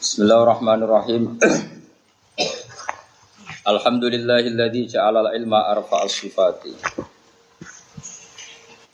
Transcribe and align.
Bismillahirrahmanirrahim. 0.00 1.36
Alhamdulillahilladzi 3.68 4.96
ja'ala 4.96 5.28
al-ilma 5.28 5.68
arfa'a 5.76 6.08
sifati. 6.08 6.72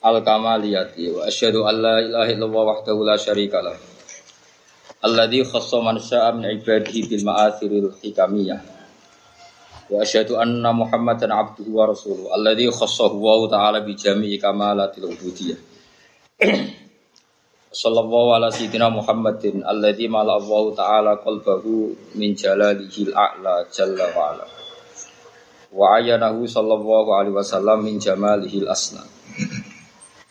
Al-kamaliyati 0.02 1.14
wa 1.14 1.30
asyhadu 1.30 1.62
an 1.62 1.74
la 1.78 2.02
ilaha 2.02 2.26
illallah 2.26 2.62
wahdahu 2.74 3.06
la 3.06 3.14
syarika 3.14 3.62
lah. 3.62 3.78
Alladzi 5.06 5.46
khassa 5.46 5.78
man 5.78 6.02
syaa 6.02 6.34
min 6.34 6.58
ibadihi 6.58 7.06
bil 7.06 7.22
ma'athiril 7.22 8.02
hikamiyah. 8.02 8.58
Wa 9.86 10.02
asyhadu 10.02 10.42
anna 10.42 10.74
Muhammadan 10.74 11.30
abduhu 11.30 11.70
wa 11.70 11.86
rasuluhu 11.86 12.34
alladzi 12.34 12.66
khassahu 12.66 13.14
wa 13.14 13.46
ta'ala 13.46 13.86
bi 13.86 13.94
jami'i 13.94 14.42
kamalatil 14.42 15.06
ubudiyah. 15.06 15.58
Sallallahu 17.76 18.32
ala 18.32 18.48
sayyidina 18.48 18.88
Muhammadin 18.88 19.60
alladzi 19.60 20.08
mala 20.08 20.40
Allah 20.40 20.64
taala 20.72 21.12
qalbahu 21.20 21.92
min 22.16 22.32
jalalihil 22.32 23.12
a'la 23.12 23.68
jalla 23.68 24.06
wa 24.16 24.32
ala. 24.32 24.46
Wa 25.76 26.00
ayanahu 26.00 26.48
sallallahu 26.48 27.12
alaihi 27.12 27.36
wasallam 27.36 27.84
min 27.84 28.00
jamalihil 28.00 28.64
asna. 28.72 29.04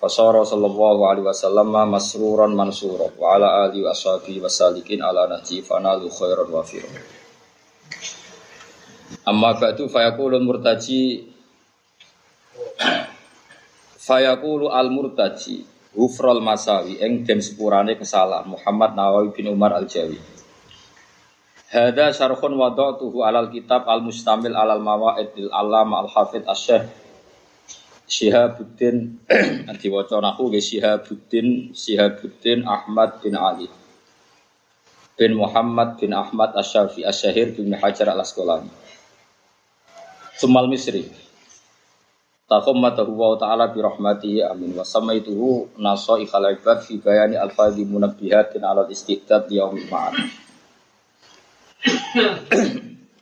Fasara 0.01 0.41
sallallahu 0.41 1.05
alaihi 1.05 1.27
wasallam 1.29 1.69
masruran 1.69 2.57
mansuran 2.57 3.13
wa 3.13 3.37
ala 3.37 3.69
alihi 3.69 3.85
wa 3.85 3.93
ashabihi 3.93 4.41
wasalikin 4.41 5.05
ala 5.05 5.29
nahji 5.29 5.61
fanalu 5.61 6.09
khairan 6.09 6.49
wa 6.49 6.65
firan. 6.65 6.97
Amma 9.29 9.53
ba'du 9.53 9.85
fayaqulul 9.85 10.41
murtaji 10.41 11.29
fayaqulu 14.01 14.73
al 14.73 14.89
murtaji 14.89 15.74
Hufrol 15.95 16.43
Masawi 16.43 16.99
eng 16.99 17.23
den 17.23 17.39
sepurane 17.39 17.95
kesalahan 17.95 18.45
Muhammad 18.45 18.93
Nawawi 18.93 19.31
bin 19.31 19.47
Umar 19.47 19.71
Al 19.71 19.87
Jawi. 19.87 20.19
Hada 21.71 22.11
syarhun 22.11 22.53
wada'tuhu 22.55 23.23
alal 23.23 23.49
kitab 23.49 23.87
al 23.87 24.03
mustamil 24.03 24.53
alal 24.53 24.83
mawaid 24.83 25.33
lil 25.33 25.49
alam 25.49 25.95
al 25.95 26.11
hafid 26.11 26.43
asyih 26.45 26.85
Syihabuddin 28.05 29.17
diwaca 29.81 30.21
nahu 30.21 30.53
nggih 30.53 30.61
Syihabuddin 30.61 31.73
Syihabuddin 31.73 32.61
Ahmad 32.69 33.17
bin 33.25 33.33
Ali 33.33 33.65
bin 35.15 35.31
Muhammad 35.33 35.97
bin 35.97 36.11
Ahmad 36.11 36.53
Asy-Syafi'i 36.53 37.07
Asy-Syahir 37.07 37.55
bin 37.55 37.71
Hajar 37.71 38.11
Al-Asqalani. 38.11 38.67
Sumal 40.35 40.67
Misri 40.67 41.07
Tahammatahu 42.45 43.09
wa 43.17 43.33
ta'ala 43.41 43.73
bi 43.73 43.81
rahmatihi 43.81 44.45
amin. 44.45 44.77
Wa 44.77 44.85
samaituhu 44.85 45.81
nasaikhal 45.81 46.53
ibad 46.53 46.85
fi 46.85 47.01
bayani 47.01 47.41
alfadhi 47.41 47.89
munabbihatin 47.89 48.61
ala 48.61 48.85
istidad 48.85 49.49
di 49.49 49.57
yaumil 49.57 49.89
ma'ad. 49.89 50.13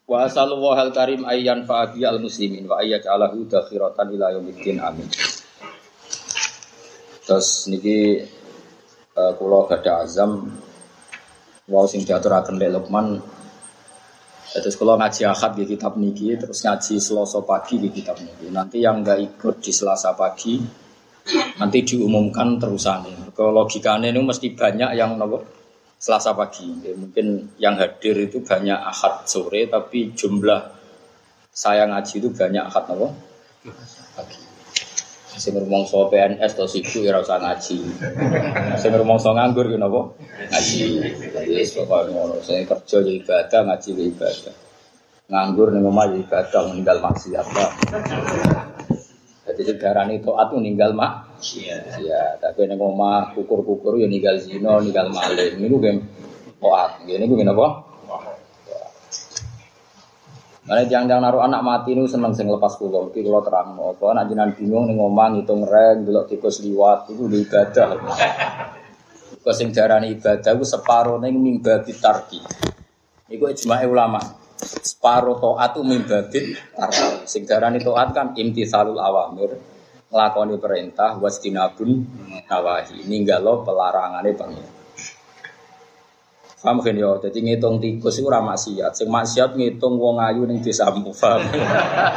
Wa 0.04 0.28
asallallahu 0.28 0.76
al 0.76 0.92
karim 0.92 1.24
ayyan 1.24 1.64
fa'abi 1.64 2.04
al 2.04 2.20
muslimin 2.20 2.68
wa 2.68 2.84
ayyaj'alahu 2.84 3.48
dakhiratan 3.48 4.12
ila 4.12 4.36
yaumiddin 4.36 4.84
amin. 4.84 5.08
Terus 7.24 7.72
niki 7.72 8.28
uh, 9.16 9.32
kula 9.40 9.72
gada 9.72 10.04
azam. 10.04 10.52
Wa 11.64 11.88
sing 11.88 12.04
diaturaken 12.04 12.60
Lek 12.60 12.76
Lukman 12.76 13.24
Terus 14.54 14.78
kalau 14.78 14.94
ngaji 15.02 15.26
akad 15.26 15.58
di 15.58 15.66
kitab 15.66 15.98
niki, 15.98 16.38
terus 16.38 16.62
ngaji 16.62 17.02
selasa 17.02 17.42
pagi 17.42 17.82
di 17.82 17.90
kitab 17.90 18.22
niki. 18.22 18.54
Nanti 18.54 18.86
yang 18.86 19.02
nggak 19.02 19.20
ikut 19.34 19.56
di 19.66 19.74
selasa 19.74 20.14
pagi, 20.14 20.62
nanti 21.58 21.78
diumumkan 21.82 22.62
terusan. 22.62 23.34
Kalau 23.34 23.50
logikanya 23.50 24.14
ini 24.14 24.22
mesti 24.22 24.54
banyak 24.54 24.94
yang 24.94 25.18
nopo 25.18 25.42
selasa 25.98 26.38
pagi. 26.38 26.70
Ya, 26.86 26.94
mungkin 26.94 27.58
yang 27.58 27.82
hadir 27.82 28.14
itu 28.22 28.46
banyak 28.46 28.78
akad 28.78 29.26
sore, 29.26 29.66
tapi 29.66 30.14
jumlah 30.14 30.62
saya 31.50 31.90
ngaji 31.90 32.14
itu 32.22 32.30
banyak 32.30 32.64
akad 32.70 32.94
nopo 32.94 33.10
pagi. 34.14 34.43
Sing 35.34 35.58
rumangsa 35.58 35.98
PNS 36.14 36.54
atau 36.54 36.70
siku 36.70 37.02
ya 37.02 37.18
ora 37.18 37.26
usah 37.26 37.42
ngaji. 37.42 37.78
Sing 38.78 38.92
rumangsa 38.94 39.34
nganggur 39.34 39.66
ya 39.70 39.82
napa? 39.82 40.14
Ngaji. 40.54 40.86
Wis 41.50 41.74
pokoke 41.74 42.14
ngono. 42.14 42.38
Sing 42.46 42.70
kerja 42.70 42.98
ya 43.02 43.12
ibadah, 43.18 43.62
ngaji 43.66 43.90
ya 43.98 44.04
ibadah. 44.14 44.56
Nganggur 45.34 45.74
ning 45.74 45.84
omah 45.90 46.06
ya 46.14 46.18
ibadah, 46.22 46.62
meninggal 46.70 46.98
maksiat. 47.02 47.48
Jadi 49.44 49.62
sekarang 49.68 50.14
itu 50.14 50.32
atu 50.38 50.62
ninggal 50.62 50.94
mak. 50.94 51.42
Iya. 51.42 52.38
Tapi 52.38 52.70
ning 52.70 52.78
omah 52.78 53.34
kukur-kukur 53.34 53.98
ya 53.98 54.06
ninggal 54.06 54.38
zina, 54.38 54.80
ninggal 54.80 55.10
maling. 55.10 55.58
Niku 55.58 55.78
game 55.82 56.00
toat. 56.62 57.04
Ngene 57.04 57.26
niku 57.26 57.42
napa? 57.42 57.93
Mana 60.64 60.88
jangan 60.88 61.12
jangan 61.12 61.24
naruh 61.28 61.44
anak 61.44 61.60
mati 61.60 61.92
nu 61.92 62.08
seneng 62.08 62.32
sing 62.32 62.48
lepas 62.48 62.80
pulau, 62.80 63.12
iki 63.12 63.20
kula 63.20 63.44
terang 63.44 63.76
mau. 63.76 63.92
Kalau 64.00 64.16
nak 64.16 64.32
jinan 64.32 64.56
bingung 64.56 64.88
ning 64.88 64.96
omah 64.96 65.36
ngitung 65.36 65.68
reng, 65.68 66.08
delok 66.08 66.32
tikus 66.32 66.64
liwat, 66.64 67.12
itu 67.12 67.28
di 67.28 67.44
ibadah. 67.44 68.00
Kau 69.44 69.52
sing 69.52 69.76
ibadah 69.76 70.52
ku 70.56 70.64
separo 70.64 71.20
ning 71.20 71.36
mimba 71.36 71.84
tarki. 71.84 72.40
Iku 73.28 73.52
ijma 73.52 73.84
ulama. 73.84 74.24
Separo 74.64 75.36
taat 75.36 75.76
tu 75.76 75.84
mimba 75.84 76.32
tarki. 76.32 76.56
Sing 77.28 77.44
jarani 77.44 77.84
taat 77.84 78.16
kan 78.16 78.32
imtithalul 78.32 79.04
awamir, 79.04 79.60
nglakoni 80.08 80.56
perintah 80.64 81.20
wastinabun 81.20 82.08
nawahi, 82.48 83.04
ninggalo 83.04 83.68
pelarangane 83.68 84.32
pengen. 84.32 84.83
Paham 86.64 86.80
kan 86.80 86.96
yo, 86.96 87.20
jadi 87.20 87.44
ngitung 87.44 87.84
tikus 87.84 88.24
itu 88.24 88.32
ramah 88.32 88.56
maksiat. 88.56 88.96
Sing 88.96 89.12
maksiat 89.12 89.60
ngitung 89.60 90.00
wong 90.00 90.16
ayu 90.24 90.48
ning 90.48 90.64
desamu, 90.64 91.12
paham. 91.12 91.44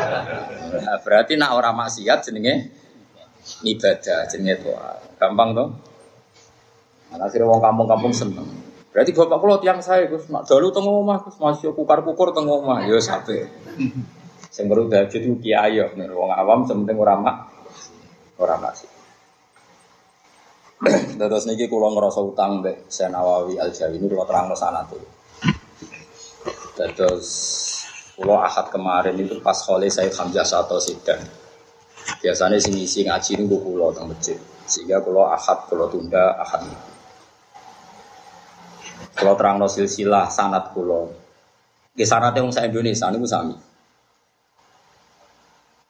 nah, 0.86 0.96
berarti 1.02 1.34
nak 1.34 1.58
ora 1.58 1.74
maksiat 1.74 2.30
jenenge 2.30 2.70
ibadah, 3.66 4.30
jenenge 4.30 4.62
doa. 4.62 5.02
Gampang 5.18 5.50
toh? 5.50 5.68
Nah, 7.10 7.26
akhirnya 7.26 7.50
wong 7.50 7.58
kampung-kampung 7.58 8.14
seneng. 8.14 8.46
Berarti 8.94 9.10
bapak 9.10 9.38
kula 9.42 9.58
tiang 9.58 9.82
saya 9.82 10.06
Gus, 10.06 10.30
nak 10.30 10.46
dalu 10.46 10.70
teng 10.70 10.86
omah 10.86 11.26
Gus, 11.26 11.42
masih 11.42 11.74
kukar-kukur 11.74 12.30
teng 12.30 12.46
omah. 12.46 12.86
Yo 12.86 13.02
sape. 13.02 13.50
Sing 14.54 14.70
dadi 14.70 15.16
itu 15.26 15.42
kiai 15.42 15.74
yo, 15.74 15.90
wong 15.90 16.30
awam 16.30 16.62
sementing 16.62 16.94
ora 16.94 17.18
mak 17.18 17.50
ora 18.38 18.62
maksiat. 18.62 18.95
Terus 21.16 21.48
niki 21.48 21.72
kula 21.72 21.88
ngerasa 21.88 22.20
utang 22.20 22.60
mbek 22.60 22.92
Senawawi 22.92 23.56
Al 23.56 23.72
Jawi 23.72 23.97
ini 23.97 24.12
kula 24.12 24.28
terangno 24.28 24.53
sanate. 24.53 25.00
Terus 26.76 27.28
kula 28.12 28.44
ahad 28.44 28.69
kemarin 28.69 29.16
itu 29.16 29.41
pas 29.41 29.56
khole 29.56 29.88
saya 29.88 30.12
Hamzah 30.12 30.44
Sato 30.44 30.76
Sidan. 30.76 31.25
Biasanya 32.20 32.60
sing 32.60 32.76
isi 32.76 33.09
ngaji 33.09 33.41
niku 33.41 33.56
kula 33.56 33.97
teng 33.97 34.12
masjid. 34.12 34.37
Sehingga 34.69 35.00
kula 35.00 35.32
ahad 35.32 35.64
kula 35.64 35.88
tunda 35.88 36.37
ahad. 36.37 36.69
Kula 39.16 39.32
terangno 39.32 39.64
silsilah 39.72 40.28
sanat 40.28 40.76
kula. 40.76 41.08
Ki 41.97 42.04
sanate 42.04 42.44
wong 42.44 42.53
sak 42.53 42.69
Indonesia 42.69 43.08
niku 43.08 43.25
sami. 43.25 43.56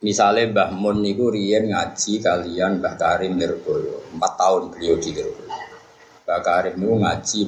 Misalnya 0.07 0.47
Mbah 0.53 0.69
Mun 0.77 1.03
niku 1.03 1.33
riyen 1.33 1.73
ngaji 1.73 2.23
kalian 2.23 2.79
Mbah 2.79 2.95
Karim 3.01 3.41
Lirboyo, 3.41 3.96
empat 4.17 4.33
tahun 4.41 4.73
beliau 4.73 4.97
di 4.97 5.13
Lirboyo. 5.13 5.53
Mbah 6.27 6.41
Karim 6.43 6.75
niku 6.83 6.95
ngaji 6.99 7.39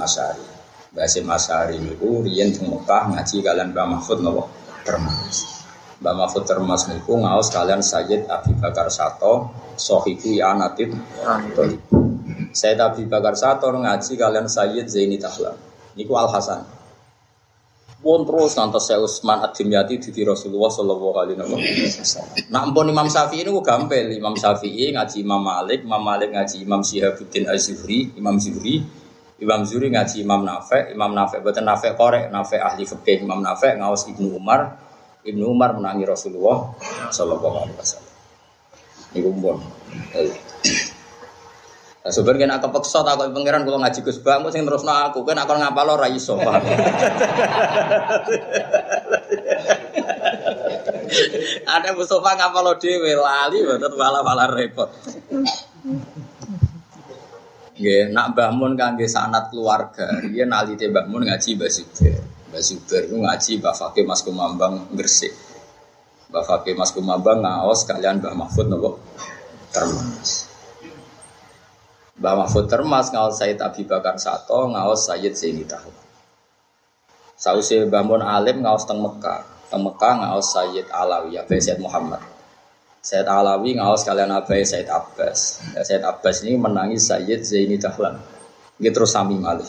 Asyari. 0.00 0.46
Mbah 0.96 1.04
Hasim 1.04 1.28
Asyari 1.28 1.76
niku 1.76 2.24
riyen 2.24 2.48
di 2.48 2.64
Mekah 2.64 3.12
ngaji 3.12 3.36
kalian 3.44 3.76
Mbah 3.76 3.86
Mahfud 3.92 4.24
nopo 4.24 4.48
Termas. 4.86 5.68
Mbah 6.00 6.14
Mahfud 6.16 6.48
Termas 6.48 6.88
niku 6.88 7.20
ngaos 7.20 7.52
kalian 7.52 7.84
Sayyid 7.84 8.30
Abi 8.32 8.56
Bakar 8.56 8.88
Sato, 8.88 9.52
Sohiku 9.76 10.32
Ya 10.32 10.56
Natib 10.56 10.96
Sayyid 12.56 12.80
Abi 12.80 13.04
Bakar 13.04 13.36
Sato 13.36 13.68
ngaji 13.68 14.16
kalian 14.16 14.48
Sayyid 14.48 14.88
Zaini 14.88 15.20
Tahlan. 15.20 15.52
Niku 15.92 16.16
Al 16.16 16.32
Hasan. 16.32 16.81
Pun 18.02 18.26
terus 18.26 18.58
ngantos 18.58 18.82
saya 18.82 18.98
Utsman 18.98 19.46
Ad-Dimyati 19.46 20.02
di 20.10 20.22
Rasulullah 20.26 20.74
Shallallahu 20.74 21.16
Alaihi 21.22 21.38
Wasallam. 21.38 22.50
Nah, 22.50 22.66
ampun 22.66 22.90
Imam 22.90 23.06
Syafi'i 23.06 23.46
ini 23.46 23.54
gampil. 23.62 24.10
Imam 24.10 24.34
Syafi'i 24.34 24.90
ngaji 24.90 25.22
Imam 25.22 25.38
Malik, 25.38 25.86
Imam 25.86 26.02
Malik 26.02 26.34
ngaji 26.34 26.66
Imam 26.66 26.82
Syihabuddin 26.82 27.46
Az-Zuhri, 27.46 28.10
Imam 28.18 28.42
Zuhri, 28.42 28.82
Imam 29.38 29.62
Zuhri 29.62 29.94
ngaji 29.94 30.18
Imam 30.18 30.42
Nafe, 30.42 30.90
Imam 30.90 31.14
Nafe 31.14 31.38
betul 31.38 31.62
Nafe 31.62 31.94
korek, 31.94 32.26
Nafe 32.34 32.58
ahli 32.58 32.82
fikih, 32.82 33.22
Imam 33.22 33.38
Nafe 33.38 33.70
ngawas 33.78 34.10
Ibnu 34.10 34.34
Umar, 34.34 34.74
Ibnu 35.22 35.46
Umar 35.46 35.78
menangi 35.78 36.02
Rasulullah 36.02 36.74
Shallallahu 37.14 37.56
Alaihi 37.62 37.78
Wasallam. 37.78 38.14
Ini 39.14 39.20
kumpul. 39.22 39.56
Nah, 42.02 42.10
sebenarnya 42.10 42.50
kena 42.50 42.58
kepeksa 42.58 43.06
tak 43.06 43.14
kau 43.14 43.30
pangeran 43.30 43.62
kalau 43.62 43.78
ngaji 43.78 44.02
Gus 44.02 44.18
Bang, 44.26 44.42
sing 44.50 44.66
terus 44.66 44.82
aku 44.82 45.22
kan 45.22 45.38
aku 45.38 45.54
ngapal 45.54 45.86
lo 45.86 45.94
raiso 45.94 46.34
Ada 51.62 51.90
Mustafa 51.96 52.30
ngapal 52.34 52.62
lo 52.66 52.74
dewe 52.74 53.14
lali, 53.14 53.62
malah 53.94 54.26
malah 54.26 54.50
repot. 54.50 54.90
Nggih, 57.78 58.10
nak 58.10 58.34
Mbah 58.34 58.50
Mun 58.50 58.74
kangge 58.74 59.06
sanat 59.06 59.54
keluarga, 59.54 60.26
riyen 60.26 60.50
alite 60.50 60.90
Mbah 60.90 61.06
Mun 61.06 61.22
ngaji 61.22 61.54
Mbah 61.54 61.70
Zubair. 61.70 62.18
Mbah 62.50 62.62
Zubair 62.66 63.02
ku 63.06 63.16
ngaji 63.22 63.62
Mbah 63.62 63.74
Fakih 63.78 64.02
Mas 64.02 64.26
Kumambang 64.26 64.90
Gresik. 64.90 65.30
Mbah 66.34 66.42
Fakih 66.50 66.74
Mas 66.74 66.90
Kumambang 66.90 67.46
ngaos 67.46 67.86
kalian 67.86 68.18
Mbah 68.18 68.34
Mahfud 68.34 68.66
nopo? 68.66 68.98
Termas. 69.70 70.51
Mbah 72.22 72.38
Mahfud 72.38 72.70
Termas 72.70 73.10
ngaos 73.10 73.34
Said 73.34 73.58
Abi 73.58 73.82
Bakar 73.82 74.14
Sato, 74.14 74.70
ngaos 74.70 75.10
Sayyid 75.10 75.34
Zaini 75.34 75.66
Tahun. 75.66 75.90
Sausi 77.34 77.82
Mbah 77.82 78.06
Mun 78.06 78.22
alim 78.22 78.62
ngaos 78.62 78.86
teng 78.86 79.02
Mekah. 79.02 79.42
Teng 79.66 79.82
Mekah 79.82 80.22
ngaos 80.22 80.54
Sayyid 80.54 80.86
Alawi, 80.94 81.34
Abai 81.42 81.58
Sayyid 81.58 81.82
Muhammad. 81.82 82.22
Sayyid 83.02 83.26
Alawi 83.26 83.74
ngawas 83.74 84.06
kalian 84.06 84.30
abai 84.30 84.62
Sayyid 84.62 84.86
Abbas. 84.86 85.66
Ya, 85.74 85.82
Sayyid 85.82 86.06
Abbas 86.06 86.46
ini 86.46 86.54
menangis 86.54 87.10
Sayyid 87.10 87.42
Zaini 87.42 87.74
Dahlan. 87.82 88.22
Gitu 88.78 88.94
terus 88.94 89.10
sami 89.10 89.34
malih. 89.34 89.66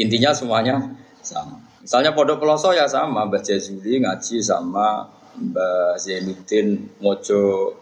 Intinya 0.00 0.32
semuanya 0.32 0.80
sama. 1.20 1.60
Misalnya 1.84 2.16
Pondok 2.16 2.40
Peloso 2.40 2.72
ya 2.72 2.88
sama, 2.88 3.28
Mbah 3.28 3.44
Jazuli 3.44 4.00
ngaji 4.00 4.40
sama 4.40 5.12
Mbah 5.36 6.00
Zainuddin 6.00 6.96
Mojo 7.04 7.76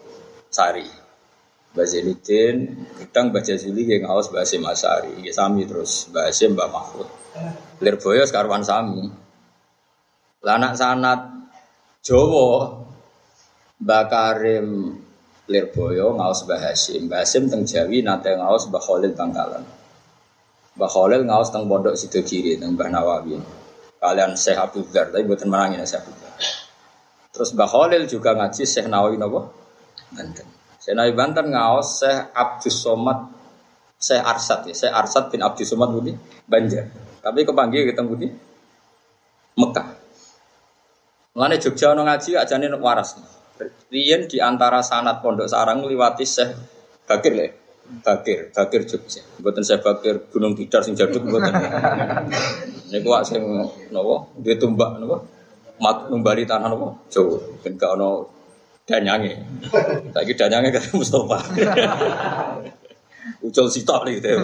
Sari. 0.51 1.04
Mbah 1.75 1.91
Zainuddin, 1.91 2.87
kadang 3.03 3.35
Mbah 3.35 3.43
Jazuli 3.43 3.83
yang 3.83 4.07
ngawas 4.07 4.31
Mbah 4.31 4.47
Hasim 4.47 4.63
Asari. 4.63 5.27
Ya 5.27 5.35
sami 5.35 5.67
terus, 5.67 6.07
Mbah 6.15 6.31
Hasim, 6.31 6.55
Mbah 6.55 6.71
Mahfud. 6.71 7.11
Lirboyo 7.83 8.23
sekarwan 8.23 8.63
sami. 8.63 9.11
Lanak 10.47 10.79
sanat 10.79 11.35
Jawa 12.07 12.79
Mbak 13.83 14.05
Karim 14.07 14.69
Lirboyo 15.51 16.15
ngaos 16.15 16.47
Mbah 16.47 16.63
Hasim. 16.63 17.11
Hasim 17.11 17.51
teng 17.51 17.67
Jawi 17.67 18.07
nate 18.07 18.39
ngaos 18.39 18.71
Mbah 18.71 18.79
Khalil 18.79 19.11
Bangkalan. 19.19 19.67
Mbah 20.79 20.91
Khalil 20.95 21.27
ngaos 21.27 21.51
teng 21.51 21.67
Pondok 21.67 21.99
Sidogiri 21.99 22.55
teng 22.55 22.79
Mbah 22.79 22.87
Nawawi. 22.87 23.35
Kalian 23.99 24.39
Syekh 24.39 24.63
Abdul 24.63 24.87
Dzar, 24.87 25.11
tapi 25.11 25.27
buatan 25.27 25.51
menangin 25.51 25.83
Syekh 25.83 26.07
Abdul 26.07 26.23
Dzar. 26.23 26.35
Terus 27.35 27.51
Mbah 27.51 27.67
Khalil 27.67 28.07
juga 28.07 28.31
ngaji 28.39 28.63
Syekh 28.63 28.87
Nawawi 28.87 29.19
napa? 29.19 29.51
Banten. 30.15 30.64
Syekh 30.85 31.01
Nawawi 31.01 31.17
Banten 31.17 31.49
ngaos 31.49 32.05
Syekh 32.05 32.19
Abdus 32.37 32.77
Somad 32.77 33.19
Syekh 33.97 34.21
Arsad 34.21 34.69
ya, 34.69 34.77
Syekh 34.77 34.93
Arsad 34.93 35.33
bin 35.33 35.41
Abdus 35.41 35.73
Somad 35.73 35.89
Budi 35.97 36.13
Banjar. 36.45 36.93
Tapi 37.25 37.41
kepanggil 37.49 37.89
ketemu 37.89 38.13
di 38.21 38.29
Mekah. 39.57 39.89
Mulane 41.33 41.57
Jogja 41.57 41.97
ono 41.97 42.05
ngaji 42.05 42.37
ajane 42.37 42.69
waras. 42.77 43.17
Riyen 43.89 44.29
di 44.29 44.45
antara 44.45 44.85
sanat 44.85 45.25
pondok 45.25 45.49
sarang 45.49 45.81
ngliwati 45.81 46.25
Syekh 46.29 46.53
Bakir 47.09 47.33
le. 47.33 47.47
Bakir, 48.05 48.53
Bakir 48.53 48.85
Jogja. 48.85 49.25
Mboten 49.41 49.65
Syekh 49.65 49.81
Bakir 49.81 50.29
Gunung 50.29 50.53
Tidar 50.53 50.85
sing 50.85 50.93
jaduk 50.93 51.25
mboten. 51.25 51.49
Niku 52.93 53.09
wak 53.09 53.25
sing 53.25 53.41
napa? 53.89 54.15
Duwe 54.37 54.55
tumbak 54.61 55.01
napa? 55.01 55.17
Mat 55.81 56.13
numbali 56.13 56.45
tanah 56.45 56.69
napa? 56.69 57.09
Jawa. 57.09 57.41
Ben 57.65 57.81
ono 57.81 58.44
danyange. 58.85 59.33
Saiki 60.13 60.35
danyange 60.37 60.69
kaya 60.73 60.89
Mustofa. 60.93 61.39
Ucul 63.47 63.69
sitok 63.69 64.09
nih 64.09 64.21
gitu 64.21 64.29
ya. 64.29 64.39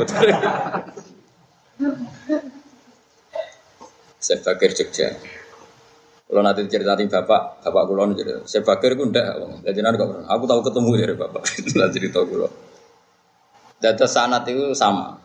Bakir 4.40 4.70
Jogja. 4.76 5.08
Kalau 6.30 6.46
nanti 6.46 6.62
cerita 6.70 6.94
nih 6.94 7.10
bapak, 7.10 7.66
bapak 7.66 7.82
kulo 7.90 8.06
nih 8.06 8.16
cerita. 8.22 8.38
Saya 8.46 8.62
bakir 8.62 8.94
gue 8.94 9.10
ndak, 9.10 9.26
jadi 9.66 9.82
nanti 9.82 9.98
kok. 9.98 10.30
Aku 10.30 10.44
tahu 10.46 10.60
ketemu 10.62 10.90
ya 10.94 11.06
bapak. 11.18 11.42
Nanti 11.74 11.98
cerita 11.98 12.22
kulo. 12.22 12.46
Data 13.82 14.06
sanat 14.06 14.46
itu 14.46 14.70
sama. 14.76 15.18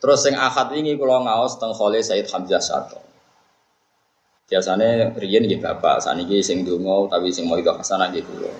Terus 0.00 0.24
yang 0.24 0.40
akad 0.40 0.72
ini 0.80 0.96
kulo 0.96 1.28
ngaos 1.28 1.60
teng 1.60 1.76
Khalil 1.76 2.00
Said 2.00 2.24
Hamzah 2.24 2.62
Sato. 2.62 3.05
Biasanya 4.46 5.18
riyen 5.18 5.42
nggih 5.50 5.58
bapak, 5.58 5.98
saniki 5.98 6.38
sing 6.38 6.62
donga 6.62 7.18
tapi 7.18 7.34
sing 7.34 7.50
mau 7.50 7.58
itu 7.58 7.66
hasanah 7.66 8.14
nggih 8.14 8.22
kulo. 8.22 8.50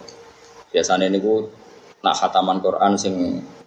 Biasanya 0.75 1.07
niku 1.07 1.47
nak 2.03 2.19
khataman 2.19 2.59
Quran 2.59 2.99
sing 2.99 3.15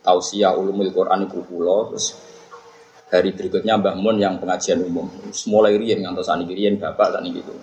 tausiah 0.04 0.52
ulumul 0.52 0.92
Quran 0.92 1.32
iku 1.32 1.48
kulo 1.48 1.88
terus 1.92 2.20
hari 3.08 3.32
berikutnya 3.32 3.80
Mbah 3.80 3.96
Mun 3.96 4.20
yang 4.20 4.36
pengajian 4.36 4.84
umum. 4.84 5.08
Mulai 5.48 5.80
riyen 5.80 6.04
ngantos 6.04 6.28
saniki 6.28 6.60
riyen 6.60 6.76
bapak 6.76 7.24
gitu. 7.24 7.56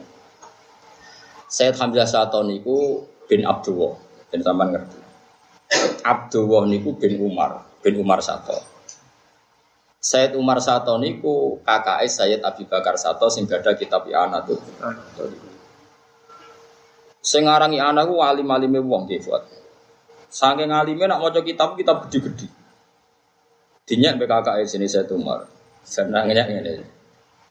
Said 1.52 1.76
Hamzah 1.76 2.08
Sato 2.08 2.40
niku 2.42 3.04
bin 3.28 3.44
Abdullah, 3.44 3.94
ben 4.32 4.40
sampean 4.40 4.72
ngerti. 4.72 4.98
Abdullah 6.02 6.64
niku 6.64 6.96
bin 6.96 7.20
Umar, 7.22 7.62
bin 7.84 8.00
Umar 8.00 8.24
Sato. 8.24 8.75
Said 10.00 10.36
Umar 10.38 10.62
Sato 10.62 10.94
niku 11.00 11.58
kakak 11.66 12.06
Sayyid 12.06 12.44
Abi 12.44 12.68
Bakar 12.68 12.94
Sato 13.00 13.26
sing 13.32 13.48
gada 13.48 13.74
kitab 13.74 14.06
I'ana 14.06 14.44
tuh. 14.44 14.60
Sing 17.26 17.42
ngarangi 17.42 17.82
ana 17.82 18.06
ku 18.06 18.22
alim-alime 18.22 18.78
wong 18.86 19.10
nggih 19.10 19.18
Fuad. 19.18 19.42
Saking 20.30 20.70
alime 20.70 21.10
nak 21.10 21.18
maca 21.18 21.40
kitab 21.42 21.74
kitab 21.74 22.06
gede-gede. 22.06 22.46
Dinyak 23.86 24.18
BKK 24.20 24.62
sini 24.68 24.86
saya 24.86 25.06
tumar. 25.08 25.42
Senang 25.82 26.30
nyak 26.30 26.46
ngene. 26.50 26.72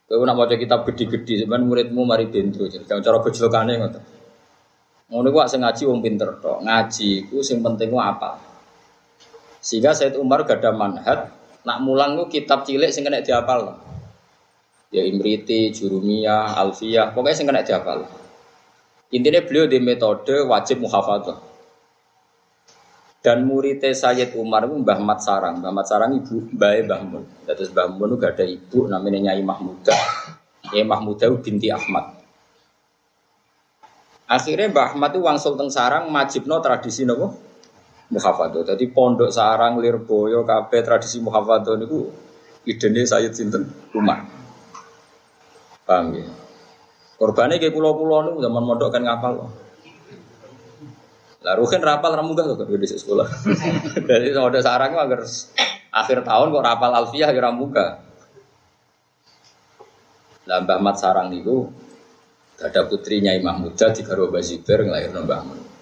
Kowe 0.06 0.24
nak 0.24 0.38
maca 0.38 0.56
kitab 0.56 0.88
gede-gede 0.88 1.44
sampean 1.44 1.68
muridmu 1.68 2.08
mari 2.08 2.30
bento. 2.32 2.64
Jadi 2.70 2.86
cara 2.88 3.18
gojlokane 3.20 3.74
ngoten. 3.82 4.04
Ngono 5.12 5.28
ku 5.34 5.38
sing 5.50 5.60
ngaji 5.66 5.84
wong 5.92 6.00
pinter 6.00 6.30
tok. 6.40 6.64
Ngaji 6.64 7.28
ku 7.28 7.44
sing 7.44 7.60
penting 7.60 7.92
ku 7.92 8.00
apa? 8.00 8.38
Sehingga 9.60 9.98
Said 9.98 10.16
Umar 10.16 10.46
gak 10.46 10.62
ada 10.62 10.72
manhat 10.72 11.34
nak 11.66 11.82
mulang 11.82 12.16
ku 12.16 12.30
kitab 12.30 12.64
cilik 12.64 12.94
sing 12.94 13.02
kena 13.02 13.26
dihafal. 13.26 13.82
Ya 14.94 15.02
Imriti, 15.04 15.74
Jurumiyah, 15.74 16.56
Alfiyah, 16.56 17.12
pokoknya 17.12 17.36
sing 17.36 17.48
kena 17.50 17.66
dihafal. 17.66 18.06
Intinya 19.12 19.42
beliau 19.42 19.66
di 19.66 19.82
metode 19.82 20.46
wajib 20.46 20.86
muhafadzah. 20.86 21.42
Dan 23.26 23.50
muridnya 23.50 23.90
Sayyid 23.90 24.38
Umar 24.38 24.70
itu 24.70 24.78
Mbah 24.78 25.02
Mat 25.02 25.18
Sarang. 25.26 25.58
Mbah 25.58 25.74
Mat 25.74 25.90
Sarang 25.90 26.14
ibu 26.14 26.46
Mbah 26.54 26.86
Mbah 26.86 27.02
Mun. 27.02 27.24
Terus 27.50 27.74
Mbah 27.74 27.90
Mun 27.90 28.14
itu 28.14 28.16
gak 28.22 28.38
ada 28.38 28.46
ibu 28.46 28.86
namanya 28.86 29.34
Nyai 29.34 29.42
Mahmuda. 29.42 29.98
Nyai 30.70 30.86
Mahmuda 30.86 31.26
itu 31.34 31.38
binti 31.42 31.74
Ahmad. 31.74 32.22
Akhirnya 34.30 34.70
Mbah 34.70 34.94
Ahmad 34.94 35.10
itu 35.18 35.26
wangsul 35.26 35.58
teng 35.58 35.74
Sarang 35.74 36.14
majibno 36.14 36.62
tradisi 36.62 37.02
nopo 37.02 37.34
muhafadzah. 38.10 38.76
Jadi 38.76 38.86
pondok 38.94 39.34
Sarang, 39.34 39.82
Lirboyo, 39.82 40.46
kabeh 40.46 40.82
tradisi 40.86 41.18
muhafadzah 41.22 41.76
niku 41.80 42.10
idene 42.66 43.06
Sayyid 43.06 43.34
sinten 43.34 43.64
Umar. 43.94 44.26
Paham 45.86 46.18
ya? 46.18 46.26
Korbannya 47.16 47.62
kayak 47.62 47.72
pulau-pulau 47.72 48.28
niku 48.28 48.40
zaman 48.44 48.64
mondok 48.66 48.90
kan 48.92 49.02
ngapal. 49.06 49.34
Lah 51.46 51.54
Ruhin 51.62 51.78
rapal 51.78 52.18
ramu 52.18 52.34
gak 52.34 52.58
kok 52.58 52.66
di 52.74 52.90
sekolah. 52.90 53.28
Jadi 54.10 54.34
ada 54.34 54.60
sarang 54.66 54.98
agar 54.98 55.22
akhir 55.94 56.26
tahun 56.26 56.48
kok 56.50 56.66
rapal 56.66 56.92
alfiah 56.92 57.30
ya 57.30 57.42
ramu. 57.42 57.70
Lah 60.46 60.58
Mbah 60.62 60.80
Mat 60.82 60.98
Sarang 60.98 61.30
niku 61.30 61.70
ada 62.58 62.86
putrinya 62.90 63.34
Imam 63.34 63.62
Muda 63.62 63.94
di 63.94 64.02
Garo 64.02 64.30
Bazibar 64.34 64.90
ngelahirno 64.90 65.22
Mbah 65.22 65.42
Mun. 65.46 65.75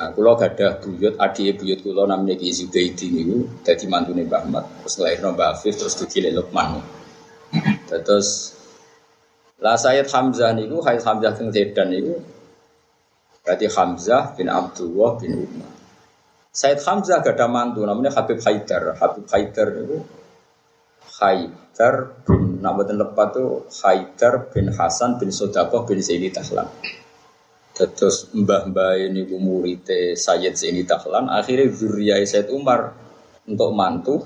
Nah, 0.00 0.16
kulo 0.16 0.32
gadah 0.32 0.80
buyut, 0.80 1.20
adik 1.20 1.60
buyut 1.60 1.84
kulo 1.84 2.08
namanya 2.08 2.40
Ki 2.40 2.48
Zubaidi 2.56 3.12
niku 3.12 3.44
dadi 3.60 3.84
mantune 3.84 4.24
Mbah 4.24 4.48
Mat. 4.48 4.64
Terus 4.80 4.96
ngelahirno 4.96 5.36
Mbah 5.36 5.48
Afif 5.52 5.76
terus 5.76 5.92
dikile 6.00 6.32
Lukman. 6.32 6.80
Terus 7.84 8.56
lah 9.64 9.76
Sayyid 9.76 10.08
Hamzah 10.08 10.56
niku 10.56 10.80
Sayyid 10.80 11.04
Hamzah 11.04 11.36
teng 11.36 11.52
Sedan 11.52 11.92
niku 11.92 12.16
Berarti 13.44 13.66
Hamzah 13.68 14.36
bin 14.40 14.48
Abdullah 14.48 15.20
bin 15.20 15.36
Umar. 15.36 15.72
Said 16.48 16.80
Hamzah 16.80 17.20
gak 17.20 17.36
ada 17.36 17.46
mantu 17.48 17.84
namanya 17.84 18.16
Habib 18.16 18.40
Haidar. 18.40 18.96
Habib 18.96 19.28
Haidar 19.28 19.68
itu 19.84 20.00
Haidar 21.20 22.24
bin 22.24 22.64
Nabatin 22.64 22.96
lepat 22.96 23.36
itu 23.36 23.68
Haidar 23.84 24.48
bin 24.48 24.72
Hasan 24.72 25.20
bin 25.20 25.28
Sodakoh 25.28 25.84
bin 25.84 26.00
Zaini 26.00 26.32
Tahlan. 26.32 26.68
Terus 27.80 28.28
mbah-mbah 28.36 29.00
ini 29.00 29.24
murid 29.24 29.88
Sayyid 30.12 30.52
Zaini 30.52 30.84
Tahlan. 30.84 31.32
Akhirnya 31.32 31.72
zuriyah 31.72 32.20
Said 32.28 32.52
Umar 32.52 32.92
untuk 33.48 33.72
mantu 33.72 34.20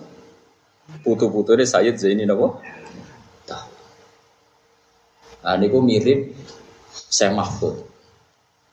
putu-putu 1.07 1.55
ini 1.55 1.63
Sayyid 1.63 1.95
Zaini 1.95 2.27
Nabo. 2.27 2.59
Nah, 5.45 5.61
ini 5.61 5.69
mirip 5.71 6.35
Syekh 6.91 7.37
Mahfud. 7.37 7.85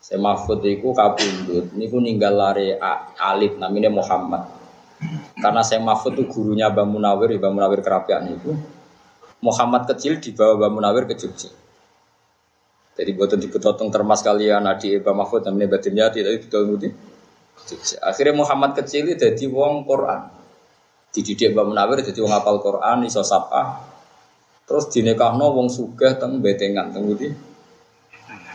Saya 0.02 0.18
Mahfud 0.18 0.66
itu 0.66 0.90
kabundut, 0.98 1.76
niku 1.78 2.02
ninggal 2.02 2.34
lari 2.34 2.74
alif 3.22 3.60
namanya 3.62 3.92
Muhammad. 3.94 4.50
Karena 5.38 5.62
saya 5.62 5.84
Mahfud 5.84 6.16
itu 6.18 6.26
gurunya 6.32 6.72
Mbah 6.74 6.88
Munawir, 6.88 7.38
Mbah 7.38 7.52
Munawir 7.54 7.86
kerapian 7.86 8.34
itu. 8.34 8.56
Muhammad 9.44 9.86
kecil 9.86 10.18
dibawa 10.18 10.58
Mbah 10.58 10.72
Munawir 10.74 11.04
ke 11.06 11.14
Jogja. 11.20 11.54
Jadi 13.02 13.18
buatan 13.18 13.42
dipotong 13.42 13.90
termas 13.90 14.22
kalian 14.22 14.62
adi 14.70 15.02
Mbah 15.02 15.26
Mahfud 15.26 15.42
namanya 15.50 15.74
Batin 15.74 15.98
Yati, 15.98 16.22
tapi 16.22 16.38
betul 16.38 16.94
Akhirnya 18.06 18.38
Muhammad 18.38 18.78
kecil 18.78 19.10
itu 19.10 19.18
jadi 19.18 19.46
wong 19.50 19.90
Quran. 19.90 20.30
Dididik 21.10 21.58
Mbak 21.58 21.66
Munawir 21.66 22.06
jadi 22.06 22.22
wong 22.22 22.30
apal 22.30 22.62
Quran 22.62 23.02
iso 23.10 23.26
sapa. 23.26 23.90
Terus 24.70 24.86
dinekahno 24.94 25.50
wong 25.50 25.74
sugih 25.74 26.14
teng 26.22 26.46
betengan 26.46 26.94
teng 26.94 27.10
budi. 27.10 27.34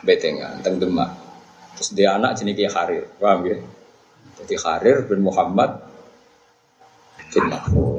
Betengan 0.07 0.62
teng 0.62 0.79
Demak. 0.79 1.11
Terus 1.75 1.91
dia 1.99 2.15
anak 2.15 2.38
jenenge 2.38 2.71
Harir, 2.71 3.05
paham 3.19 3.50
ya? 3.50 3.59
Jadi 4.38 4.55
Harir 4.62 5.11
bin 5.11 5.26
Muhammad 5.26 5.83
bin 7.35 7.50
Mahmud. 7.50 7.96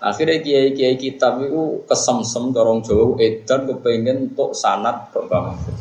Akhirnya 0.00 0.40
kiai-kiai 0.40 0.96
kitab 0.96 1.44
itu 1.44 1.84
kesemsem 1.84 2.56
dorong 2.56 2.80
jauh 2.80 3.20
edan 3.20 3.68
kepengen 3.68 4.32
untuk 4.32 4.56
sanat 4.56 5.12
kok 5.12 5.28
Mahfud. 5.28 5.76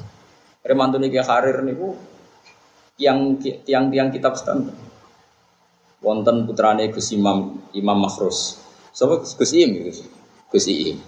Mantu 0.76 1.00
kiai 1.08 1.24
Harir 1.24 1.64
niku 1.64 1.96
yang 3.00 3.40
tiang-tiang 3.40 4.12
kitab 4.12 4.36
standar. 4.36 4.76
Wonten 6.04 6.44
putrane 6.44 6.92
Gus 6.92 7.16
Imam 7.16 7.64
Imam 7.72 7.96
Makhrus. 7.96 8.60
Sapa 8.92 9.24
Gus 9.24 9.52
Im 9.56 9.88
Gus 9.88 10.04
Gus 10.52 10.68
Im. 10.68 11.00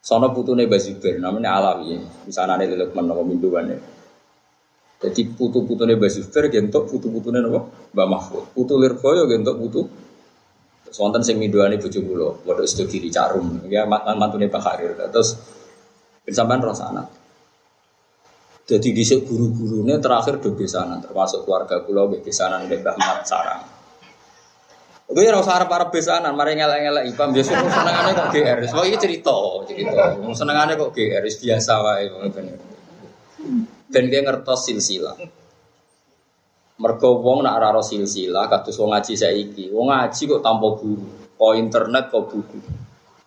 Sono 0.00 0.32
putune 0.32 0.64
Bazubair 0.64 1.20
namanya 1.20 1.60
Alawi. 1.60 2.00
Misalnya 2.24 2.56
ada 2.56 2.72
Lukman 2.72 3.04
nama 3.04 3.20
minduane. 3.20 3.76
Jadi 4.96 5.28
putu-putune 5.36 6.00
Bazubair 6.00 6.48
gentok 6.48 6.88
putu-putune 6.88 7.44
napa? 7.44 7.68
Mbak 7.92 8.06
Mahfud. 8.08 8.44
Putu 8.56 8.80
Lirboyo 8.80 9.28
gentok 9.28 9.60
putu 9.60 9.80
Terus 10.86 10.98
wonten 11.02 11.20
sing 11.26 11.36
minduane 11.42 11.76
bojo 11.82 11.98
kula, 11.98 12.30
padha 12.46 12.62
sedo 12.62 12.86
kiri 12.86 13.10
carum. 13.10 13.66
Ya 13.66 13.84
mantune 13.90 14.46
Pak 14.46 14.62
Harir. 14.62 14.94
Terus 15.10 15.34
sampean 16.30 16.62
roh 16.62 16.72
sana. 16.72 17.02
Jadi 18.66 18.90
di 18.90 19.02
guru-gurunya 19.02 20.02
terakhir 20.02 20.42
do 20.42 20.54
besanan, 20.58 20.98
termasuk 20.98 21.46
keluarga 21.46 21.86
kula 21.86 22.10
nggih 22.10 22.22
besanan 22.26 22.66
Mbah 22.66 22.98
Mat 22.98 23.22
Sarang. 23.22 23.62
Itu 25.06 25.22
ya 25.22 25.30
rasa 25.30 25.62
arep 25.62 25.70
arep 25.70 25.94
besanan, 25.94 26.34
mari 26.34 26.58
ngelak-ngelak 26.58 27.06
ipam 27.14 27.30
biasa 27.30 27.62
senengane 27.62 28.10
kok 28.10 28.26
GR. 28.34 28.58
So 28.66 28.82
iki 28.82 28.98
cerita, 28.98 29.38
cerita. 29.70 30.18
Senengane 30.34 30.74
kok 30.74 30.90
GR 30.90 31.22
biasa 31.22 31.72
wae. 31.78 32.10
Ben 33.86 34.10
dia 34.10 34.26
ngertos 34.26 34.66
silsilah. 34.66 35.14
Mergo 36.76 37.24
wong 37.24 37.40
nak 37.40 37.56
ora 37.56 37.80
silsilah 37.80 38.52
kados 38.52 38.76
wong 38.76 38.92
ngaji 38.92 39.14
saiki. 39.16 39.64
Wong 39.72 39.88
ngaji 39.88 40.22
kok 40.28 40.42
tanpa 40.44 40.68
guru, 40.76 41.08
kok 41.32 41.52
internet 41.56 42.04
kok 42.12 42.28
buku. 42.28 42.58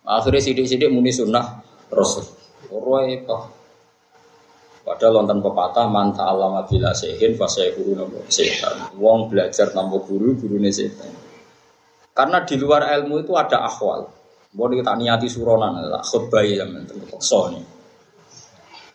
Akhirnya 0.06 0.42
sidik-sidik 0.42 0.90
muni 0.94 1.10
sunnah 1.10 1.62
Rasul. 1.90 2.26
Ora 2.70 3.10
itu. 3.10 3.38
Padahal 4.86 5.22
wonten 5.22 5.38
pepatah 5.42 5.86
manta 5.86 6.26
alama 6.26 6.66
bila 6.66 6.94
sehin 6.98 7.38
fase 7.38 7.74
guru 7.78 7.94
nopo 7.94 8.26
setan. 8.30 8.94
Wong 8.98 9.30
belajar 9.30 9.70
tanpa 9.70 10.02
guru, 10.02 10.34
gurune 10.38 10.74
setan. 10.74 11.10
Karena 12.14 12.42
di 12.42 12.58
luar 12.58 12.90
ilmu 12.98 13.22
itu 13.22 13.34
ada 13.38 13.66
akhwal. 13.66 14.02
Mau 14.58 14.66
kita 14.66 14.98
niati 14.98 15.30
suronan, 15.30 15.78
khutbah 16.02 16.42
ya 16.42 16.66
nih. 16.66 17.66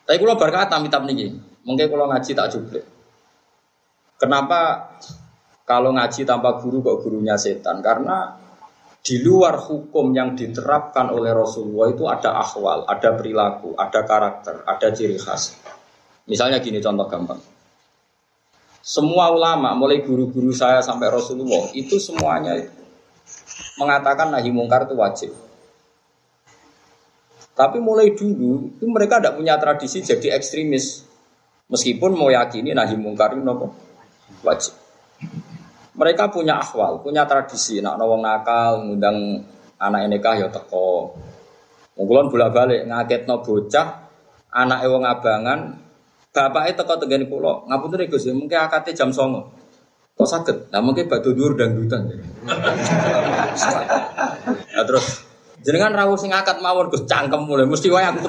Tapi 0.02 0.16
kalau 0.18 0.34
berkata 0.34 0.82
minta 0.82 0.99
mungkin 0.99 1.87
kalau 1.87 2.11
ngaji 2.11 2.30
tak 2.34 2.50
cukup. 2.50 2.84
Kenapa 4.14 4.92
kalau 5.64 5.90
ngaji 5.97 6.23
tanpa 6.23 6.61
guru 6.62 6.80
kok 6.85 7.02
gurunya 7.02 7.35
setan? 7.35 7.83
Karena 7.83 8.44
di 9.04 9.21
luar 9.21 9.61
hukum 9.61 10.16
yang 10.16 10.33
diterapkan 10.33 11.12
oleh 11.12 11.37
Rasulullah 11.37 11.92
itu 11.92 12.04
ada 12.09 12.40
akhwal, 12.40 12.88
ada 12.88 13.12
perilaku, 13.12 13.76
ada 13.76 14.00
karakter, 14.00 14.64
ada 14.64 14.88
ciri 14.97 15.21
khas. 15.21 15.61
Misalnya 16.25 16.56
gini 16.64 16.80
contoh 16.80 17.04
gampang. 17.04 17.37
Semua 18.80 19.28
ulama, 19.33 19.76
mulai 19.76 20.00
guru-guru 20.00 20.52
saya 20.56 20.80
sampai 20.80 21.12
Rasulullah, 21.12 21.68
itu 21.76 22.00
semuanya 22.00 22.56
mengatakan 23.76 24.33
nahi 24.33 24.49
mungkar 24.49 24.88
itu 24.88 24.97
wajib. 24.97 25.30
Tapi 27.54 27.78
mulai 27.78 28.12
dulu 28.16 28.73
itu 28.73 28.85
mereka 28.88 29.21
tidak 29.21 29.37
punya 29.37 29.54
tradisi 29.61 30.00
jadi 30.00 30.35
ekstremis. 30.35 31.06
Meskipun 31.68 32.12
mau 32.16 32.28
yakini 32.28 32.73
nahi 32.73 32.97
mungkar 32.97 33.37
itu 33.37 33.44
wajib. 34.45 34.75
Mereka 35.95 36.31
punya 36.35 36.59
akhwal, 36.59 37.00
punya 37.00 37.23
tradisi. 37.25 37.78
Nak 37.78 37.97
nawang 37.97 38.23
nakal, 38.23 38.83
ngundang 38.83 39.47
anak 39.78 40.11
nikah 40.11 40.35
ya 40.38 40.49
teko. 40.50 41.14
Mungkulon 41.95 42.31
bolak 42.31 42.50
balik 42.50 42.83
ngaget 42.90 43.31
no 43.31 43.38
bocah, 43.38 44.11
anak 44.50 44.83
ewang 44.83 45.07
abangan, 45.07 45.85
Bapak 46.35 46.75
itu 46.75 46.83
kau 46.83 46.99
tegani 46.99 47.31
pulau, 47.31 47.62
ngapun 47.71 47.95
tuh 47.95 48.11
Gus, 48.11 48.26
mungkin 48.35 48.59
akatnya 48.59 49.07
jam 49.07 49.14
songo. 49.14 49.54
Kok 50.19 50.26
sakit? 50.26 50.75
Nah 50.75 50.83
mungkin 50.83 51.07
batu 51.07 51.31
dur 51.31 51.54
dan 51.54 51.78
dutan. 51.78 52.07
nah, 54.75 54.85
terus 54.87 55.24
jenengan 55.64 55.97
rawuh 55.97 56.21
sing 56.21 56.30
akad 56.30 56.61
mawon 56.61 56.92
Gus 56.92 57.09
cangkem 57.09 57.49
mulai 57.49 57.64
mesti 57.64 57.88
wae 57.88 58.04
aku 58.04 58.21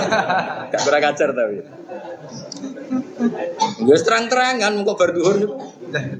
Gak 0.72 0.80
kurang 0.80 1.04
ajar 1.04 1.28
tapi. 1.36 1.60
Gus 3.84 4.02
terang-terangan 4.02 4.72
muka 4.80 4.96
berduhur 4.96 5.36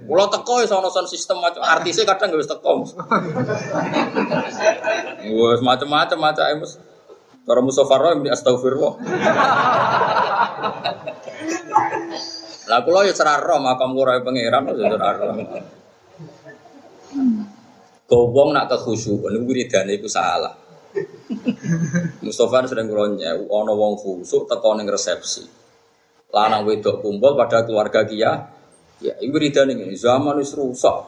Pulau 0.04 0.26
teko 0.28 0.60
ya 0.60 0.66
sono 0.66 0.90
son 0.90 1.06
sistem 1.06 1.38
macam 1.40 1.62
artisnya 1.62 2.04
kadang 2.04 2.34
gus 2.34 2.50
teko. 2.50 2.84
Gus 5.24 5.60
macam-macam 5.62 6.18
macam 6.18 6.44
emos. 6.50 6.76
Para 7.46 7.64
Mustafa 7.64 7.96
Roy 7.96 8.14
muni 8.20 8.30
astagfirullah. 8.30 8.94
Lah 12.70 12.80
kula 12.86 13.02
ya 13.02 13.14
cerah 13.16 13.42
roh 13.42 13.58
makam 13.58 13.96
kula 13.96 14.22
pangeran 14.22 14.70
ya 14.74 14.86
cerah 14.94 15.14
roh. 15.18 15.34
Gowong 18.10 18.50
nak 18.50 18.66
kekhusyukan 18.66 19.38
wiridane 19.46 19.94
iku 19.94 20.10
salah. 20.10 20.50
Mustafa 22.26 22.66
sering 22.66 22.90
kula 22.90 23.14
nyewu 23.14 23.46
ana 23.46 23.70
wong 23.70 23.94
khusuk 24.02 24.50
teko 24.50 24.74
ning 24.74 24.90
resepsi. 24.90 25.46
Lanang 26.34 26.66
wedok 26.66 27.06
kumpul 27.06 27.38
pada 27.38 27.62
keluarga 27.62 28.02
kia. 28.02 28.50
Ya, 28.98 29.14
iku 29.22 29.38
wiridane 29.38 29.78
ngene, 29.78 29.94
zaman 29.94 30.42
wis 30.42 30.58
rusak. 30.58 31.06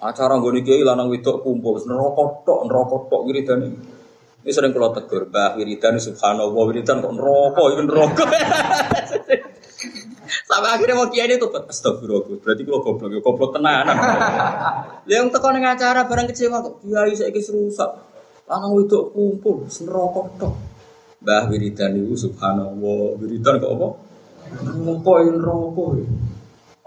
Acara 0.00 0.40
nggone 0.40 0.64
kiai 0.64 0.80
lanang 0.80 1.12
wedok 1.12 1.44
kumpul 1.44 1.76
neraka 1.84 2.24
tok, 2.48 2.60
neraka 2.64 2.96
tok 3.12 3.22
wiridane. 3.28 3.68
Ini 4.48 4.56
sering 4.56 4.72
kalau 4.72 4.96
tegur, 4.96 5.28
bah 5.28 5.52
wiridan 5.60 6.00
subhanallah 6.00 6.64
wiridan 6.64 7.04
kok 7.04 7.12
neraka, 7.12 7.62
itu 7.68 7.82
neraka. 7.84 8.24
Sampai 10.48 10.80
akhirnya 10.80 10.96
mau 10.96 11.12
kiai 11.12 11.28
itu 11.28 11.44
astagfirullah. 11.44 12.40
Berarti 12.40 12.64
kalau 12.64 12.80
goblok, 12.80 13.12
ya 13.12 13.20
goblok 13.20 13.50
tenanan. 13.52 13.96
Yang 15.04 15.36
tekan 15.36 15.60
yang 15.60 15.76
acara 15.76 16.08
barang 16.08 16.26
kecewa 16.32 16.64
kok 16.64 16.74
kiai 16.80 17.12
saya 17.12 17.28
kis 17.28 17.52
rusak. 17.52 17.90
Lanang 18.48 18.80
itu 18.80 19.12
kumpul, 19.12 19.68
neraka 19.68 20.22
tok. 20.40 20.54
Bah 21.20 21.44
wiridan 21.52 22.00
itu 22.00 22.16
subhanallah, 22.16 23.20
wiridan 23.20 23.60
kok 23.60 23.72
apa? 23.76 23.88
Neraka, 24.72 25.12
neraka. 25.36 25.86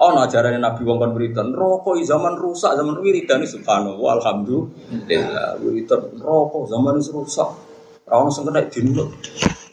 Oh, 0.02 0.10
no, 0.10 0.26
ajaran 0.26 0.58
Nabi 0.58 0.82
wong 0.82 0.98
kon 0.98 1.14
wiridan, 1.14 1.54
rokok 1.54 2.02
zaman 2.02 2.34
rusak, 2.34 2.74
zaman 2.74 2.98
wiridan 3.06 3.46
subhanallah, 3.46 4.18
alhamdulillah, 4.18 5.62
wiridan 5.62 6.02
rokok 6.18 6.66
zaman 6.66 6.98
rusak. 6.98 7.50
Ora 8.10 8.26
ono 8.26 8.34
sing 8.34 8.50
kena 8.50 8.66
dinut. 8.66 9.14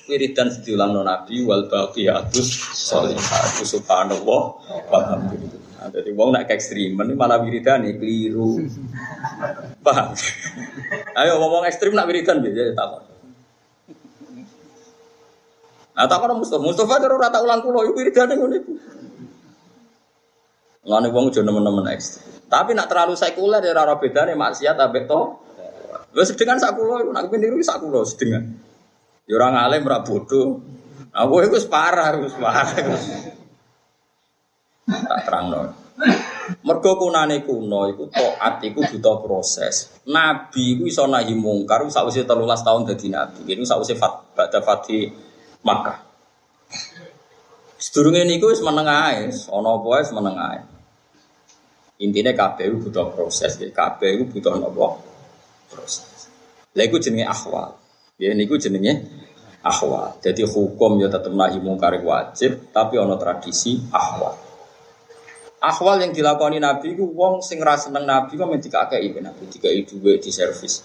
Wiridan 0.08 0.48
diulang 0.64 0.96
Nabi 1.04 1.44
wal 1.44 1.68
baqiyatus 1.68 2.48
sholihatu 2.72 3.60
subhanallah 3.60 4.40
walhamdulillah. 4.88 5.60
Nah, 5.78 5.88
jadi 5.92 6.10
wong 6.16 6.34
nak 6.34 6.50
ekstrim, 6.50 6.98
ini 6.98 7.14
malah 7.14 7.38
wiridan 7.38 7.86
nih 7.86 8.00
keliru. 8.00 8.66
Paham? 9.86 10.16
Ayo 11.14 11.38
ngomong 11.38 11.68
ekstrim 11.68 11.92
nak 11.92 12.08
wiridan 12.08 12.40
biasa 12.40 12.74
tak 12.74 12.90
Nah, 15.98 16.06
tak 16.06 16.18
Mustafa, 16.30 16.62
Mustafa 16.62 16.94
terus 17.02 17.18
rata 17.18 17.38
ulang 17.42 17.60
kulo, 17.60 17.84
wiridan 17.92 18.32
ngono 18.32 18.54
iku. 18.58 18.72
Ngene 20.88 21.08
wong 21.12 21.24
aja 21.28 21.40
nemen-nemen 21.44 21.86
ekstrim. 21.92 22.24
Tapi 22.48 22.72
nak 22.72 22.88
terlalu 22.88 23.12
sekuler 23.12 23.60
ya 23.60 23.76
ora 23.76 24.00
bedane 24.00 24.32
maksiat 24.32 24.80
ambek 24.80 25.04
to. 25.04 25.36
Wis 26.16 26.32
sedengan 26.32 26.56
sak 26.56 26.72
kula 26.72 27.04
iku 27.04 27.12
nak 27.12 27.28
kepengin 27.28 27.52
niru 27.52 27.60
sak 27.60 27.84
kula 27.84 28.00
sedengan. 28.08 28.56
Ya 29.28 29.36
ora 29.36 29.52
ngalim 29.52 29.84
ora 29.84 30.00
bodoh. 30.00 30.64
Aku 31.12 31.44
iku 31.44 31.60
wis 31.60 31.68
parah, 31.68 32.16
wis 32.16 32.32
parah. 32.32 32.72
Tak 34.88 35.20
terangno. 35.28 35.76
Mergo 36.64 36.96
kunane 36.96 37.44
kuno 37.44 37.92
iku 37.92 38.08
taat 38.08 38.64
iku 38.64 38.80
butuh 38.88 39.20
proses. 39.20 40.00
Nabi 40.08 40.80
iku 40.80 40.88
iso 40.88 41.04
nahi 41.04 41.36
mungkar 41.36 41.84
sakwise 41.92 42.24
13 42.24 42.64
tahun 42.64 42.88
dadi 42.88 43.06
nabi. 43.12 43.44
Iku 43.44 43.68
sakwise 43.68 44.00
fat 44.00 44.32
badha 44.32 44.64
fati 44.64 45.12
Makkah. 45.60 45.98
Sedurunge 47.78 48.26
niku 48.26 48.50
wis 48.50 48.64
meneng 48.64 48.88
ae, 48.90 49.30
ana 49.30 49.68
apa 49.76 49.86
wis 50.00 50.10
meneng 50.10 50.34
ae. 50.34 50.60
Intinya 52.02 52.30
KPU 52.34 52.78
butuh 52.82 53.10
proses, 53.10 53.58
ya. 53.58 53.70
KPU 53.70 54.30
butuh 54.30 54.54
nopo 54.58 55.02
proses. 55.70 56.30
Lah 56.74 56.84
iku 56.86 56.98
jenenge 56.98 57.26
akhwal. 57.26 57.77
Ya 58.18 58.34
niku 58.34 58.58
jenenge 58.58 59.06
akhwal. 59.62 60.18
Jadi 60.18 60.42
hukum 60.42 60.98
ya 60.98 61.06
tetap 61.06 61.30
nahi 61.30 61.62
mungkar 61.62 61.94
wajib, 62.02 62.74
tapi 62.74 62.98
ono 62.98 63.14
tradisi 63.14 63.78
akhwal. 63.94 64.34
Akhwal 65.58 66.02
yang 66.02 66.10
dilakoni 66.14 66.58
Nabi 66.62 66.94
ku 66.94 67.14
wong 67.14 67.42
sing 67.42 67.58
ra 67.62 67.74
seneng 67.74 68.06
Nabi 68.06 68.38
kok 68.38 68.46
men 68.46 68.62
dikakei 68.62 69.10
Nabi, 69.10 69.42
dikai 69.50 69.82
duwe 69.86 70.18
di 70.18 70.30
servis. 70.30 70.82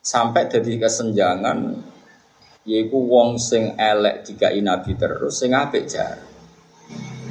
Sampai 0.00 0.48
jadi 0.48 0.80
kesenjangan 0.80 1.76
yaiku 2.64 3.00
wong 3.04 3.36
sing 3.40 3.76
elek 3.76 4.24
dikai 4.24 4.60
Nabi 4.64 4.96
terus 4.96 5.40
sing 5.40 5.52
apik 5.56 5.88
jar. 5.88 6.20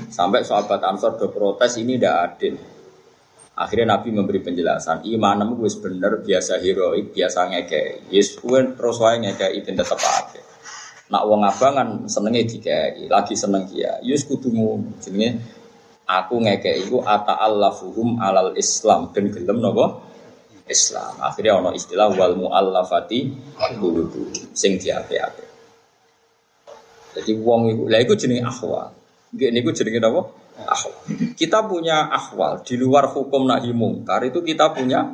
Sampai 0.10 0.42
sahabat 0.42 0.82
Ansor 0.82 1.18
do 1.22 1.30
protes 1.30 1.78
ini 1.78 1.98
tidak 2.02 2.18
adil. 2.34 2.58
Akhirnya 3.60 4.00
Nabi 4.00 4.16
memberi 4.16 4.40
penjelasan, 4.40 5.04
imanmu 5.04 5.60
wis 5.60 5.76
bener, 5.84 6.24
biasa 6.24 6.64
heroik, 6.64 7.12
biasa 7.12 7.52
ngekei. 7.52 8.08
Yes, 8.08 8.40
kuen 8.40 8.80
terus 8.80 9.04
wae 9.04 9.20
ngekei 9.20 9.60
ben 9.68 9.76
tetep. 9.76 10.00
Nak 11.10 11.24
wong 11.28 11.44
abangan 11.44 12.08
senenge 12.08 12.48
dikei, 12.48 13.12
lagi 13.12 13.36
seneng 13.36 13.68
dia. 13.68 14.00
Yes 14.00 14.24
kudu 14.24 14.54
jenenge 15.04 15.44
aku 16.08 16.40
ngekei 16.40 16.88
iku 16.88 17.04
ata'allafuhum 17.04 18.22
alal 18.24 18.56
Islam 18.56 19.12
dan 19.12 19.28
gelem 19.28 19.60
napa 19.60 20.08
Islam. 20.70 21.20
Akhirnya 21.20 21.60
ono 21.60 21.74
istilah 21.74 22.14
wal 22.14 22.40
muallafati 22.40 23.20
qulubu 23.60 24.54
sing 24.56 24.80
diape-ape. 24.80 25.46
Jadi 27.20 27.32
wong 27.42 27.74
iku, 27.74 27.84
lah 27.90 28.00
iku 28.06 28.14
jenenge 28.16 28.46
akhwal. 28.46 28.94
Nggih 29.34 29.50
niku 29.52 29.70
jenenge 29.74 30.00
napa? 30.00 30.39
Akhwal. 30.66 30.96
Kita 31.38 31.64
punya 31.68 32.12
akhwal 32.12 32.64
di 32.66 32.76
luar 32.76 33.12
hukum 33.12 33.48
nahi 33.48 33.72
mungkar 33.72 34.26
itu 34.28 34.44
kita 34.44 34.76
punya 34.76 35.08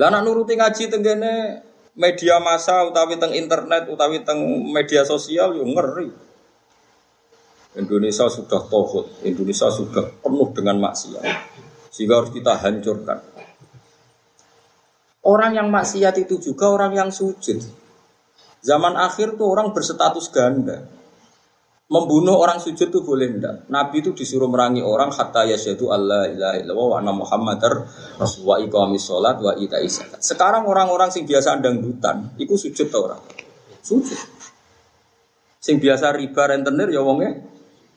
Lah 0.00 0.08
nak 0.08 0.26
nuruti 0.26 0.58
ngaji 0.58 0.90
tenggene 0.90 1.62
media 1.94 2.40
massa 2.40 2.82
utawi 2.88 3.20
teng 3.20 3.36
internet 3.36 3.86
utawi 3.86 4.24
teng 4.24 4.40
media 4.72 5.04
sosial 5.04 5.54
yo 5.54 5.62
ngeri. 5.62 6.10
Indonesia 7.72 8.28
sudah 8.28 8.68
tohut, 8.68 9.08
Indonesia 9.24 9.72
sudah 9.72 10.04
penuh 10.20 10.48
dengan 10.52 10.76
maksiat. 10.82 11.24
Sehingga 11.88 12.20
harus 12.20 12.32
kita 12.32 12.56
hancurkan. 12.60 13.20
Orang 15.22 15.54
yang 15.54 15.70
maksiat 15.70 16.18
itu 16.20 16.36
juga 16.42 16.68
orang 16.68 16.92
yang 16.98 17.08
sujud. 17.14 17.62
Zaman 18.60 18.98
akhir 18.98 19.38
tuh 19.40 19.48
orang 19.48 19.70
berstatus 19.70 20.28
ganda. 20.28 20.84
Membunuh 21.92 22.40
orang 22.40 22.56
sujud 22.56 22.88
tuh 22.88 23.04
boleh 23.04 23.28
enggak? 23.28 23.68
Nabi 23.68 24.00
itu 24.00 24.16
disuruh 24.16 24.48
merangi 24.48 24.80
orang 24.80 25.12
hatta 25.12 25.44
yasyadu 25.44 25.92
Allah 25.92 26.24
ilaha 26.32 26.56
illallah 26.56 26.86
wa 26.88 26.96
anna 26.96 27.12
muhammadar 27.12 27.84
rasulullah 28.16 28.64
iqamis 28.64 29.04
sholat 29.04 29.36
wa 29.36 29.52
ita 29.60 29.76
Sekarang 30.16 30.64
orang-orang 30.64 31.12
sing 31.12 31.28
biasa 31.28 31.60
dangdutan, 31.60 32.32
itu 32.40 32.56
sujud 32.56 32.88
tuh 32.88 33.12
orang. 33.12 33.20
Sujud. 33.84 34.16
Sing 35.60 35.76
biasa 35.84 36.16
riba 36.16 36.48
rentenir 36.48 36.88
ya 36.88 37.04
wongnya 37.04 37.44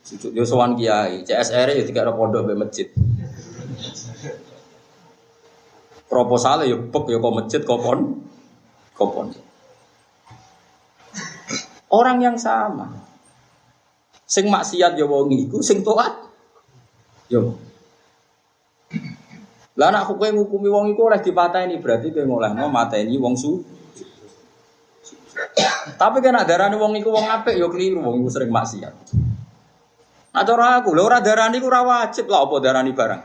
Sujud 0.05 0.37
yo 0.37 0.45
sowan 0.45 0.77
kiai, 0.77 1.25
CSR 1.25 1.73
ya 1.73 1.81
tiga 1.81 2.05
pondok 2.13 2.45
be 2.45 2.53
masjid. 2.53 2.85
Proposal 6.05 6.69
ya 6.69 6.77
pek 6.77 7.05
ya 7.09 7.17
kok 7.17 7.33
masjid 7.33 7.61
kopon 7.65 8.21
kopon. 8.93 9.33
Orang 11.89 12.21
yang 12.21 12.37
sama. 12.37 13.14
Sing 14.25 14.49
maksiat 14.49 14.97
ya 14.97 15.05
wong 15.05 15.29
iku, 15.33 15.61
sing 15.61 15.85
taat 15.85 16.25
yo. 17.29 17.57
Lah 19.75 19.91
nek 19.91 20.07
kowe 20.07 20.27
ngukumi 20.31 20.69
wong 20.71 20.85
iku 20.95 21.11
oleh 21.11 21.21
dipateni 21.21 21.77
berarti 21.77 22.09
kowe 22.09 22.25
ngolehno 22.25 22.65
mateni 22.71 23.15
wong 23.21 23.35
su. 23.37 23.61
Tapi 25.99 26.17
kan 26.23 26.41
darane 26.47 26.79
wong 26.79 26.97
iku 26.97 27.13
wong 27.13 27.27
apik 27.27 27.59
ya 27.59 27.67
keliru 27.69 28.01
wong 28.01 28.23
iku 28.23 28.29
sering 28.31 28.49
maksiat. 28.49 28.93
Nah 30.35 30.43
aku, 30.43 30.91
lho 30.91 31.07
ora 31.07 31.23
darani 31.23 31.63
ku 31.63 31.71
ora 31.71 31.79
wajib 31.85 32.27
lah 32.27 32.43
apa 32.43 32.55
darani 32.59 32.91
barang. 32.91 33.21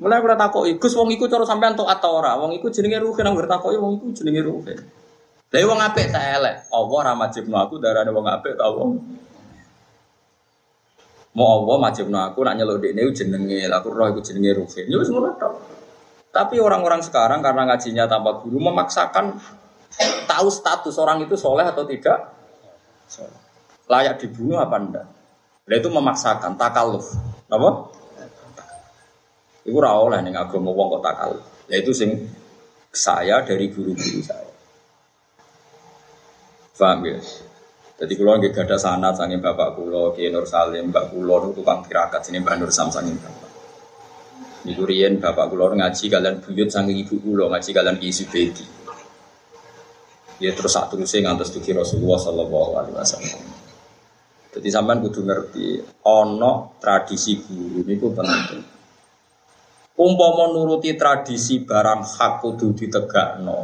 Mulai 0.00 0.16
ora 0.24 0.32
takoki, 0.32 0.80
Gus 0.80 0.96
wong 0.96 1.12
iku 1.12 1.28
cara 1.28 1.44
sampean 1.44 1.76
tok 1.76 1.84
atau 1.84 2.24
ora? 2.24 2.40
Wong 2.40 2.56
iku 2.56 2.72
jenenge 2.72 3.04
ruhin 3.04 3.20
nang 3.28 3.36
takoki 3.36 3.76
wong 3.76 4.00
iku 4.00 4.06
jenenge 4.16 4.40
ruhin. 4.40 4.80
Lah 5.50 5.66
wong 5.66 5.80
apik 5.82 6.14
tak 6.14 6.24
elek. 6.38 6.56
Allah 6.70 6.94
ora 6.94 7.12
majibno 7.18 7.58
aku 7.58 7.82
darane 7.82 8.10
wong 8.14 8.26
apik 8.30 8.54
ta 8.54 8.70
wong. 8.70 9.02
Mau 11.34 11.46
Allah 11.62 11.76
majibno 11.90 12.22
aku 12.22 12.46
nak 12.46 12.54
nyeluk 12.54 12.78
dekne 12.78 13.10
jenenge, 13.10 13.66
aku 13.66 13.90
roh 13.90 14.06
iku 14.14 14.22
jenenge 14.22 14.54
ruhin. 14.54 14.86
Ya 14.86 14.96
wis 15.02 15.10
ngono 15.10 15.34
tok. 15.34 15.54
Tapi 16.30 16.62
orang-orang 16.62 17.02
sekarang 17.02 17.42
karena 17.42 17.66
ngajinya 17.66 18.06
tanpa 18.06 18.38
guru 18.38 18.62
memaksakan 18.62 19.34
tahu 20.30 20.48
status 20.54 20.94
orang 21.02 21.26
itu 21.26 21.34
soleh 21.34 21.66
atau 21.66 21.82
tidak. 21.82 22.30
Layak 23.90 24.22
dibunuh 24.22 24.62
apa 24.62 24.76
enggak? 24.78 25.06
Nah 25.66 25.74
itu 25.74 25.90
memaksakan 25.90 26.54
takaluf. 26.54 27.10
Apa? 27.50 27.90
Iku 29.66 29.76
ora 29.82 29.98
oleh 29.98 30.22
ning 30.22 30.38
agama 30.38 30.70
wong 30.70 30.98
kok 30.98 31.02
takaluf. 31.10 31.42
Yaitu 31.66 31.90
sing 31.90 32.30
saya 32.94 33.42
dari 33.42 33.66
guru-guru 33.70 34.22
saya. 34.22 34.49
Paham 36.80 37.04
ya? 37.04 37.20
Jadi 38.00 38.12
kalau 38.16 38.40
nggak 38.40 38.56
ada 38.64 38.80
sanat 38.80 39.20
sangin 39.20 39.44
bapak 39.44 39.76
kulo, 39.76 40.16
Kiai 40.16 40.32
Nur 40.32 40.48
Salim, 40.48 40.88
mbak 40.88 41.12
kulo 41.12 41.52
itu 41.52 41.60
tukang 41.60 41.84
tirakat 41.84 42.24
sini 42.24 42.40
mbak 42.40 42.56
Nur 42.56 42.72
Sam 42.72 42.88
sangin 42.88 43.20
bapak. 43.20 43.50
Di 44.64 44.72
Kurian 44.72 45.20
bapak 45.20 45.52
kulo 45.52 45.76
ngaji 45.76 46.04
kalian 46.08 46.40
buyut 46.40 46.72
sangin 46.72 46.96
ibu 46.96 47.20
kulo 47.20 47.52
ngaji 47.52 47.70
kalian 47.76 48.00
isi 48.00 48.24
bedi. 48.24 48.64
Ya 50.40 50.56
terus 50.56 50.72
saat 50.72 50.88
terusnya 50.88 51.28
ngantos 51.28 51.52
tuki 51.52 51.76
Rasulullah 51.76 52.16
Sallallahu 52.16 52.72
Alaihi 52.80 52.96
Wasallam. 52.96 53.40
Jadi 54.56 54.68
sampean 54.72 55.04
kudu 55.04 55.20
ngerti 55.28 55.84
ono 56.08 56.80
tradisi 56.80 57.36
guru 57.44 57.84
niku 57.84 58.16
penting. 58.16 58.64
Umpama 60.00 60.48
nuruti 60.48 60.96
tradisi 60.96 61.60
barang 61.60 62.00
hak 62.08 62.40
kudu 62.40 62.72
ditegakno. 62.72 63.58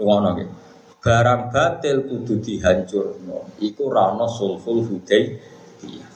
Ngono 0.00 0.28
nggih. 0.32 0.67
Barang 0.98 1.54
batil 1.54 2.04
kudu 2.10 2.42
dihancurno. 2.42 3.54
Iku 3.62 3.86
rano 3.86 4.26
sulhul 4.26 4.82
hudaybiyah. 4.82 6.10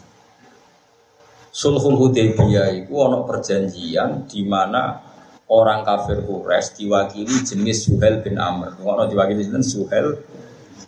Sulhul 1.54 1.96
hudaybiyah 2.02 2.74
iku 2.82 3.06
ono 3.06 3.22
perjanjian 3.22 4.26
di 4.26 4.42
mana 4.42 4.98
orang 5.52 5.86
kafir 5.86 6.24
Quraisy 6.26 6.82
diwakili 6.82 7.46
jenis 7.46 7.86
Suhel 7.86 8.24
bin 8.26 8.40
Amr. 8.40 8.80
Ngono 8.82 9.06
diwakili 9.06 9.46
jenis 9.46 9.70
Suhel. 9.70 10.18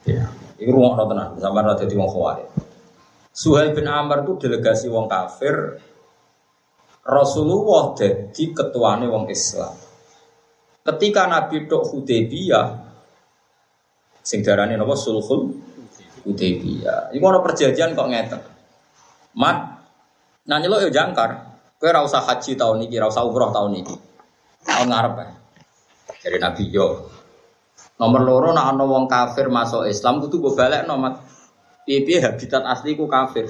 Ya. 0.08 0.26
Iku 0.58 0.70
ruang 0.70 0.94
tenan, 0.96 1.34
sampean 1.38 1.66
ora 1.66 1.74
dadi 1.74 1.94
wong 1.98 2.10
khawarij. 2.10 2.48
Suhail 3.34 3.74
bin 3.74 3.90
Amr 3.90 4.22
itu 4.22 4.38
delegasi 4.38 4.86
wong 4.86 5.10
kafir. 5.10 5.82
Rasulullah 7.04 7.92
jadi 7.98 8.44
ketuane 8.54 9.10
wong 9.10 9.26
Islam. 9.28 9.74
Ketika 10.86 11.26
Nabi 11.26 11.66
Dok 11.66 11.90
Hudaybiyah, 11.90 12.66
sing 14.24 14.40
darane 14.40 14.74
napa 14.74 14.96
sulhul 14.96 15.52
Hudaybiyah. 16.24 17.12
Iku 17.12 17.24
ana 17.28 17.44
perjanjian 17.44 17.92
kok 17.92 18.08
ngeten. 18.08 18.40
Mat, 19.36 19.84
nah 20.48 20.56
nyeluk 20.56 20.88
yo 20.88 20.90
jangkar. 20.90 21.52
Kowe 21.76 21.92
ora 21.92 22.00
usah 22.00 22.24
haji 22.24 22.56
tahun 22.56 22.88
ini, 22.88 22.96
ora 22.96 23.12
usah 23.12 23.28
umroh 23.28 23.52
tahun 23.52 23.84
ini. 23.84 23.94
Tahun 24.64 24.88
ngarep 24.88 25.14
ya. 25.20 25.28
Dari 26.24 26.38
Nabi 26.40 26.64
yo. 26.72 27.12
Nomor 28.00 28.24
loro 28.24 28.48
nak 28.56 28.72
ana 28.72 28.88
wong 28.88 29.04
kafir 29.04 29.52
masuk 29.52 29.86
Islam 29.86 30.18
kudu 30.18 30.42
go 30.42 30.50
balik 30.56 30.82
nomat 30.88 31.22
piye 31.84 32.18
habitat 32.18 32.64
asli 32.64 32.96
ku 32.96 33.04
kafir. 33.06 33.46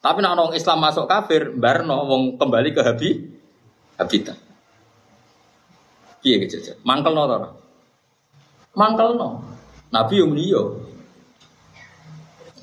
Tapi 0.00 0.18
nak 0.24 0.36
orang 0.36 0.56
Islam 0.56 0.80
masuk 0.80 1.04
kafir, 1.04 1.52
barno 1.52 2.08
wong 2.08 2.22
kembali 2.40 2.72
ke 2.72 2.80
habi 2.80 3.08
habitat. 4.00 4.40
Piye 6.24 6.40
gitu 6.40 6.80
Mangkel 6.82 7.12
no 7.12 7.63
Mangkel 8.74 9.14
no. 9.14 9.42
Nabi 9.94 10.14
yang 10.18 10.34
liyo. 10.34 10.62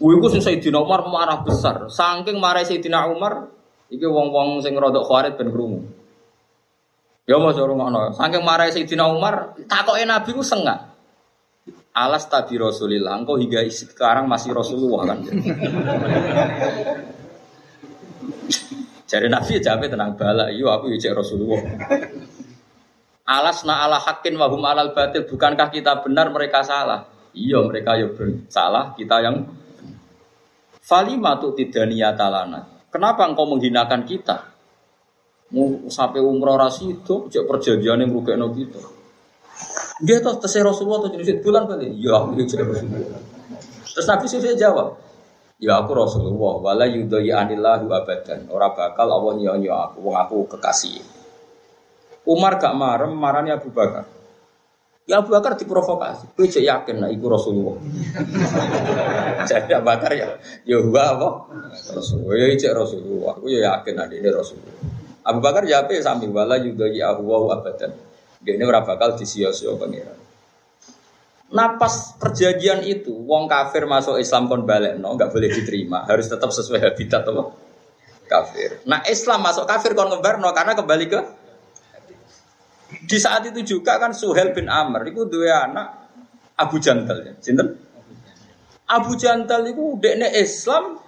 Kuwi 0.02 0.18
ku 0.18 0.28
sing 0.28 0.42
Sayyidina 0.44 0.82
Umar 0.82 1.08
marah 1.08 1.40
besar. 1.46 1.88
Saking 1.88 2.42
marah 2.42 2.66
Sayyidina 2.66 3.08
Umar, 3.08 3.48
iki 3.88 4.04
wong-wong 4.04 4.60
sing 4.60 4.76
rodok 4.76 5.08
khawarit 5.08 5.38
ben 5.40 5.54
krungu. 5.54 5.86
Ya 7.30 7.38
mas 7.38 7.56
ngono. 7.56 8.12
Saking 8.18 8.44
marah 8.44 8.68
Sayyidina 8.68 9.06
Umar, 9.08 9.56
takoke 9.70 10.04
Nabi 10.04 10.30
ku 10.36 10.44
sengak. 10.44 10.92
Alas 11.92 12.32
tabi 12.32 12.56
Rasulillah, 12.56 13.20
engkau 13.20 13.36
hingga 13.36 13.68
sekarang 13.68 14.24
masih 14.24 14.56
Rasulullah 14.56 15.12
kan? 15.12 15.28
Jadi 19.12 19.28
Nabi 19.28 19.60
jawab 19.60 19.92
tenang 19.92 20.16
bala, 20.16 20.48
iyo 20.56 20.72
aku 20.72 20.88
ya 20.96 21.12
Rasulullah. 21.12 21.60
Alas 23.26 23.64
na 23.64 23.86
ala 23.86 24.02
hakin 24.02 24.34
wahum 24.36 24.66
alal 24.66 24.92
batil, 24.92 25.30
bukankah 25.30 25.70
kita 25.70 26.02
benar 26.02 26.34
mereka 26.34 26.66
salah? 26.66 27.06
Iya 27.32 27.64
mereka 27.64 27.96
ya 27.96 28.12
salah, 28.52 28.92
kita 28.98 29.24
yang 29.24 29.48
Falima 30.82 31.38
tuh 31.38 31.56
tidak 31.56 31.88
niatalana. 31.88 32.68
Kenapa 32.92 33.24
engkau 33.30 33.48
menghinakan 33.48 34.04
kita? 34.04 34.50
Mau 35.56 35.88
sampai 35.88 36.20
umroh 36.20 36.60
rasi 36.60 36.92
itu, 37.00 37.32
perjanjian 37.32 38.02
yang 38.02 38.12
rugi 38.12 38.68
kita. 38.68 38.82
Dia 40.02 40.18
tuh 40.20 40.42
tesir 40.42 40.66
Rasulullah 40.66 41.06
atau 41.06 41.14
jenis 41.14 41.40
bulan 41.46 41.70
kali. 41.70 41.96
Ya 42.02 42.18
aku 42.20 42.34
jadi 42.34 42.66
Rasulullah. 42.66 43.22
Terus 43.88 44.06
Nabi 44.10 44.26
sudah 44.26 44.58
jawab. 44.58 44.88
Ya 45.62 45.78
aku 45.78 45.94
Rasulullah, 45.94 46.54
wala 46.58 46.90
yudhai 46.90 47.30
anillahu 47.30 47.86
abadan. 47.94 48.50
Ora 48.50 48.74
bakal 48.74 49.06
Allah 49.06 49.38
nyonyo 49.38 49.72
aku, 49.72 50.10
aku 50.12 50.38
kekasih. 50.58 51.21
Umar 52.26 52.62
gak 52.62 52.78
marem, 52.78 53.12
marani 53.18 53.50
Abu 53.50 53.74
Bakar. 53.74 54.06
Ya 55.10 55.20
Abu 55.20 55.34
Bakar 55.34 55.58
diprovokasi. 55.58 56.38
Kowe 56.38 56.46
cek 56.46 56.62
yakin 56.62 57.02
lah 57.02 57.10
iku 57.10 57.26
Rasulullah. 57.28 57.82
Jadi 59.50 59.74
Abu 59.74 59.86
Bakar 59.90 60.14
ya, 60.14 60.38
ya 60.62 60.78
gua 60.86 61.18
apa? 61.18 61.30
Rasulullah. 61.98 62.38
Ya 62.38 62.54
cek 62.54 62.74
Rasulullah. 62.78 63.34
Aku 63.34 63.50
ya 63.50 63.60
yakin 63.74 63.96
ada 63.98 64.14
ini 64.14 64.30
Rasulullah. 64.30 64.78
Abu 65.26 65.40
Bakar 65.42 65.66
jawab 65.66 65.90
ya 65.90 66.02
sambil 66.06 66.30
wala 66.30 66.62
yudhai 66.62 67.02
wa 67.02 67.38
abadan. 67.50 67.92
Dia 68.42 68.58
ini 68.58 68.64
ora 68.66 68.82
bakal 68.82 69.18
disio-sio 69.18 69.78
pangeran. 69.78 70.18
Napas 71.52 72.16
perjanjian 72.16 72.80
itu, 72.88 73.12
wong 73.12 73.52
kafir 73.52 73.84
masuk 73.84 74.16
Islam 74.16 74.48
kon 74.48 74.64
balik, 74.64 74.96
no, 74.96 75.20
nggak 75.20 75.36
boleh 75.36 75.52
diterima, 75.52 76.08
harus 76.08 76.32
tetap 76.32 76.48
sesuai 76.48 76.80
habitat 76.80 77.28
apa? 77.28 77.52
Kafir. 78.24 78.80
Nah 78.88 79.04
Islam 79.04 79.44
masuk 79.44 79.68
kafir 79.68 79.92
kon 79.92 80.08
ngebar, 80.08 80.40
no, 80.40 80.56
karena 80.56 80.80
kembali 80.80 81.06
ke 81.12 81.20
di 83.02 83.18
saat 83.18 83.46
itu 83.50 83.62
juga 83.66 83.98
kan 83.98 84.14
Suhel 84.14 84.54
bin 84.54 84.70
Amr 84.70 85.10
itu 85.10 85.26
dua 85.26 85.66
anak 85.66 85.88
Abu 86.58 86.78
Jantal 86.78 87.18
ya, 87.26 87.34
Sinten? 87.42 87.74
Abu 88.86 89.18
Jantal 89.18 89.66
itu 89.66 89.98
dekne 89.98 90.30
Islam 90.38 91.00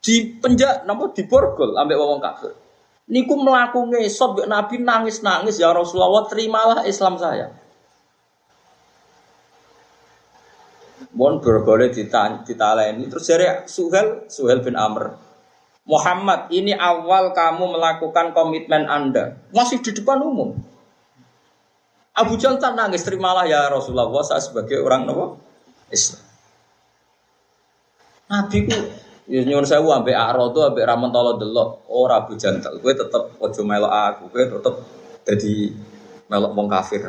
di 0.00 0.38
penjak, 0.38 0.86
di 1.12 1.22
borgol 1.26 1.74
ambek 1.76 1.98
wong 1.98 2.22
kafir. 2.22 2.54
Niku 3.06 3.38
melaku 3.38 3.90
ngesot 3.90 4.46
Nabi 4.46 4.82
nangis 4.82 5.22
nangis 5.22 5.62
ya 5.62 5.70
Rasulullah 5.70 6.26
terimalah 6.26 6.82
Islam 6.86 7.18
saya. 7.18 7.50
Bon 11.12 11.40
berboleh 11.40 11.92
ditaleni 11.92 13.08
terus 13.08 13.24
dari 13.28 13.48
Suhel 13.68 14.28
Suhel 14.28 14.60
bin 14.60 14.76
Amr 14.76 15.16
Muhammad 15.88 16.52
ini 16.52 16.76
awal 16.76 17.32
kamu 17.32 17.72
melakukan 17.72 18.36
komitmen 18.36 18.84
Anda 18.84 19.40
masih 19.52 19.80
di 19.80 19.96
depan 19.96 20.20
umum 20.20 20.60
Abu 22.16 22.40
Jahal 22.40 22.56
nangis 22.72 23.04
terimalah 23.04 23.44
ya 23.44 23.68
Rasulullah 23.68 24.08
saya 24.24 24.40
sebagai 24.40 24.80
orang 24.80 25.04
Nabi 25.04 25.36
Islam 25.92 26.24
Nabi 28.26 28.58
ku 28.66 28.78
Ya 29.26 29.42
nyuwun 29.42 29.66
sewu 29.66 29.90
ambek 29.90 30.14
Arodo 30.14 30.70
ambek 30.70 30.86
Ramontolo 30.86 31.34
delok 31.34 31.90
ora 31.90 32.22
Abu 32.22 32.38
Jantal. 32.38 32.78
Kowe 32.78 32.94
tetep 32.94 33.34
aja 33.42 33.62
melok 33.66 33.90
aku, 33.90 34.22
kowe 34.30 34.44
tetep 34.54 34.74
dadi 35.26 35.74
melok 36.30 36.54
wong 36.54 36.70
kafir. 36.70 37.02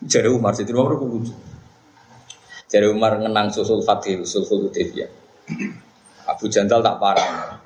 Jadi 0.00 0.28
Umar 0.32 0.56
Sidin 0.56 0.80
Umar 0.80 0.96
lucu. 0.96 1.36
Jadi 2.64 2.88
Umar 2.88 3.20
ngenang 3.20 3.52
susul 3.52 3.84
Fatih, 3.84 4.24
susul 4.24 4.72
Hudaybiyah. 4.72 5.12
Abu 6.32 6.48
Jandal 6.48 6.80
tak 6.80 6.96
parah. 6.96 7.60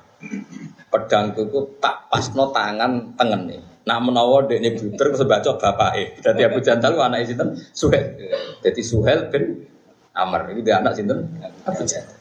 Pedang 0.91 1.31
itu 1.31 1.47
tak 1.79 2.11
pas 2.11 2.25
no 2.35 2.51
tangan 2.51 3.15
tengen 3.15 3.41
nih. 3.47 3.63
Nak 3.85 3.99
menawa 4.01 4.49
dek 4.49 4.57
ini 4.65 4.69
buter 4.73 5.13
sebaca 5.13 5.51
bapak 5.61 5.91
eh. 6.01 6.07
Jadi 6.17 6.41
Abu 6.41 6.57
Jandal 6.65 6.97
anak 6.97 7.29
sinten 7.29 7.53
Suhel. 7.69 8.17
Jadi 8.65 8.81
Suhel 8.81 9.29
bin 9.29 9.61
Amr 10.17 10.49
ini 10.49 10.65
dia 10.65 10.81
anak 10.81 10.97
sinten 10.97 11.21
Abu 11.69 11.85
Jandal. 11.85 12.17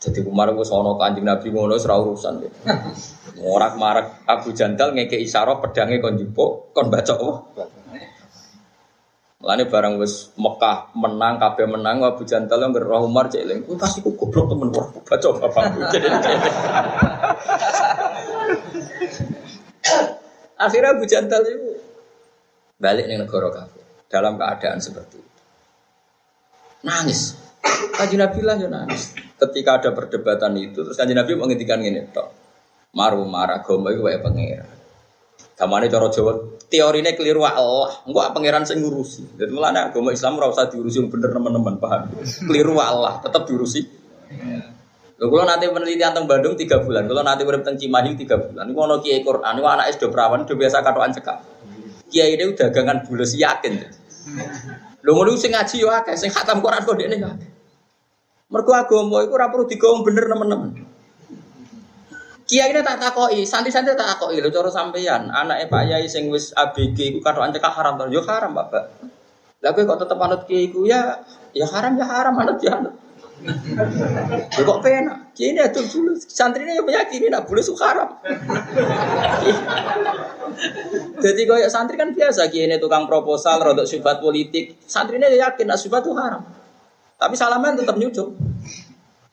Jadi 0.00 0.24
Umar 0.24 0.50
gue 0.56 0.64
sono 0.64 0.96
kanjeng 0.96 1.28
Nabi 1.28 1.52
ngono 1.52 1.76
serah 1.78 2.00
urusan 2.02 2.40
deh. 2.40 2.52
Morak 3.38 3.78
marak 3.78 4.26
Abu 4.26 4.50
Jandal 4.50 4.96
ngeke 4.96 5.20
isyarat 5.22 5.62
pedangnya 5.62 6.02
kon 6.02 6.18
jupuk 6.18 6.74
kon 6.74 6.90
baca 6.90 7.14
oh. 7.20 7.46
Lani 9.40 9.64
barang 9.72 9.96
wis 9.96 10.36
Mekah 10.36 10.92
menang, 10.92 11.40
kabeh 11.40 11.64
menang, 11.64 12.04
Abu 12.04 12.28
Jantal 12.28 12.60
yang 12.60 12.76
gerah 12.76 13.00
Umar 13.00 13.32
cek 13.32 13.40
eling. 13.48 13.64
pasti 13.80 14.04
ku 14.04 14.12
goblok 14.12 14.52
temen 14.52 14.68
wah 14.68 14.92
baca 14.92 15.28
bapak. 15.32 15.64
Akhirnya 20.60 20.92
Abu 20.92 21.08
Jantal 21.08 21.40
itu 21.48 21.80
balik 22.76 23.08
nih 23.08 23.16
negara 23.16 23.48
kafir 23.48 23.84
dalam 24.12 24.36
keadaan 24.36 24.76
seperti 24.76 25.16
itu. 25.16 25.42
Nangis. 26.84 27.36
Kaji 27.96 28.16
Nabi 28.20 28.40
lah 28.44 28.56
ya 28.60 28.68
nangis. 28.68 29.16
Ketika 29.40 29.80
ada 29.80 29.90
perdebatan 29.96 30.52
itu, 30.60 30.84
terus 30.84 30.96
kaji 30.96 31.16
Nabi 31.16 31.32
menghentikan 31.36 31.80
ini, 31.80 32.04
tok. 32.12 32.28
Maru 32.92 33.24
marah 33.24 33.64
gombal 33.64 33.96
itu 33.96 34.02
kayak 34.04 34.20
pangeran. 34.20 34.68
Kamane 35.54 35.92
cara 35.92 36.08
Jawa 36.08 36.32
teorine 36.72 37.12
keliru 37.12 37.44
Allah, 37.44 38.00
engko 38.08 38.20
pangeran 38.32 38.64
sing 38.64 38.80
ngurusi. 38.80 39.36
Dadi 39.36 39.52
mulane 39.52 39.92
agama 39.92 40.08
Islam 40.08 40.40
ora 40.40 40.48
usah 40.48 40.72
diurusi 40.72 41.04
yang 41.04 41.12
bener 41.12 41.30
teman-teman, 41.36 41.76
paham? 41.76 42.08
Keliru 42.48 42.80
Allah, 42.80 43.20
tetap 43.20 43.44
diurusi. 43.44 43.84
Lho 45.20 45.44
nanti 45.44 45.68
penelitian 45.68 46.16
teng 46.16 46.24
Bandung 46.24 46.56
3 46.56 46.80
bulan, 46.80 47.04
kula 47.04 47.20
nanti 47.20 47.44
urip 47.44 47.60
teng 47.60 47.76
Cimahi 47.76 48.16
3 48.16 48.40
bulan. 48.40 48.64
Niku 48.64 48.80
ana 48.80 48.96
kiai 49.04 49.20
Quran, 49.20 49.52
niku 49.52 49.68
anak 49.68 49.92
SD 49.92 50.08
perawan 50.08 50.48
udah 50.48 50.56
biasa 50.56 50.80
katokan 50.80 51.12
cekak. 51.12 51.38
Kiai 52.08 52.40
ini 52.40 52.56
dagangan 52.56 53.04
bulus 53.04 53.36
yakin. 53.36 53.84
Lho 55.04 55.10
ngono 55.12 55.36
sing 55.36 55.52
ngaji 55.52 55.76
yo 55.84 55.92
akeh, 55.92 56.16
sing 56.16 56.32
khatam 56.32 56.64
Quran 56.64 56.88
kok 56.88 56.96
dekne 56.96 57.20
akeh. 57.20 57.50
Mergo 58.48 58.72
agama 58.72 59.20
iku 59.20 59.36
ora 59.36 59.52
perlu 59.52 59.68
bener 60.00 60.24
teman-teman. 60.24 60.70
Kiai 62.48 62.72
ini 62.72 62.80
tak 62.80 62.98
takoi, 62.98 63.44
santri-santri 63.44 63.92
tak 63.94 64.16
takoi 64.16 64.40
lo 64.40 64.48
coro 64.48 64.72
sampeyan. 64.72 65.28
Anak 65.28 65.68
Pak 65.68 65.84
Yai 65.84 66.08
sing 66.08 66.32
wis 66.32 66.56
ABG 66.56 67.12
iku 67.12 67.20
kado 67.20 67.44
cekak 67.44 67.76
haram 67.76 68.00
to. 68.00 68.08
Yo 68.08 68.24
haram, 68.24 68.56
Bapak. 68.56 68.88
Lah 69.60 69.70
kok 69.76 70.00
tetep 70.00 70.16
anut 70.16 70.48
kiai 70.48 70.72
iku 70.72 70.88
ya 70.88 71.20
ya 71.52 71.68
haram 71.68 71.92
ya 72.00 72.08
haram 72.08 72.32
anut 72.40 72.56
ya 72.64 72.80
anut. 72.80 72.96
Ya 74.50 74.62
kok 74.62 74.80
pena. 74.84 75.14
Kiai 75.32 75.56
ini 75.56 75.60
adul 75.64 75.84
dulu. 75.88 76.12
Santri 76.20 76.68
ini 76.68 76.76
meyakini 76.84 77.32
nak 77.32 77.48
boleh 77.48 77.64
suka 77.64 77.84
haram. 77.88 78.10
Jadi 81.24 81.42
kaya 81.48 81.68
santri 81.72 81.96
kan 81.96 82.12
biasa 82.12 82.52
kiai 82.52 82.68
ini 82.68 82.76
tukang 82.76 83.08
proposal, 83.08 83.60
rodok 83.64 83.88
syubhat 83.88 84.20
politik. 84.20 84.76
Santri 84.84 85.16
ini 85.16 85.40
yakin 85.40 85.64
nak 85.64 85.80
syubhat 85.80 86.04
itu 86.04 86.12
haram. 86.12 86.44
Tapi 87.16 87.34
salaman 87.36 87.80
tetap 87.80 87.96
nyucuk. 87.96 88.36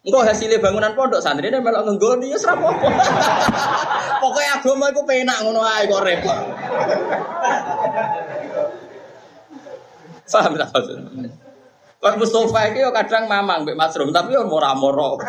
Engkau 0.08 0.24
hasilnya 0.24 0.64
bangunan 0.64 0.96
pondok 0.96 1.20
santri 1.20 1.52
ini 1.52 1.60
melok 1.60 1.84
ngenggoni 1.84 2.32
ya 2.32 2.40
serap 2.40 2.64
apa. 2.64 2.88
Pokoknya 4.24 4.52
agama 4.64 4.88
itu 4.88 5.02
penak 5.04 5.38
ngono 5.44 5.60
ae 5.68 5.84
kok 5.84 6.04
repot. 6.08 6.40
Paham 10.28 10.60
tak 10.60 10.70
maksudnya? 10.72 11.47
Pak 12.08 12.16
Mustafa 12.24 12.72
itu 12.72 12.88
yo 12.88 12.96
kadang 12.96 13.28
mamang 13.28 13.68
mbek 13.68 13.76
Masrum 13.76 14.16
tapi 14.16 14.32
yo 14.32 14.48
mora-moro. 14.48 15.20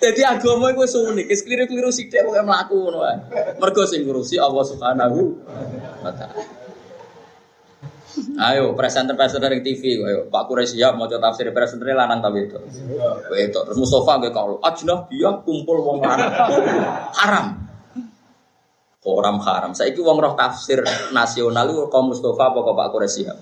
Jadi 0.00 0.20
agama 0.24 0.72
itu 0.72 1.00
unik, 1.12 1.28
keliru-keliru 1.44 1.92
sithik 1.92 2.24
pokoke 2.24 2.40
mlaku 2.40 2.76
ngono 2.80 3.04
ae. 3.04 3.16
Mergo 3.60 3.84
sing 3.84 4.08
ngurusi 4.08 4.40
Allah 4.40 4.64
Subhanahu 4.64 5.20
wa 6.00 6.12
taala. 6.16 6.40
Ayo 8.48 8.72
presenter-presenter 8.72 9.52
dari 9.52 9.60
TV, 9.60 10.00
ayo 10.00 10.32
Pak 10.32 10.48
Kure 10.48 10.64
siap 10.64 10.96
mau 10.96 11.04
tafsir 11.04 11.52
presenter 11.52 11.92
lanang 11.92 12.24
tapi 12.24 12.48
itu. 12.48 12.56
Itu 13.36 13.58
terus 13.60 13.76
Mustafa 13.76 14.24
nggak 14.24 14.32
kalau 14.32 14.56
ajnah 14.64 15.04
dia 15.12 15.36
kumpul 15.44 15.84
wong 15.84 16.00
haram. 17.12 17.63
Orang 19.04 19.36
haram. 19.44 19.76
Saya 19.76 19.92
itu 19.92 20.00
wong 20.00 20.16
roh 20.16 20.32
tafsir 20.32 20.80
nasional 21.12 21.68
itu 21.68 21.84
kaum 21.92 22.08
Mustafa 22.08 22.48
apa 22.48 22.64
Pak 22.64 22.88
Kure 22.88 23.04
siap? 23.04 23.36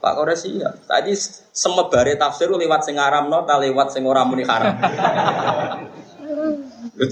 Pak 0.00 0.12
Kure 0.16 0.32
siap. 0.32 0.88
Tadi 0.88 1.12
semebare 1.52 2.16
tafsir 2.16 2.48
lewat 2.48 2.88
sing 2.88 2.96
haram 2.96 3.28
no, 3.28 3.44
tak 3.44 3.60
lewat 3.60 3.92
sing 3.92 4.08
ora 4.08 4.24
muni 4.24 4.48
haram. 4.48 4.72